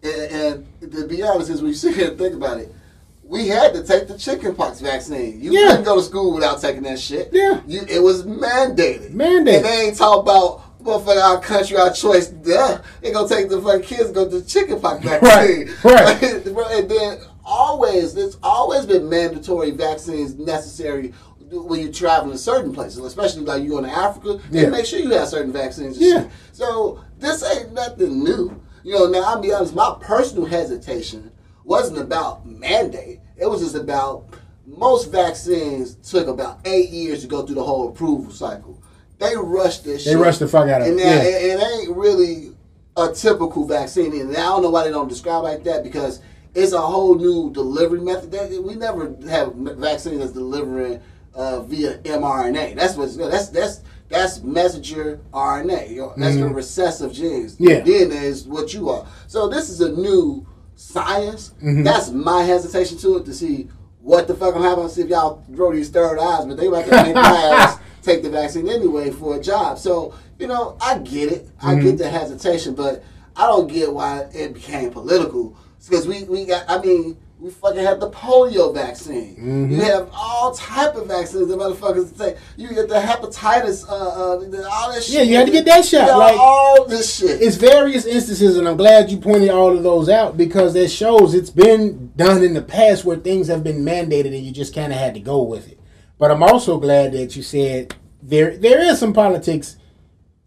And, 0.03 0.67
and 0.83 0.93
to 0.93 1.07
be 1.07 1.23
honest, 1.23 1.51
as 1.51 1.63
we 1.63 1.75
sit 1.75 1.95
here 1.95 2.09
and 2.09 2.19
think 2.19 2.35
about 2.35 2.59
it, 2.59 2.75
we 3.23 3.47
had 3.49 3.75
to 3.75 3.85
take 3.85 4.09
the 4.09 4.17
chickenpox 4.17 4.81
vaccine. 4.81 5.41
You 5.41 5.53
yeah. 5.53 5.69
couldn't 5.69 5.85
go 5.85 5.97
to 5.97 6.03
school 6.03 6.35
without 6.35 6.61
taking 6.61 6.83
that 6.85 6.99
shit. 6.99 7.29
Yeah. 7.33 7.61
You, 7.67 7.83
it 7.83 8.03
was 8.03 8.25
mandated. 8.25 9.11
Mandated. 9.11 9.57
And 9.57 9.65
they 9.65 9.87
ain't 9.87 9.97
talk 9.97 10.23
about 10.23 10.70
motherfucker 10.83 11.23
our 11.23 11.41
country, 11.41 11.77
our 11.77 11.93
choice. 11.93 12.29
Duh. 12.29 12.81
They 13.01 13.13
gonna 13.13 13.29
take 13.29 13.49
the 13.49 13.61
fucking 13.61 13.83
kids 13.83 14.11
go 14.11 14.29
to 14.29 14.41
the 14.41 14.47
chickenpox 14.47 15.05
vaccine. 15.05 15.69
Right. 15.85 15.85
right. 15.85 16.23
and 16.47 16.91
then 16.91 17.19
always, 17.45 18.15
there's 18.15 18.37
always 18.43 18.87
been 18.87 19.09
mandatory 19.09 19.71
vaccines 19.71 20.35
necessary 20.37 21.13
when 21.51 21.81
you 21.81 21.93
travel 21.93 22.31
in 22.31 22.39
certain 22.39 22.73
places, 22.73 22.99
especially 22.99 23.43
like 23.43 23.63
you 23.63 23.71
going 23.71 23.85
to 23.85 23.91
Africa, 23.91 24.41
yeah. 24.51 24.69
make 24.69 24.87
sure 24.87 25.01
you 25.01 25.11
have 25.11 25.29
certain 25.29 25.53
vaccines. 25.53 25.99
yeah. 25.99 26.23
Shit. 26.23 26.31
So 26.53 27.05
this 27.19 27.43
ain't 27.43 27.73
nothing 27.73 28.23
new. 28.23 28.63
You 28.83 28.95
know, 28.95 29.07
now 29.09 29.23
I'll 29.25 29.41
be 29.41 29.53
honest, 29.53 29.75
my 29.75 29.97
personal 30.01 30.47
hesitation 30.47 31.33
wasn't 31.65 31.99
about 31.99 32.47
mandate. 32.47 33.21
It 33.37 33.47
was 33.47 33.61
just 33.61 33.75
about 33.75 34.27
most 34.67 35.11
vaccines 35.11 35.97
took 35.97 36.29
about 36.29 36.61
eight 36.65 36.91
years 36.91 37.23
to 37.23 37.27
go 37.27 37.45
through 37.45 37.57
the 37.57 37.65
whole 37.65 37.89
approval 37.89 38.31
cycle. 38.33 38.83
They 39.21 39.37
rushed 39.37 39.85
this 39.85 40.05
they 40.05 40.13
shit. 40.13 40.19
rushed 40.19 40.41
the 40.41 40.49
fuck 40.49 40.69
out 40.69 40.81
of 40.81 40.89
it. 40.89 40.91
And 40.91 40.99
yeah. 40.99 41.23
it, 41.23 41.61
it 41.61 41.63
ain't 41.63 41.97
really 41.97 42.53
a 42.97 43.13
typical 43.13 43.67
vaccine. 43.67 44.19
And 44.19 44.31
I 44.31 44.41
don't 44.41 44.63
know 44.63 44.71
why 44.71 44.85
they 44.85 44.91
don't 44.91 45.09
describe 45.09 45.43
like 45.43 45.63
that 45.65 45.85
because 45.85 46.21
it's 46.55 46.73
a 46.73 46.81
whole 46.81 47.15
new 47.15 47.53
delivery 47.53 48.01
method. 48.01 48.31
That 48.33 48.51
we 48.63 48.75
never 48.75 49.15
have 49.29 49.55
vaccines 49.55 50.21
that's 50.21 50.33
delivering 50.33 51.03
uh, 51.35 51.61
via 51.61 51.99
mRNA. 51.99 52.77
That's 52.77 52.97
what's 52.97 53.17
that's 53.17 53.49
that's 53.49 53.83
that's 54.09 54.43
messenger 54.43 55.21
RNA. 55.33 56.17
That's 56.17 56.37
mm-hmm. 56.37 56.41
the 56.41 56.49
recessive 56.49 57.13
genes. 57.13 57.57
Yeah. 57.61 57.81
DNA 57.81 58.23
is 58.23 58.47
what 58.47 58.73
you 58.73 58.89
are. 58.89 59.07
So 59.27 59.49
this 59.49 59.69
is 59.69 59.83
a 59.83 59.93
new 59.93 60.47
science. 60.77 61.51
Mm-hmm. 61.63 61.85
That's 61.85 62.11
my 62.11 62.43
hesitation 62.43 62.97
to 62.99 63.19
it 63.19 63.27
to 63.27 63.35
see 63.35 63.69
what 64.01 64.27
the 64.27 64.35
fuck 64.35 64.55
will 64.55 64.63
happen. 64.63 64.89
See 64.89 65.03
if 65.03 65.09
y'all 65.09 65.45
grow 65.53 65.73
these 65.73 65.91
third 65.91 66.19
eyes, 66.19 66.47
but 66.47 66.57
they 66.57 66.69
might 66.69 66.91
make 66.91 67.15
my 67.15 67.21
ass 67.21 67.79
take 68.03 68.23
the 68.23 68.31
vaccine 68.31 68.69
anyway 68.69 69.11
for 69.11 69.37
a 69.37 69.41
job. 69.41 69.79
So 69.79 70.15
you 70.39 70.47
know, 70.47 70.77
I 70.81 70.99
get 70.99 71.33
it. 71.33 71.49
I 71.63 71.75
mm-hmm. 71.75 71.85
get 71.85 71.99
the 71.99 72.09
hesitation, 72.09 72.75
but 72.75 73.05
I 73.37 73.47
don't 73.47 73.69
get 73.69 73.93
why 73.93 74.27
it 74.33 74.55
became 74.55 74.91
political. 74.91 75.57
Because 75.85 76.07
we 76.07 76.25
we 76.25 76.47
got. 76.47 76.65
I 76.69 76.81
mean 76.81 77.17
we 77.41 77.51
fucking 77.51 77.81
have 77.81 78.01
the 78.01 78.11
polio 78.11 78.73
vaccine. 78.75 79.37
Mm-hmm. 79.37 79.73
You 79.73 79.81
have 79.81 80.11
all 80.13 80.55
type 80.55 80.95
of 80.95 81.09
vaccines 81.09 81.49
the 81.49 81.57
motherfuckers 81.57 82.17
take. 82.17 82.37
You 82.57 82.69
get 82.69 82.89
the 82.89 82.97
hepatitis, 82.97 83.89
uh, 83.89 83.93
uh, 83.93 84.69
all 84.71 84.93
that 84.93 85.03
shit. 85.03 85.15
Yeah, 85.15 85.23
you 85.23 85.37
had 85.37 85.47
to 85.47 85.53
get 85.53 85.65
that 85.65 85.85
shot. 85.87 86.19
like 86.19 86.39
all 86.39 86.87
this 86.87 87.17
shit. 87.17 87.41
It's 87.41 87.57
various 87.57 88.05
instances, 88.05 88.59
and 88.59 88.69
I'm 88.69 88.77
glad 88.77 89.11
you 89.11 89.17
pointed 89.17 89.49
all 89.49 89.75
of 89.75 89.83
those 89.83 90.11
out 90.11 90.37
because 90.37 90.75
that 90.75 90.89
shows 90.89 91.33
it's 91.33 91.51
been 91.51 92.13
done 92.15 92.43
in 92.45 92.53
the 92.53 92.63
past 92.63 93.07
where 93.07 93.17
things 93.17 93.49
have 93.49 93.65
been 93.65 93.85
mandated 93.85 94.37
and 94.37 94.45
you 94.45 94.53
just 94.53 94.75
kind 94.75 94.93
of 94.93 94.99
had 94.99 95.15
to 95.15 95.21
go 95.21 95.43
with 95.43 95.67
it. 95.71 95.80
But 96.21 96.31
I'm 96.31 96.43
also 96.43 96.79
glad 96.79 97.13
that 97.13 97.35
you 97.35 97.43
said 97.43 97.95
there 98.23 98.57
there 98.57 98.79
is 98.79 99.01
some 99.01 99.15
politics 99.15 99.79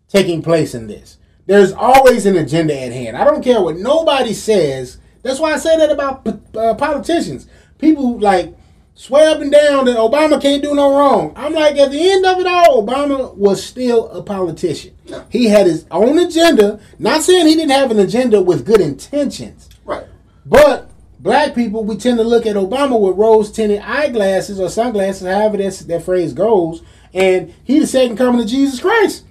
taking 0.07 0.43
place 0.43 0.75
in 0.75 0.87
this. 0.87 1.17
There's 1.47 1.73
always 1.73 2.25
an 2.25 2.37
agenda 2.37 2.79
at 2.79 2.93
hand. 2.93 3.17
I 3.17 3.25
don't 3.25 3.43
care 3.43 3.59
what 3.59 3.75
nobody 3.77 4.33
says 4.33 4.99
that's 5.23 5.39
why 5.39 5.53
I 5.53 5.57
say 5.57 5.75
that 5.77 5.89
about 5.89 6.27
uh, 6.55 6.75
politicians. 6.75 7.47
People 7.79 8.19
like 8.19 8.55
swear 8.93 9.31
up 9.31 9.41
and 9.41 9.51
down 9.51 9.85
that 9.85 9.97
Obama 9.97 10.39
can't 10.39 10.61
do 10.61 10.75
no 10.75 10.95
wrong. 10.95 11.33
I'm 11.35 11.53
like, 11.53 11.77
at 11.77 11.89
the 11.89 12.11
end 12.11 12.25
of 12.25 12.39
it 12.39 12.45
all, 12.45 12.85
Obama 12.85 13.33
was 13.35 13.65
still 13.65 14.09
a 14.09 14.21
politician. 14.21 14.95
Yeah. 15.05 15.23
He 15.29 15.45
had 15.45 15.65
his 15.65 15.85
own 15.89 16.19
agenda. 16.19 16.79
Not 16.99 17.23
saying 17.23 17.47
he 17.47 17.55
didn't 17.55 17.71
have 17.71 17.89
an 17.89 17.99
agenda 17.99 18.41
with 18.41 18.65
good 18.65 18.81
intentions. 18.81 19.69
Right. 19.85 20.05
But 20.45 20.91
black 21.23 21.55
people, 21.55 21.83
we 21.83 21.95
tend 21.95 22.17
to 22.17 22.23
look 22.23 22.45
at 22.45 22.57
Obama 22.57 22.99
with 22.99 23.17
rose 23.17 23.51
tinted 23.51 23.79
eyeglasses 23.79 24.59
or 24.59 24.69
sunglasses, 24.69 25.25
however 25.25 25.57
that, 25.57 25.73
that 25.87 26.03
phrase 26.03 26.33
goes, 26.33 26.83
and 27.13 27.53
he 27.63 27.79
the 27.79 27.87
second 27.87 28.17
coming 28.17 28.41
of 28.41 28.47
Jesus 28.47 28.79
Christ. 28.79 29.25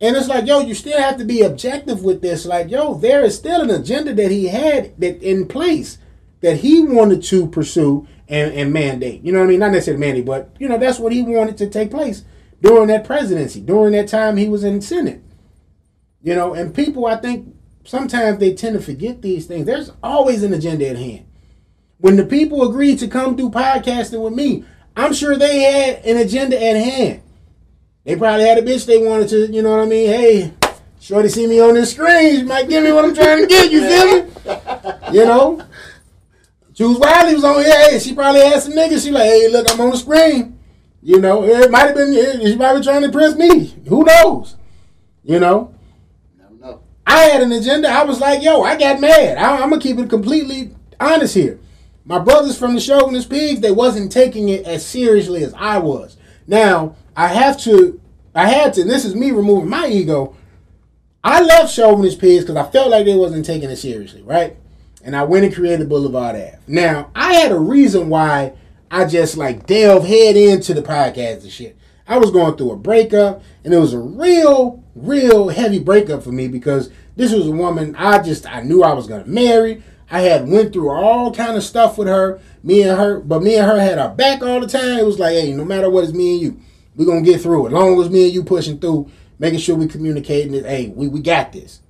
And 0.00 0.16
it's 0.16 0.28
like, 0.28 0.46
yo, 0.46 0.60
you 0.60 0.74
still 0.74 0.98
have 0.98 1.16
to 1.18 1.24
be 1.24 1.42
objective 1.42 2.02
with 2.02 2.22
this. 2.22 2.46
Like, 2.46 2.70
yo, 2.70 2.94
there 2.94 3.24
is 3.24 3.36
still 3.36 3.60
an 3.62 3.70
agenda 3.70 4.14
that 4.14 4.30
he 4.30 4.48
had 4.48 4.98
that 5.00 5.22
in 5.22 5.46
place 5.46 5.98
that 6.40 6.58
he 6.58 6.82
wanted 6.82 7.22
to 7.24 7.46
pursue 7.46 8.08
and, 8.28 8.52
and 8.52 8.72
mandate. 8.72 9.22
You 9.22 9.32
know 9.32 9.38
what 9.40 9.44
I 9.46 9.48
mean? 9.48 9.60
Not 9.60 9.72
necessarily 9.72 10.00
mandate, 10.00 10.24
but 10.24 10.56
you 10.58 10.68
know, 10.68 10.78
that's 10.78 10.98
what 10.98 11.12
he 11.12 11.22
wanted 11.22 11.56
to 11.58 11.68
take 11.68 11.90
place 11.90 12.24
during 12.60 12.88
that 12.88 13.04
presidency, 13.04 13.60
during 13.60 13.92
that 13.92 14.08
time 14.08 14.36
he 14.36 14.48
was 14.48 14.64
in 14.64 14.80
Senate. 14.80 15.22
You 16.22 16.34
know, 16.34 16.54
and 16.54 16.74
people 16.74 17.06
I 17.06 17.16
think 17.16 17.54
sometimes 17.84 18.38
they 18.38 18.54
tend 18.54 18.74
to 18.74 18.82
forget 18.82 19.22
these 19.22 19.46
things. 19.46 19.66
There's 19.66 19.90
always 20.02 20.42
an 20.42 20.52
agenda 20.52 20.88
at 20.88 20.96
hand. 20.96 21.26
When 21.98 22.16
the 22.16 22.24
people 22.24 22.68
agreed 22.68 22.98
to 22.98 23.08
come 23.08 23.36
do 23.36 23.50
podcasting 23.50 24.22
with 24.22 24.34
me, 24.34 24.64
I'm 24.96 25.12
sure 25.12 25.36
they 25.36 25.60
had 25.60 26.04
an 26.04 26.16
agenda 26.16 26.56
at 26.62 26.76
hand. 26.76 27.22
They 28.04 28.16
probably 28.16 28.44
had 28.44 28.58
a 28.58 28.62
bitch 28.62 28.86
they 28.86 28.98
wanted 28.98 29.28
to, 29.28 29.52
you 29.52 29.62
know 29.62 29.70
what 29.70 29.80
I 29.80 29.86
mean? 29.86 30.08
Hey, 30.08 30.52
Shorty 31.00 31.28
see 31.28 31.46
me 31.46 31.60
on 31.60 31.74
the 31.74 31.86
screen. 31.86 32.36
She 32.36 32.42
might 32.42 32.68
give 32.68 32.82
me 32.82 32.92
what 32.92 33.04
I'm 33.04 33.14
trying 33.14 33.42
to 33.42 33.46
get. 33.46 33.70
You 33.70 33.80
feel 33.88 34.24
me? 34.24 35.16
You 35.16 35.24
know? 35.24 35.64
Jules 36.72 36.98
Wiley 36.98 37.34
was 37.34 37.44
on 37.44 37.62
here. 37.62 37.90
Hey, 37.90 37.98
she 37.98 38.14
probably 38.14 38.40
had 38.40 38.62
some 38.62 38.72
niggas. 38.72 39.04
She 39.04 39.10
like, 39.10 39.24
hey, 39.24 39.48
look, 39.48 39.70
I'm 39.70 39.80
on 39.80 39.90
the 39.90 39.96
screen. 39.96 40.58
You 41.02 41.20
know, 41.20 41.44
it 41.44 41.70
might 41.70 41.86
have 41.86 41.94
been, 41.94 42.12
she 42.12 42.56
might 42.56 42.76
be 42.76 42.82
trying 42.82 43.00
to 43.00 43.06
impress 43.06 43.36
me. 43.36 43.74
Who 43.88 44.04
knows? 44.04 44.56
You 45.24 45.38
know? 45.40 45.74
I 47.06 47.24
had 47.24 47.42
an 47.42 47.52
agenda. 47.52 47.88
I 47.88 48.04
was 48.04 48.20
like, 48.20 48.42
yo, 48.42 48.62
I 48.62 48.76
got 48.76 49.00
mad. 49.00 49.38
I, 49.38 49.60
I'm 49.60 49.70
going 49.70 49.80
to 49.80 49.86
keep 49.86 49.98
it 49.98 50.08
completely 50.08 50.74
honest 51.00 51.34
here. 51.34 51.58
My 52.04 52.18
brothers 52.18 52.58
from 52.58 52.74
the 52.74 52.80
Chauvinist 52.80 53.30
Pigs, 53.30 53.60
they 53.60 53.70
wasn't 53.70 54.10
taking 54.10 54.48
it 54.48 54.64
as 54.64 54.84
seriously 54.84 55.44
as 55.44 55.54
I 55.54 55.78
was. 55.78 56.16
Now, 56.46 56.96
I 57.16 57.28
have 57.28 57.58
to, 57.62 58.00
I 58.34 58.48
had 58.48 58.74
to, 58.74 58.84
this 58.84 59.04
is 59.04 59.14
me 59.14 59.30
removing 59.30 59.70
my 59.70 59.86
ego. 59.86 60.36
I 61.22 61.40
left 61.42 61.72
Chauvinist 61.72 62.18
Pigs 62.18 62.44
because 62.44 62.56
I 62.56 62.68
felt 62.70 62.90
like 62.90 63.04
they 63.04 63.14
wasn't 63.14 63.46
taking 63.46 63.70
it 63.70 63.76
seriously, 63.76 64.22
right? 64.22 64.56
And 65.04 65.14
I 65.14 65.22
went 65.22 65.44
and 65.44 65.54
created 65.54 65.88
Boulevard 65.88 66.34
Ave. 66.34 66.58
Now, 66.66 67.10
I 67.14 67.34
had 67.34 67.52
a 67.52 67.58
reason 67.58 68.08
why 68.08 68.54
I 68.90 69.04
just 69.04 69.36
like 69.36 69.66
delve 69.66 70.04
head 70.04 70.36
into 70.36 70.74
the 70.74 70.82
podcast 70.82 71.42
and 71.42 71.52
shit. 71.52 71.76
I 72.06 72.18
was 72.18 72.30
going 72.30 72.56
through 72.56 72.72
a 72.72 72.76
breakup, 72.76 73.42
and 73.64 73.72
it 73.72 73.78
was 73.78 73.92
a 73.92 73.98
real, 73.98 74.82
real 74.94 75.48
heavy 75.48 75.78
breakup 75.78 76.22
for 76.22 76.32
me 76.32 76.48
because 76.48 76.90
this 77.16 77.32
was 77.32 77.46
a 77.46 77.52
woman 77.52 77.94
I 77.96 78.20
just 78.22 78.46
I 78.46 78.62
knew 78.62 78.82
I 78.82 78.92
was 78.92 79.06
gonna 79.06 79.26
marry. 79.26 79.82
I 80.10 80.20
had 80.20 80.48
went 80.48 80.72
through 80.72 80.90
all 80.90 81.32
kind 81.32 81.56
of 81.56 81.62
stuff 81.62 81.96
with 81.96 82.08
her, 82.08 82.40
me 82.62 82.82
and 82.82 82.98
her, 82.98 83.20
but 83.20 83.42
me 83.42 83.56
and 83.56 83.66
her 83.66 83.80
had 83.80 83.98
our 83.98 84.10
back 84.10 84.42
all 84.42 84.60
the 84.60 84.66
time. 84.66 84.98
It 84.98 85.06
was 85.06 85.18
like, 85.18 85.32
hey, 85.32 85.52
no 85.52 85.64
matter 85.64 85.88
what, 85.88 86.04
it's 86.04 86.12
me 86.12 86.34
and 86.34 86.42
you. 86.42 86.60
We're 86.94 87.06
gonna 87.06 87.22
get 87.22 87.40
through 87.40 87.66
it. 87.66 87.68
As 87.68 87.72
long 87.72 88.00
as 88.00 88.10
me 88.10 88.24
and 88.24 88.34
you 88.34 88.44
pushing 88.44 88.78
through, 88.78 89.10
making 89.38 89.60
sure 89.60 89.76
we 89.76 89.86
communicating 89.86 90.52
that 90.52 90.66
hey, 90.66 90.88
we, 90.88 91.08
we 91.08 91.20
got 91.20 91.52
this. 91.52 91.80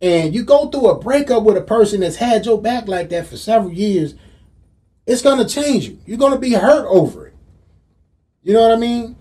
And 0.00 0.34
you 0.34 0.44
go 0.44 0.68
through 0.68 0.88
a 0.88 0.98
breakup 0.98 1.42
with 1.42 1.56
a 1.56 1.62
person 1.62 2.00
that's 2.00 2.16
had 2.16 2.46
your 2.46 2.60
back 2.60 2.88
like 2.88 3.08
that 3.10 3.26
for 3.26 3.36
several 3.36 3.72
years, 3.72 4.14
it's 5.06 5.22
gonna 5.22 5.48
change 5.48 5.86
you. 5.88 5.98
You're 6.06 6.18
gonna 6.18 6.38
be 6.38 6.52
hurt 6.52 6.86
over 6.88 7.26
it. 7.26 7.27
You 8.48 8.54
know 8.54 8.62
what 8.62 8.72
I 8.72 8.76
mean? 8.76 9.14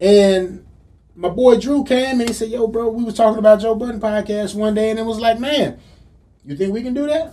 And 0.00 0.66
my 1.14 1.28
boy 1.28 1.56
Drew 1.60 1.84
came 1.84 2.18
and 2.18 2.28
he 2.28 2.34
said, 2.34 2.48
Yo, 2.48 2.66
bro, 2.66 2.88
we 2.88 3.04
was 3.04 3.14
talking 3.14 3.38
about 3.38 3.60
Joe 3.60 3.76
Budden 3.76 4.00
podcast 4.00 4.56
one 4.56 4.74
day, 4.74 4.90
and 4.90 4.98
it 4.98 5.04
was 5.04 5.20
like, 5.20 5.38
man, 5.38 5.78
you 6.44 6.56
think 6.56 6.74
we 6.74 6.82
can 6.82 6.92
do 6.92 7.06
that? 7.06 7.32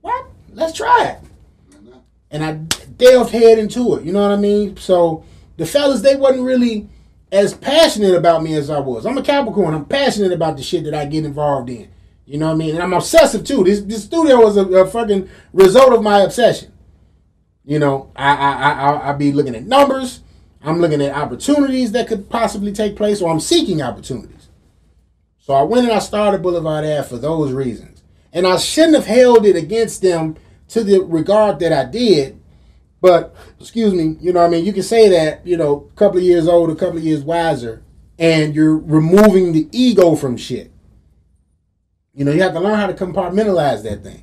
What? 0.00 0.26
Let's 0.52 0.76
try 0.76 1.04
it. 1.04 1.18
Mm-hmm. 1.72 1.98
And 2.32 2.44
I 2.44 2.54
delved 2.96 3.30
head 3.30 3.60
into 3.60 3.94
it. 3.94 4.04
You 4.04 4.12
know 4.12 4.22
what 4.22 4.32
I 4.32 4.40
mean? 4.40 4.76
So 4.76 5.22
the 5.56 5.64
fellas, 5.64 6.00
they 6.00 6.16
wasn't 6.16 6.42
really 6.42 6.88
as 7.30 7.54
passionate 7.54 8.16
about 8.16 8.42
me 8.42 8.54
as 8.54 8.70
I 8.70 8.80
was. 8.80 9.06
I'm 9.06 9.18
a 9.18 9.22
Capricorn. 9.22 9.72
I'm 9.72 9.84
passionate 9.84 10.32
about 10.32 10.56
the 10.56 10.64
shit 10.64 10.82
that 10.82 10.94
I 10.94 11.04
get 11.04 11.24
involved 11.24 11.70
in. 11.70 11.88
You 12.26 12.38
know 12.38 12.48
what 12.48 12.54
I 12.54 12.56
mean? 12.56 12.74
And 12.74 12.82
I'm 12.82 12.92
obsessive 12.92 13.44
too. 13.44 13.62
This 13.62 13.82
this 13.82 14.02
studio 14.02 14.42
was 14.42 14.56
a, 14.56 14.64
a 14.66 14.86
fucking 14.88 15.28
result 15.52 15.92
of 15.92 16.02
my 16.02 16.22
obsession. 16.22 16.72
You 17.64 17.78
know, 17.78 18.10
I 18.16 18.34
I 18.34 18.72
I 18.72 19.10
I 19.10 19.12
be 19.12 19.30
looking 19.30 19.54
at 19.54 19.64
numbers. 19.64 20.19
I'm 20.62 20.80
looking 20.80 21.00
at 21.00 21.14
opportunities 21.14 21.92
that 21.92 22.08
could 22.08 22.28
possibly 22.28 22.72
take 22.72 22.96
place, 22.96 23.22
or 23.22 23.30
I'm 23.30 23.40
seeking 23.40 23.80
opportunities. 23.80 24.48
So 25.38 25.54
I 25.54 25.62
went 25.62 25.86
and 25.86 25.92
I 25.92 26.00
started 26.00 26.42
Boulevard 26.42 26.84
Ave 26.84 27.08
for 27.08 27.16
those 27.16 27.52
reasons. 27.52 28.02
And 28.32 28.46
I 28.46 28.58
shouldn't 28.58 28.94
have 28.94 29.06
held 29.06 29.46
it 29.46 29.56
against 29.56 30.02
them 30.02 30.36
to 30.68 30.84
the 30.84 31.00
regard 31.00 31.58
that 31.60 31.72
I 31.72 31.84
did. 31.90 32.40
But, 33.00 33.34
excuse 33.58 33.94
me, 33.94 34.16
you 34.20 34.32
know 34.32 34.44
I 34.44 34.48
mean? 34.48 34.64
You 34.64 34.72
can 34.72 34.82
say 34.82 35.08
that, 35.08 35.46
you 35.46 35.56
know, 35.56 35.88
a 35.90 35.94
couple 35.96 36.18
of 36.18 36.24
years 36.24 36.46
old, 36.46 36.70
a 36.70 36.74
couple 36.74 36.98
of 36.98 37.04
years 37.04 37.22
wiser, 37.22 37.82
and 38.18 38.54
you're 38.54 38.76
removing 38.76 39.52
the 39.52 39.68
ego 39.72 40.14
from 40.14 40.36
shit. 40.36 40.70
You 42.14 42.24
know, 42.24 42.32
you 42.32 42.42
have 42.42 42.52
to 42.52 42.60
learn 42.60 42.78
how 42.78 42.86
to 42.86 42.92
compartmentalize 42.92 43.82
that 43.84 44.02
thing. 44.02 44.22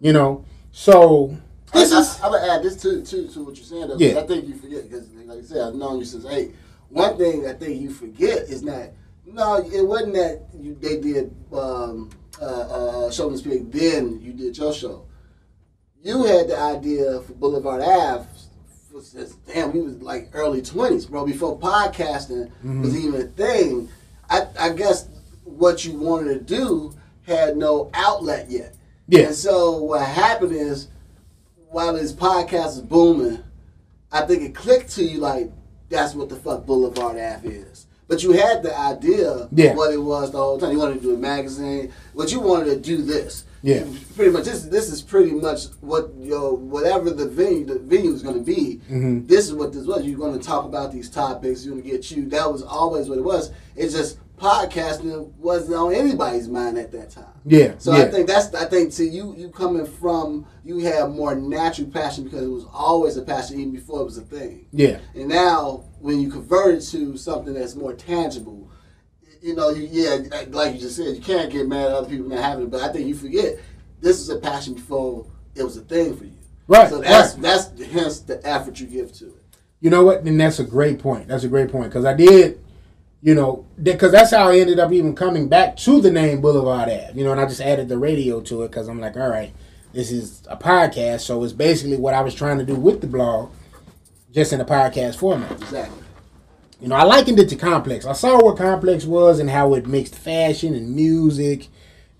You 0.00 0.12
know, 0.12 0.44
so 0.70 1.36
this 1.72 1.92
I, 1.92 2.00
is. 2.00 2.20
I, 2.20 2.26
am 2.26 2.32
gonna 2.32 2.52
add 2.52 2.62
this 2.62 2.76
to, 2.82 3.02
to 3.02 3.28
to 3.28 3.44
what 3.44 3.56
you're 3.56 3.64
saying. 3.64 3.88
Though, 3.88 3.96
yeah. 3.96 4.20
I 4.20 4.26
think 4.26 4.46
you 4.46 4.54
forget 4.54 4.88
because, 4.88 5.08
like 5.10 5.38
I 5.38 5.42
said, 5.42 5.68
I've 5.68 5.74
known 5.74 5.98
you 5.98 6.04
since 6.04 6.24
eight. 6.26 6.54
One 6.88 7.16
thing 7.18 7.46
I 7.46 7.52
think 7.52 7.80
you 7.80 7.90
forget 7.90 8.38
is 8.48 8.62
that 8.62 8.94
no, 9.26 9.56
it 9.56 9.86
wasn't 9.86 10.14
that 10.14 10.46
you, 10.58 10.74
they 10.80 11.00
did 11.00 11.34
um, 11.52 12.10
uh, 12.40 12.44
uh, 12.44 13.10
Chauvinist 13.10 13.44
Pigs. 13.44 13.66
Then 13.68 14.20
you 14.22 14.32
did 14.32 14.56
your 14.56 14.72
show. 14.72 15.06
You 16.02 16.24
had 16.24 16.48
the 16.48 16.58
idea 16.58 17.20
for 17.20 17.32
Boulevard 17.34 17.82
Ave. 17.82 18.26
Since, 19.00 19.34
damn, 19.46 19.72
we 19.72 19.80
was 19.80 20.02
like 20.02 20.30
early 20.32 20.60
twenties, 20.60 21.06
bro. 21.06 21.24
Before 21.24 21.56
podcasting 21.58 22.48
mm-hmm. 22.48 22.82
was 22.82 22.96
even 22.96 23.20
a 23.20 23.24
thing. 23.24 23.88
I, 24.28 24.46
I 24.58 24.70
guess 24.70 25.08
what 25.44 25.84
you 25.84 25.92
wanted 25.92 26.34
to 26.34 26.56
do 26.56 26.94
had 27.24 27.56
no 27.56 27.90
outlet 27.94 28.50
yet. 28.50 28.74
Yeah. 29.06 29.26
And 29.26 29.34
so 29.34 29.76
what 29.82 30.04
happened 30.04 30.52
is 30.52 30.88
while 31.70 31.92
this 31.94 32.12
podcast 32.12 32.68
is 32.68 32.80
booming, 32.80 33.42
I 34.10 34.22
think 34.22 34.42
it 34.42 34.54
clicked 34.54 34.90
to 34.92 35.04
you 35.04 35.18
like 35.18 35.50
that's 35.88 36.14
what 36.14 36.28
the 36.28 36.36
fuck 36.36 36.66
Boulevard 36.66 37.18
Ave 37.18 37.48
is. 37.48 37.86
But 38.08 38.22
you 38.22 38.32
had 38.32 38.62
the 38.62 38.76
idea 38.78 39.48
yeah. 39.52 39.70
of 39.70 39.76
what 39.76 39.92
it 39.92 39.98
was 39.98 40.32
the 40.32 40.38
whole 40.38 40.58
time. 40.58 40.72
You 40.72 40.78
wanted 40.78 40.94
to 40.94 41.00
do 41.00 41.14
a 41.14 41.18
magazine, 41.18 41.92
but 42.14 42.32
you 42.32 42.40
wanted 42.40 42.66
to 42.70 42.80
do 42.80 43.02
this. 43.02 43.44
Yeah, 43.62 43.84
pretty 44.14 44.30
much. 44.30 44.44
This 44.44 44.62
this 44.64 44.88
is 44.90 45.02
pretty 45.02 45.32
much 45.32 45.64
what 45.80 46.14
your 46.16 46.56
whatever 46.56 47.10
the 47.10 47.28
venue 47.28 47.66
the 47.66 47.78
venue 47.78 48.12
is 48.12 48.22
going 48.22 48.36
to 48.36 48.44
be. 48.44 48.80
Mm-hmm. 48.88 49.26
This 49.26 49.46
is 49.46 49.52
what 49.52 49.72
this 49.72 49.84
was. 49.84 50.04
You're 50.04 50.18
going 50.18 50.38
to 50.38 50.44
talk 50.44 50.64
about 50.64 50.92
these 50.92 51.10
topics. 51.10 51.64
You're 51.64 51.74
going 51.74 51.84
to 51.84 51.90
get 51.90 52.10
you. 52.10 52.26
That 52.28 52.50
was 52.50 52.62
always 52.62 53.08
what 53.08 53.18
it 53.18 53.24
was. 53.24 53.50
It's 53.76 53.94
just 53.94 54.18
podcasting 54.38 55.32
wasn't 55.34 55.74
on 55.74 55.94
anybody's 55.94 56.48
mind 56.48 56.78
at 56.78 56.92
that 56.92 57.10
time. 57.10 57.24
Yeah. 57.44 57.74
So 57.78 57.94
yeah. 57.94 58.04
I 58.04 58.10
think 58.10 58.26
that's 58.26 58.54
I 58.54 58.64
think 58.66 58.92
to 58.94 59.04
you 59.04 59.34
you 59.36 59.50
coming 59.50 59.86
from 59.86 60.46
you 60.64 60.78
have 60.78 61.10
more 61.10 61.34
natural 61.34 61.88
passion 61.88 62.24
because 62.24 62.42
it 62.42 62.48
was 62.48 62.66
always 62.72 63.16
a 63.16 63.22
passion 63.22 63.60
even 63.60 63.72
before 63.72 64.00
it 64.00 64.04
was 64.04 64.18
a 64.18 64.22
thing. 64.22 64.66
Yeah. 64.72 64.98
And 65.14 65.28
now 65.28 65.84
when 65.98 66.20
you 66.20 66.30
convert 66.30 66.76
it 66.76 66.86
to 66.90 67.16
something 67.16 67.54
that's 67.54 67.74
more 67.74 67.94
tangible, 67.94 68.70
you 69.42 69.54
know, 69.54 69.70
you, 69.70 69.88
yeah, 69.90 70.18
like 70.48 70.74
you 70.74 70.80
just 70.80 70.96
said, 70.96 71.14
you 71.14 71.20
can't 71.20 71.50
get 71.50 71.66
mad 71.66 71.86
at 71.86 71.92
other 71.92 72.08
people 72.08 72.28
not 72.28 72.42
having 72.42 72.64
it. 72.64 72.70
But 72.70 72.82
I 72.82 72.92
think 72.92 73.06
you 73.06 73.14
forget 73.14 73.58
this 74.00 74.20
is 74.20 74.28
a 74.28 74.38
passion 74.38 74.74
before 74.74 75.26
it 75.54 75.62
was 75.62 75.76
a 75.76 75.82
thing 75.82 76.16
for 76.16 76.24
you. 76.24 76.38
Right. 76.66 76.88
So 76.88 77.00
that's 77.00 77.34
right. 77.34 77.42
that's 77.42 77.84
hence 77.90 78.20
the 78.20 78.46
effort 78.46 78.78
you 78.78 78.86
give 78.86 79.12
to 79.14 79.26
it. 79.26 79.44
You 79.80 79.90
know 79.90 80.04
what? 80.04 80.22
And 80.22 80.40
that's 80.40 80.58
a 80.58 80.64
great 80.64 80.98
point. 80.98 81.28
That's 81.28 81.44
a 81.44 81.48
great 81.48 81.70
point 81.70 81.84
because 81.84 82.04
I 82.04 82.14
did 82.14 82.60
you 83.22 83.34
know, 83.34 83.66
because 83.82 84.12
that's 84.12 84.30
how 84.30 84.48
I 84.48 84.58
ended 84.58 84.78
up 84.78 84.92
even 84.92 85.14
coming 85.14 85.48
back 85.48 85.76
to 85.78 86.00
the 86.00 86.10
name 86.10 86.40
Boulevard 86.40 86.88
Ave. 86.88 87.12
You 87.14 87.24
know, 87.24 87.32
and 87.32 87.40
I 87.40 87.46
just 87.46 87.60
added 87.60 87.88
the 87.88 87.98
radio 87.98 88.40
to 88.42 88.62
it 88.62 88.70
because 88.70 88.88
I'm 88.88 89.00
like, 89.00 89.16
all 89.16 89.28
right, 89.28 89.52
this 89.92 90.10
is 90.10 90.42
a 90.48 90.56
podcast, 90.56 91.20
so 91.20 91.42
it's 91.42 91.52
basically 91.52 91.96
what 91.96 92.14
I 92.14 92.20
was 92.20 92.34
trying 92.34 92.58
to 92.58 92.64
do 92.64 92.74
with 92.76 93.00
the 93.00 93.06
blog, 93.06 93.50
just 94.32 94.52
in 94.52 94.60
a 94.60 94.64
podcast 94.64 95.16
format. 95.16 95.50
Exactly. 95.52 96.04
You 96.80 96.86
know, 96.86 96.94
I 96.94 97.02
likened 97.02 97.40
it 97.40 97.48
to 97.48 97.56
Complex. 97.56 98.06
I 98.06 98.12
saw 98.12 98.40
what 98.40 98.56
Complex 98.56 99.04
was 99.04 99.40
and 99.40 99.50
how 99.50 99.74
it 99.74 99.88
mixed 99.88 100.14
fashion 100.14 100.74
and 100.74 100.94
music 100.94 101.66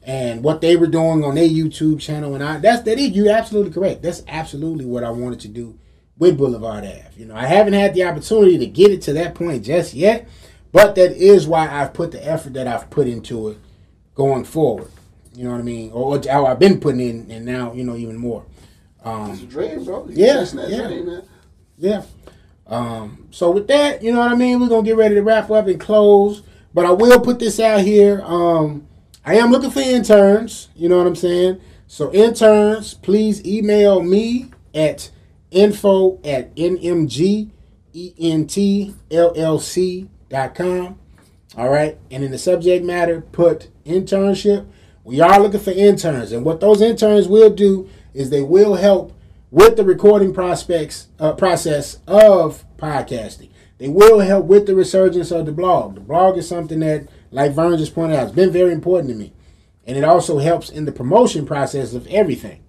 and 0.02 0.42
what 0.42 0.60
they 0.60 0.74
were 0.74 0.88
doing 0.88 1.22
on 1.22 1.36
their 1.36 1.48
YouTube 1.48 2.00
channel. 2.00 2.34
And 2.34 2.42
I 2.42 2.58
that's 2.58 2.82
that 2.82 2.98
is 2.98 3.10
you're 3.10 3.30
absolutely 3.30 3.72
correct. 3.72 4.02
That's 4.02 4.24
absolutely 4.26 4.84
what 4.84 5.04
I 5.04 5.10
wanted 5.10 5.38
to 5.40 5.48
do 5.48 5.78
with 6.18 6.36
Boulevard 6.36 6.84
Ave. 6.84 7.10
You 7.16 7.26
know, 7.26 7.36
I 7.36 7.46
haven't 7.46 7.74
had 7.74 7.94
the 7.94 8.04
opportunity 8.04 8.58
to 8.58 8.66
get 8.66 8.90
it 8.90 9.02
to 9.02 9.12
that 9.12 9.36
point 9.36 9.64
just 9.64 9.94
yet. 9.94 10.26
But 10.72 10.94
that 10.96 11.12
is 11.12 11.46
why 11.46 11.68
I've 11.68 11.94
put 11.94 12.12
the 12.12 12.26
effort 12.26 12.52
that 12.54 12.66
I've 12.66 12.90
put 12.90 13.06
into 13.06 13.48
it 13.48 13.58
going 14.14 14.44
forward. 14.44 14.88
You 15.34 15.44
know 15.44 15.52
what 15.52 15.60
I 15.60 15.62
mean? 15.62 15.92
Or 15.92 16.20
how 16.28 16.46
I've 16.46 16.58
been 16.58 16.80
putting 16.80 17.00
in, 17.00 17.30
and 17.30 17.46
now 17.46 17.72
you 17.72 17.84
know 17.84 17.96
even 17.96 18.16
more. 18.16 18.44
Um, 19.04 19.30
it's 19.30 19.42
a 19.42 19.46
dream, 19.46 19.84
bro. 19.84 20.08
yeah, 20.10 20.44
yeah, 20.52 20.88
dream, 20.88 21.22
yeah. 21.78 22.02
Um, 22.66 23.28
so 23.30 23.50
with 23.50 23.68
that, 23.68 24.02
you 24.02 24.12
know 24.12 24.18
what 24.18 24.32
I 24.32 24.34
mean. 24.34 24.60
We're 24.60 24.68
gonna 24.68 24.82
get 24.82 24.96
ready 24.96 25.14
to 25.14 25.22
wrap 25.22 25.50
up 25.50 25.66
and 25.68 25.80
close. 25.80 26.42
But 26.74 26.84
I 26.84 26.90
will 26.90 27.20
put 27.20 27.38
this 27.38 27.60
out 27.60 27.80
here. 27.80 28.20
Um, 28.22 28.86
I 29.24 29.36
am 29.36 29.50
looking 29.50 29.70
for 29.70 29.80
interns. 29.80 30.68
You 30.74 30.88
know 30.88 30.98
what 30.98 31.06
I'm 31.06 31.16
saying? 31.16 31.60
So 31.86 32.12
interns, 32.12 32.94
please 32.94 33.44
email 33.46 34.02
me 34.02 34.50
at 34.74 35.10
info 35.50 36.20
at 36.24 36.54
nmgentllc 36.56 37.58
com. 40.54 40.98
All 41.56 41.68
right. 41.68 41.98
And 42.10 42.22
in 42.22 42.30
the 42.30 42.38
subject 42.38 42.84
matter, 42.84 43.20
put 43.20 43.68
internship. 43.84 44.66
We 45.04 45.20
are 45.20 45.40
looking 45.40 45.60
for 45.60 45.70
interns. 45.70 46.32
And 46.32 46.44
what 46.44 46.60
those 46.60 46.82
interns 46.82 47.28
will 47.28 47.50
do 47.50 47.88
is 48.12 48.30
they 48.30 48.42
will 48.42 48.74
help 48.74 49.12
with 49.50 49.76
the 49.76 49.84
recording 49.84 50.34
prospects 50.34 51.08
uh, 51.18 51.32
process 51.32 51.98
of 52.06 52.64
podcasting. 52.76 53.48
They 53.78 53.88
will 53.88 54.20
help 54.20 54.46
with 54.46 54.66
the 54.66 54.74
resurgence 54.74 55.30
of 55.30 55.46
the 55.46 55.52
blog. 55.52 55.94
The 55.94 56.00
blog 56.00 56.36
is 56.36 56.48
something 56.48 56.80
that, 56.80 57.08
like 57.30 57.52
Vern 57.52 57.78
just 57.78 57.94
pointed 57.94 58.16
out, 58.16 58.24
has 58.24 58.32
been 58.32 58.50
very 58.50 58.72
important 58.72 59.10
to 59.10 59.16
me. 59.16 59.32
And 59.86 59.96
it 59.96 60.04
also 60.04 60.38
helps 60.38 60.68
in 60.68 60.84
the 60.84 60.92
promotion 60.92 61.46
process 61.46 61.94
of 61.94 62.06
everything. 62.08 62.62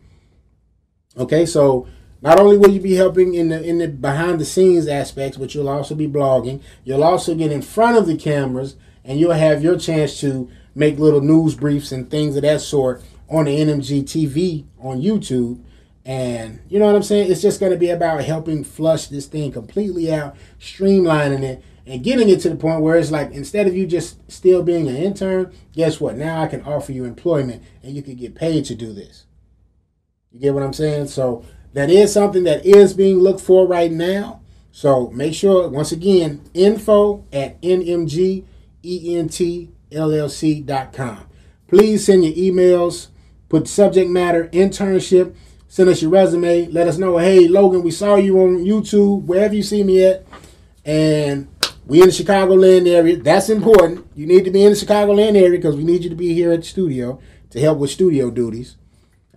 Okay, 1.18 1.46
so 1.46 1.88
not 2.22 2.40
only 2.40 2.58
will 2.58 2.72
you 2.72 2.82
be 2.82 2.96
helping 2.96 3.34
in 3.34 3.50
the 3.50 3.64
in 3.64 3.78
the 3.78 3.88
behind 3.88 4.40
the 4.40 4.46
scenes 4.46 4.88
aspects, 4.88 5.38
but 5.38 5.56
you'll 5.56 5.70
also 5.70 5.96
be 5.96 6.08
blogging. 6.08 6.62
You'll 6.84 7.04
also 7.04 7.36
get 7.36 7.52
in 7.52 7.62
front 7.62 7.98
of 7.98 8.08
the 8.08 8.18
cameras, 8.18 8.76
and 9.06 9.20
you'll 9.20 9.34
have 9.34 9.64
your 9.64 9.78
chance 9.78 10.20
to 10.22 10.50
make 10.76 11.00
little 11.00 11.22
news 11.22 11.56
briefs 11.56 11.92
and 11.92 12.10
things 12.10 12.36
of 12.36 12.42
that 12.42 12.62
sort 12.62 13.04
on 13.30 13.46
the 13.46 13.58
NMG 13.58 14.04
TV 14.04 14.66
on 14.80 15.02
YouTube. 15.02 15.64
And 16.06 16.60
you 16.70 16.80
know 16.80 16.88
what 16.88 16.96
I'm 16.96 17.04
saying? 17.04 17.32
It's 17.32 17.42
just 17.42 17.60
going 17.60 17.72
to 17.72 17.78
be 17.78 17.90
about 17.90 18.24
helping 18.24 18.64
flush 18.64 19.08
this 19.08 19.28
thing 19.28 19.52
completely 19.52 20.12
out, 20.12 20.36
streamlining 20.60 21.44
it, 21.44 21.64
and 21.86 22.04
getting 22.04 22.30
it 22.30 22.40
to 22.42 22.50
the 22.50 22.56
point 22.56 22.82
where 22.82 22.96
it's 22.96 23.12
like 23.12 23.32
instead 23.32 23.68
of 23.68 23.76
you 23.76 23.86
just 23.86 24.32
still 24.32 24.64
being 24.64 24.88
an 24.88 24.96
intern, 24.96 25.54
guess 25.74 26.00
what? 26.00 26.16
Now 26.16 26.42
I 26.42 26.48
can 26.48 26.62
offer 26.64 26.92
you 26.92 27.06
employment 27.06 27.64
and 27.84 27.96
you 27.96 28.02
can 28.02 28.16
get 28.16 28.36
paid 28.36 28.66
to 28.66 28.76
do 28.76 28.94
this. 28.94 29.26
You 30.32 30.40
get 30.40 30.54
what 30.54 30.64
I'm 30.64 30.74
saying? 30.74 31.08
So 31.08 31.44
that 31.74 31.90
is 31.90 32.14
something 32.14 32.44
that 32.44 32.66
is 32.66 32.94
being 32.94 33.20
looked 33.20 33.42
for 33.42 33.68
right 33.68 33.92
now. 33.92 34.42
So 34.72 35.10
make 35.10 35.34
sure, 35.34 35.68
once 35.68 35.92
again, 35.92 36.42
info 36.54 37.26
at 37.34 37.62
nmgentllc.com. 37.62 38.46
Please 41.68 42.06
send 42.06 42.26
your 42.26 42.34
emails, 42.34 43.08
put 43.50 43.68
subject 43.68 44.10
matter, 44.10 44.48
internship, 44.48 45.36
send 45.68 45.90
us 45.90 46.02
your 46.02 46.12
resume. 46.12 46.68
Let 46.68 46.88
us 46.88 46.98
know, 46.98 47.18
hey, 47.18 47.48
Logan, 47.48 47.84
we 47.84 47.92
saw 47.92 48.16
you 48.16 48.40
on 48.40 48.66
YouTube, 48.66 49.26
wherever 49.26 49.54
you 49.54 49.64
see 49.64 49.84
me 49.84 50.04
at. 50.04 50.26
And 50.84 51.48
we 51.86 52.02
in 52.02 52.08
the 52.08 52.14
Chicagoland 52.14 52.88
area. 52.88 53.18
That's 53.18 53.50
important. 53.50 54.08
You 54.16 54.26
need 54.26 54.46
to 54.46 54.52
be 54.52 54.64
in 54.64 54.72
the 54.72 54.78
Chicagoland 54.78 55.36
area 55.36 55.52
because 55.52 55.76
we 55.76 55.84
need 55.84 56.04
you 56.04 56.10
to 56.10 56.16
be 56.16 56.34
here 56.34 56.52
at 56.52 56.62
the 56.62 56.66
studio 56.66 57.20
to 57.52 57.60
help 57.60 57.80
with 57.80 57.92
studio 57.92 58.30
duties. 58.32 58.78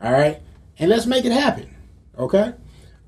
All 0.02 0.12
right? 0.12 0.40
And 0.78 0.90
let's 0.90 1.06
make 1.06 1.24
it 1.24 1.32
happen. 1.32 1.71
Okay. 2.22 2.52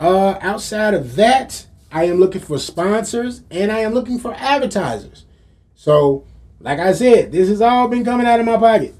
Uh, 0.00 0.36
outside 0.40 0.92
of 0.92 1.14
that, 1.14 1.66
I 1.92 2.04
am 2.04 2.18
looking 2.18 2.40
for 2.40 2.58
sponsors 2.58 3.42
and 3.48 3.70
I 3.70 3.78
am 3.80 3.94
looking 3.94 4.18
for 4.18 4.34
advertisers. 4.34 5.24
So, 5.76 6.26
like 6.58 6.80
I 6.80 6.92
said, 6.92 7.30
this 7.30 7.48
has 7.48 7.60
all 7.60 7.86
been 7.86 8.04
coming 8.04 8.26
out 8.26 8.40
of 8.40 8.46
my 8.46 8.56
pocket. 8.56 8.94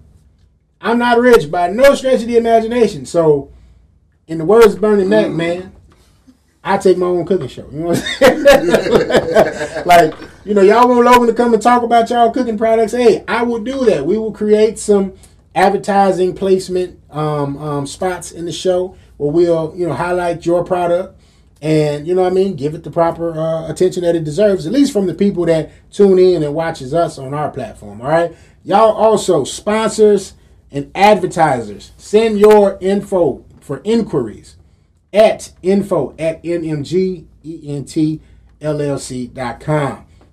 I'm 0.80 0.98
not 0.98 1.18
rich 1.18 1.50
by 1.50 1.68
no 1.68 1.96
stretch 1.96 2.20
of 2.22 2.28
the 2.28 2.36
imagination. 2.36 3.06
So, 3.06 3.50
in 4.28 4.38
the 4.38 4.44
words 4.44 4.74
of 4.74 4.80
Bernie 4.80 5.04
Mac, 5.04 5.32
man, 5.32 5.72
I 6.62 6.78
take 6.78 6.96
my 6.96 7.06
own 7.06 7.26
cooking 7.26 7.48
show. 7.48 7.68
You 7.72 7.80
know 7.80 7.86
what 7.86 7.98
I'm 7.98 8.44
saying? 8.44 9.86
like, 9.86 10.14
you 10.44 10.54
know, 10.54 10.62
y'all 10.62 10.88
want 10.88 11.04
Logan 11.04 11.26
to 11.26 11.34
come 11.34 11.54
and 11.54 11.62
talk 11.62 11.82
about 11.82 12.08
y'all 12.08 12.30
cooking 12.30 12.56
products. 12.56 12.92
Hey, 12.92 13.24
I 13.26 13.42
will 13.42 13.64
do 13.64 13.84
that. 13.86 14.06
We 14.06 14.16
will 14.16 14.32
create 14.32 14.78
some 14.78 15.14
advertising 15.56 16.34
placement 16.36 17.00
um, 17.10 17.56
um, 17.58 17.86
spots 17.86 18.30
in 18.30 18.44
the 18.44 18.52
show 18.52 18.96
where 19.16 19.30
we'll, 19.30 19.74
you 19.76 19.86
know, 19.86 19.94
highlight 19.94 20.44
your 20.44 20.64
product 20.64 21.20
and 21.64 22.06
you 22.06 22.14
know 22.14 22.22
what 22.22 22.32
I 22.32 22.34
mean, 22.34 22.56
give 22.56 22.74
it 22.74 22.84
the 22.84 22.90
proper 22.90 23.32
uh, 23.32 23.70
attention 23.70 24.02
that 24.02 24.14
it 24.14 24.22
deserves, 24.22 24.66
at 24.66 24.72
least 24.72 24.92
from 24.92 25.06
the 25.06 25.14
people 25.14 25.46
that 25.46 25.70
tune 25.90 26.18
in 26.18 26.42
and 26.42 26.54
watches 26.54 26.92
us 26.92 27.16
on 27.16 27.32
our 27.32 27.50
platform. 27.50 28.02
All 28.02 28.08
right, 28.08 28.36
y'all 28.64 28.92
also 28.92 29.44
sponsors 29.44 30.34
and 30.70 30.90
advertisers. 30.94 31.92
Send 31.96 32.38
your 32.38 32.76
info 32.82 33.46
for 33.60 33.80
inquiries 33.82 34.58
at 35.10 35.54
info 35.62 36.14
at 36.18 36.42
nmgentllc.com. 36.42 37.26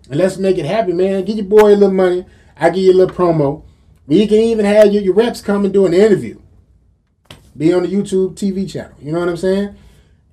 And 0.09 0.19
let's 0.19 0.38
make 0.38 0.57
it 0.57 0.65
happen, 0.65 0.97
man. 0.97 1.23
Give 1.23 1.38
your 1.38 1.45
boy 1.45 1.69
a 1.69 1.75
little 1.75 1.93
money. 1.93 2.25
I 2.57 2.71
give 2.71 2.84
you 2.84 2.91
a 2.91 2.97
little 2.97 3.15
promo. 3.15 3.63
You 4.05 4.27
can 4.27 4.39
even 4.39 4.65
have 4.65 4.91
your, 4.91 5.01
your 5.01 5.13
reps 5.13 5.39
come 5.39 5.63
and 5.63 5.73
do 5.73 5.86
an 5.86 5.93
interview. 5.93 6.41
Be 7.56 7.74
on 7.74 7.84
the 7.84 7.89
YouTube 7.89 8.36
TV 8.36 8.70
channel. 8.70 8.95
You 8.99 9.12
know 9.12 9.20
what 9.20 9.30
I'm 9.30 9.38
saying? 9.38 9.76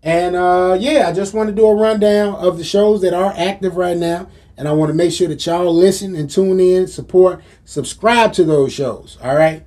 And 0.03 0.37
uh, 0.37 0.77
yeah, 0.79 1.09
I 1.09 1.13
just 1.13 1.35
want 1.35 1.49
to 1.49 1.55
do 1.55 1.67
a 1.67 1.75
rundown 1.75 2.35
of 2.35 2.59
the 2.59 2.65
shows 2.65 3.01
that 3.03 3.15
are 3.15 3.35
active 3.37 3.77
right 3.77 3.97
now. 3.97 4.29
And 4.57 4.67
I 4.67 4.73
want 4.73 4.91
to 4.91 4.95
make 4.95 5.13
sure 5.13 5.29
that 5.29 5.45
y'all 5.47 5.73
listen 5.73 6.17
and 6.17 6.29
tune 6.29 6.59
in, 6.59 6.89
support, 6.89 7.43
subscribe 7.65 8.33
to 8.35 8.45
those 8.45 8.73
shows. 8.73 9.17
All 9.23 9.37
right. 9.37 9.65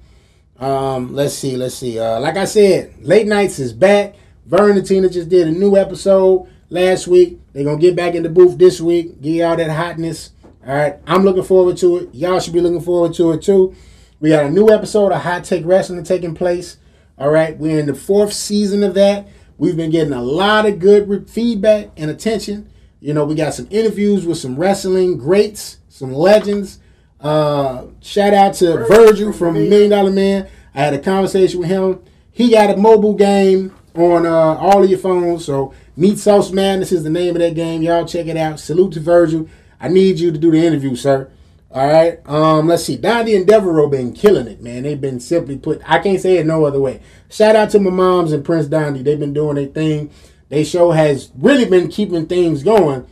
Um, 0.60 1.14
let's 1.14 1.34
see, 1.34 1.58
let's 1.58 1.76
see. 1.76 1.97
Uh, 1.97 2.20
like 2.20 2.38
I 2.38 2.45
said, 2.45 2.93
Late 3.02 3.26
Nights 3.26 3.58
is 3.58 3.74
back. 3.74 4.16
Vern 4.45 4.78
and 4.78 4.86
Tina 4.86 5.10
just 5.10 5.30
did 5.30 5.47
a 5.47 5.52
new 5.52 5.76
episode 5.76 6.47
last 6.70 7.08
week. 7.08 7.39
They're 7.54 7.64
gonna 7.64 7.80
get 7.80 7.95
back 7.95 8.16
in 8.16 8.24
the 8.24 8.30
booth 8.30 8.58
this 8.58 8.80
week, 8.80 9.22
give 9.22 9.36
y'all 9.36 9.56
that 9.56 9.70
hotness. 9.70 10.32
All 10.66 10.76
right, 10.76 10.99
I'm 11.08 11.24
looking 11.24 11.43
forward 11.43 11.78
to 11.78 11.97
it. 11.97 12.10
Y'all 12.14 12.39
should 12.39 12.54
be 12.54 12.62
looking 12.62 12.82
forward 12.82 13.14
to 13.16 13.32
it 13.32 13.41
too. 13.41 13.76
We 14.20 14.30
got 14.30 14.45
a 14.45 14.52
new 14.52 14.70
episode 14.70 15.12
of 15.12 15.22
Hot 15.22 15.43
Take 15.43 15.66
Wrestling 15.66 16.04
taking 16.04 16.36
place. 16.36 16.78
All 17.22 17.30
right, 17.30 17.55
we're 17.55 17.78
in 17.78 17.86
the 17.86 17.93
fourth 17.93 18.34
season 18.34 18.82
of 18.82 18.95
that. 18.95 19.28
We've 19.59 19.78
been 19.78 19.91
getting 19.91 20.11
a 20.11 20.24
lot 20.24 20.65
of 20.65 20.80
good 20.80 21.30
feedback 21.30 21.91
and 21.95 22.09
attention. 22.09 22.67
You 22.99 23.13
know, 23.13 23.26
we 23.26 23.36
got 23.36 23.53
some 23.53 23.67
interviews 23.69 24.26
with 24.26 24.39
some 24.39 24.55
wrestling 24.55 25.19
greats, 25.19 25.78
some 25.88 26.13
legends. 26.13 26.80
Uh, 27.19 27.84
shout 28.01 28.34
out 28.34 28.55
to 28.55 28.88
Virgil 28.88 29.32
from 29.34 29.53
Million 29.53 29.91
Dollar 29.91 30.09
Man. 30.09 30.49
I 30.74 30.80
had 30.80 30.95
a 30.95 30.99
conversation 30.99 31.59
with 31.59 31.69
him. 31.69 32.01
He 32.32 32.49
got 32.49 32.72
a 32.72 32.78
mobile 32.78 33.13
game 33.13 33.76
on 33.93 34.26
uh, 34.26 34.55
all 34.55 34.84
of 34.84 34.89
your 34.89 34.97
phones. 34.97 35.45
So 35.45 35.76
Meat 35.95 36.17
Sauce 36.17 36.49
Madness 36.49 36.91
is 36.91 37.03
the 37.03 37.11
name 37.11 37.36
of 37.36 37.41
that 37.43 37.53
game. 37.53 37.84
Y'all 37.84 38.07
check 38.07 38.26
it 38.26 38.36
out. 38.36 38.59
Salute 38.59 38.93
to 38.93 38.99
Virgil. 38.99 39.47
I 39.80 39.89
need 39.89 40.19
you 40.19 40.32
to 40.32 40.39
do 40.39 40.49
the 40.49 40.65
interview, 40.65 40.95
sir. 40.95 41.30
All 41.74 41.88
right. 41.88 42.19
Um, 42.28 42.67
let's 42.67 42.84
see. 42.84 42.97
Dondi 42.97 43.36
and 43.36 43.47
Devereaux 43.47 43.88
been 43.88 44.13
killing 44.13 44.47
it, 44.47 44.61
man. 44.61 44.84
They've 44.84 44.99
been 44.99 45.19
simply 45.19 45.57
put. 45.57 45.82
I 45.86 45.99
can't 45.99 46.19
say 46.19 46.38
it 46.38 46.45
no 46.45 46.65
other 46.65 46.80
way. 46.80 47.01
Shout 47.30 47.55
out 47.55 47.69
to 47.72 47.80
my 47.80 47.89
moms 47.89 48.34
and 48.34 48.43
Prince 48.43 48.67
Dondi. 48.67 49.03
They've 49.03 49.19
been 49.19 49.34
doing 49.34 49.55
their 49.55 49.67
thing. 49.67 50.11
They 50.49 50.63
show 50.65 50.91
has 50.91 51.32
really 51.38 51.65
been 51.65 51.88
keeping 51.88 52.26
things 52.26 52.61
going 52.63 53.07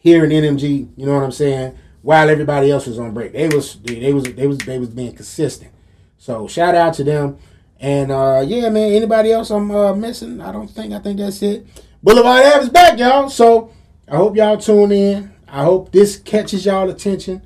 here 0.00 0.24
in 0.24 0.30
NMG. 0.30 0.88
You 0.96 1.06
know 1.06 1.14
what 1.14 1.24
I'm 1.24 1.32
saying? 1.32 1.76
while 2.02 2.30
everybody 2.30 2.70
else 2.70 2.86
was 2.86 2.98
on 2.98 3.12
break. 3.12 3.32
They 3.32 3.48
was 3.48 3.78
they 3.80 4.12
was 4.12 4.24
they 4.24 4.46
was 4.46 4.58
they 4.58 4.78
was 4.78 4.88
being 4.88 5.14
consistent. 5.14 5.72
So 6.16 6.48
shout 6.48 6.74
out 6.74 6.94
to 6.94 7.04
them. 7.04 7.38
And 7.80 8.10
uh, 8.10 8.42
yeah, 8.46 8.70
man. 8.70 8.92
Anybody 8.92 9.32
else 9.32 9.50
I'm 9.50 9.70
uh, 9.70 9.94
missing? 9.94 10.40
I 10.40 10.52
don't 10.52 10.68
think. 10.68 10.92
I 10.92 11.00
think 11.00 11.18
that's 11.18 11.42
it. 11.42 11.66
Boulevard 12.02 12.46
Ave 12.46 12.62
is 12.62 12.68
back, 12.70 12.98
y'all. 12.98 13.28
So 13.28 13.72
I 14.10 14.16
hope 14.16 14.36
y'all 14.36 14.56
tune 14.56 14.92
in. 14.92 15.32
I 15.46 15.64
hope 15.64 15.92
this 15.92 16.16
catches 16.16 16.64
y'all 16.66 16.88
attention. 16.90 17.42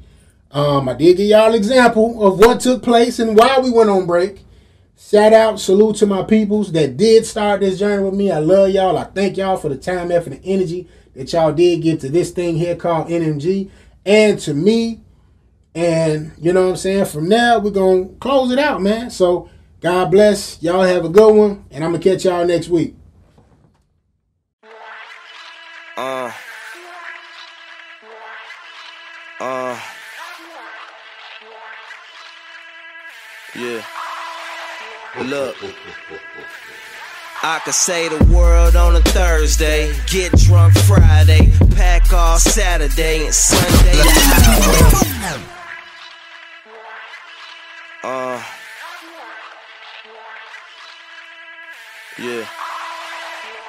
Um, 0.52 0.88
I 0.88 0.94
did 0.94 1.16
give 1.16 1.26
y'all 1.26 1.48
an 1.48 1.54
example 1.54 2.26
of 2.26 2.38
what 2.38 2.60
took 2.60 2.82
place 2.82 3.18
and 3.18 3.36
why 3.36 3.58
we 3.58 3.70
went 3.70 3.90
on 3.90 4.06
break. 4.06 4.44
Shout 4.98 5.32
out, 5.32 5.58
salute 5.58 5.96
to 5.96 6.06
my 6.06 6.22
peoples 6.22 6.72
that 6.72 6.96
did 6.96 7.26
start 7.26 7.60
this 7.60 7.78
journey 7.78 8.04
with 8.04 8.14
me. 8.14 8.30
I 8.30 8.38
love 8.38 8.70
y'all. 8.70 8.96
I 8.96 9.04
thank 9.04 9.36
y'all 9.36 9.56
for 9.56 9.68
the 9.68 9.76
time, 9.76 10.12
effort, 10.12 10.34
and 10.34 10.42
energy 10.44 10.88
that 11.14 11.32
y'all 11.32 11.52
did 11.52 11.82
give 11.82 12.00
to 12.00 12.08
this 12.08 12.30
thing 12.30 12.56
here 12.56 12.76
called 12.76 13.08
NMG 13.08 13.70
and 14.04 14.38
to 14.40 14.54
me. 14.54 15.00
And 15.74 16.32
you 16.38 16.52
know 16.52 16.64
what 16.64 16.70
I'm 16.70 16.76
saying? 16.76 17.06
From 17.06 17.28
now, 17.28 17.58
we're 17.58 17.70
going 17.70 18.10
to 18.10 18.14
close 18.16 18.52
it 18.52 18.58
out, 18.58 18.82
man. 18.82 19.10
So 19.10 19.48
God 19.80 20.10
bless. 20.10 20.62
Y'all 20.62 20.82
have 20.82 21.04
a 21.04 21.08
good 21.08 21.34
one. 21.34 21.64
And 21.70 21.82
I'm 21.82 21.90
going 21.90 22.02
to 22.02 22.10
catch 22.10 22.24
y'all 22.24 22.46
next 22.46 22.68
week. 22.68 22.94
Uh. 24.62 24.68
Uh. 25.96 26.32
Yeah. 33.54 33.84
Look. 35.24 35.56
I 37.42 37.60
could 37.64 37.74
say 37.74 38.08
the 38.08 38.24
world 38.32 38.76
on 38.76 38.96
a 38.96 39.00
Thursday, 39.00 39.92
get 40.06 40.32
drunk 40.32 40.72
Friday, 40.78 41.52
pack 41.76 42.10
all 42.14 42.38
Saturday 42.38 43.26
and 43.26 43.34
Sunday. 43.34 43.92
Uh, 48.04 48.42
yeah. 52.18 52.46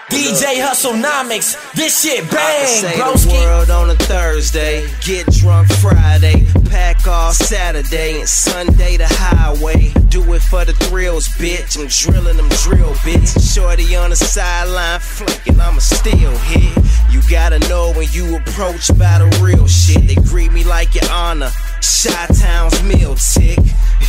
DJ 0.10 0.62
Hustlenomics, 0.64 1.74
this 1.74 2.02
shit 2.02 2.30
bang, 2.32 2.84
broski. 2.94 3.26
the 3.26 3.46
world 3.46 3.70
on 3.70 3.90
a 3.90 3.96
Thursday, 3.96 4.88
get 5.02 5.28
drunk 5.28 5.68
Friday, 5.74 6.46
pack 6.74 7.08
all 7.08 7.32
Saturday 7.32 8.20
and 8.20 8.28
Sunday 8.28 8.98
the 8.98 9.06
highway. 9.08 9.94
Do 10.10 10.34
it 10.34 10.42
for 10.42 10.66
the 10.66 10.74
thrills, 10.74 11.28
bitch. 11.38 11.78
I'm 11.78 11.86
drilling 11.88 12.38
them 12.38 12.50
drill 12.64 12.94
bitch. 13.06 13.54
Shorty 13.54 13.96
on 13.96 14.10
the 14.10 14.16
sideline 14.16 15.00
flanking, 15.00 15.62
I'ma 15.62 15.78
still 15.78 16.36
hit. 16.50 16.76
You 17.12 17.22
gotta 17.30 17.60
know 17.70 17.94
when 17.94 18.08
you 18.12 18.38
approach 18.38 18.88
by 18.98 19.20
the 19.20 19.30
real 19.44 19.68
shit. 19.68 20.08
They 20.08 20.16
greet 20.16 20.52
me 20.52 20.64
like 20.64 20.96
your 20.96 21.10
honor. 21.12 21.52
Shot 21.82 22.30
Town's 22.42 22.82
meal 22.82 23.14
tick. 23.16 23.60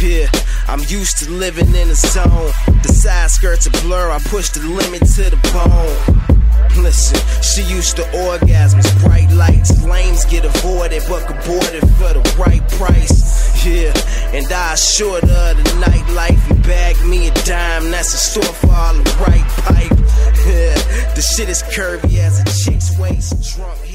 Yeah, 0.01 0.29
I'm 0.67 0.81
used 0.89 1.19
to 1.19 1.31
living 1.31 1.69
in 1.69 1.91
a 1.91 1.95
zone. 1.95 2.51
The 2.83 2.89
side 2.89 3.31
skirts 3.31 3.67
a 3.67 3.71
blur, 3.83 4.11
I 4.11 4.21
push 4.21 4.49
the 4.49 4.61
limit 4.61 5.03
to 5.17 5.29
the 5.29 5.39
bone. 5.53 6.34
Listen, 6.77 7.19
she 7.43 7.63
used 7.63 7.97
to 7.97 8.03
orgasms, 8.27 8.89
bright 9.03 9.31
lights. 9.31 9.85
Lames 9.85 10.25
get 10.25 10.45
avoided, 10.45 11.03
but 11.09 11.23
aborted 11.31 11.83
for 11.97 12.13
the 12.13 12.37
right 12.39 12.67
price. 12.71 13.65
Yeah, 13.65 13.93
and 14.37 14.51
I 14.53 14.75
assured 14.75 15.25
her 15.25 15.55
the 15.55 15.63
nightlife 15.81 16.51
and 16.51 16.63
bagged 16.63 17.05
me 17.07 17.29
a 17.29 17.35
dime. 17.45 17.91
That's 17.91 18.13
a 18.13 18.19
store 18.19 18.43
for 18.43 18.71
all 18.71 18.95
the 18.95 19.11
right 19.27 19.49
pipe. 19.65 19.99
Yeah, 20.47 20.75
the 21.15 21.23
shit 21.23 21.49
is 21.49 21.63
curvy 21.63 22.19
as 22.19 22.41
a 22.41 22.45
chick's 22.45 22.99
waist, 22.99 23.57
drunk. 23.57 23.94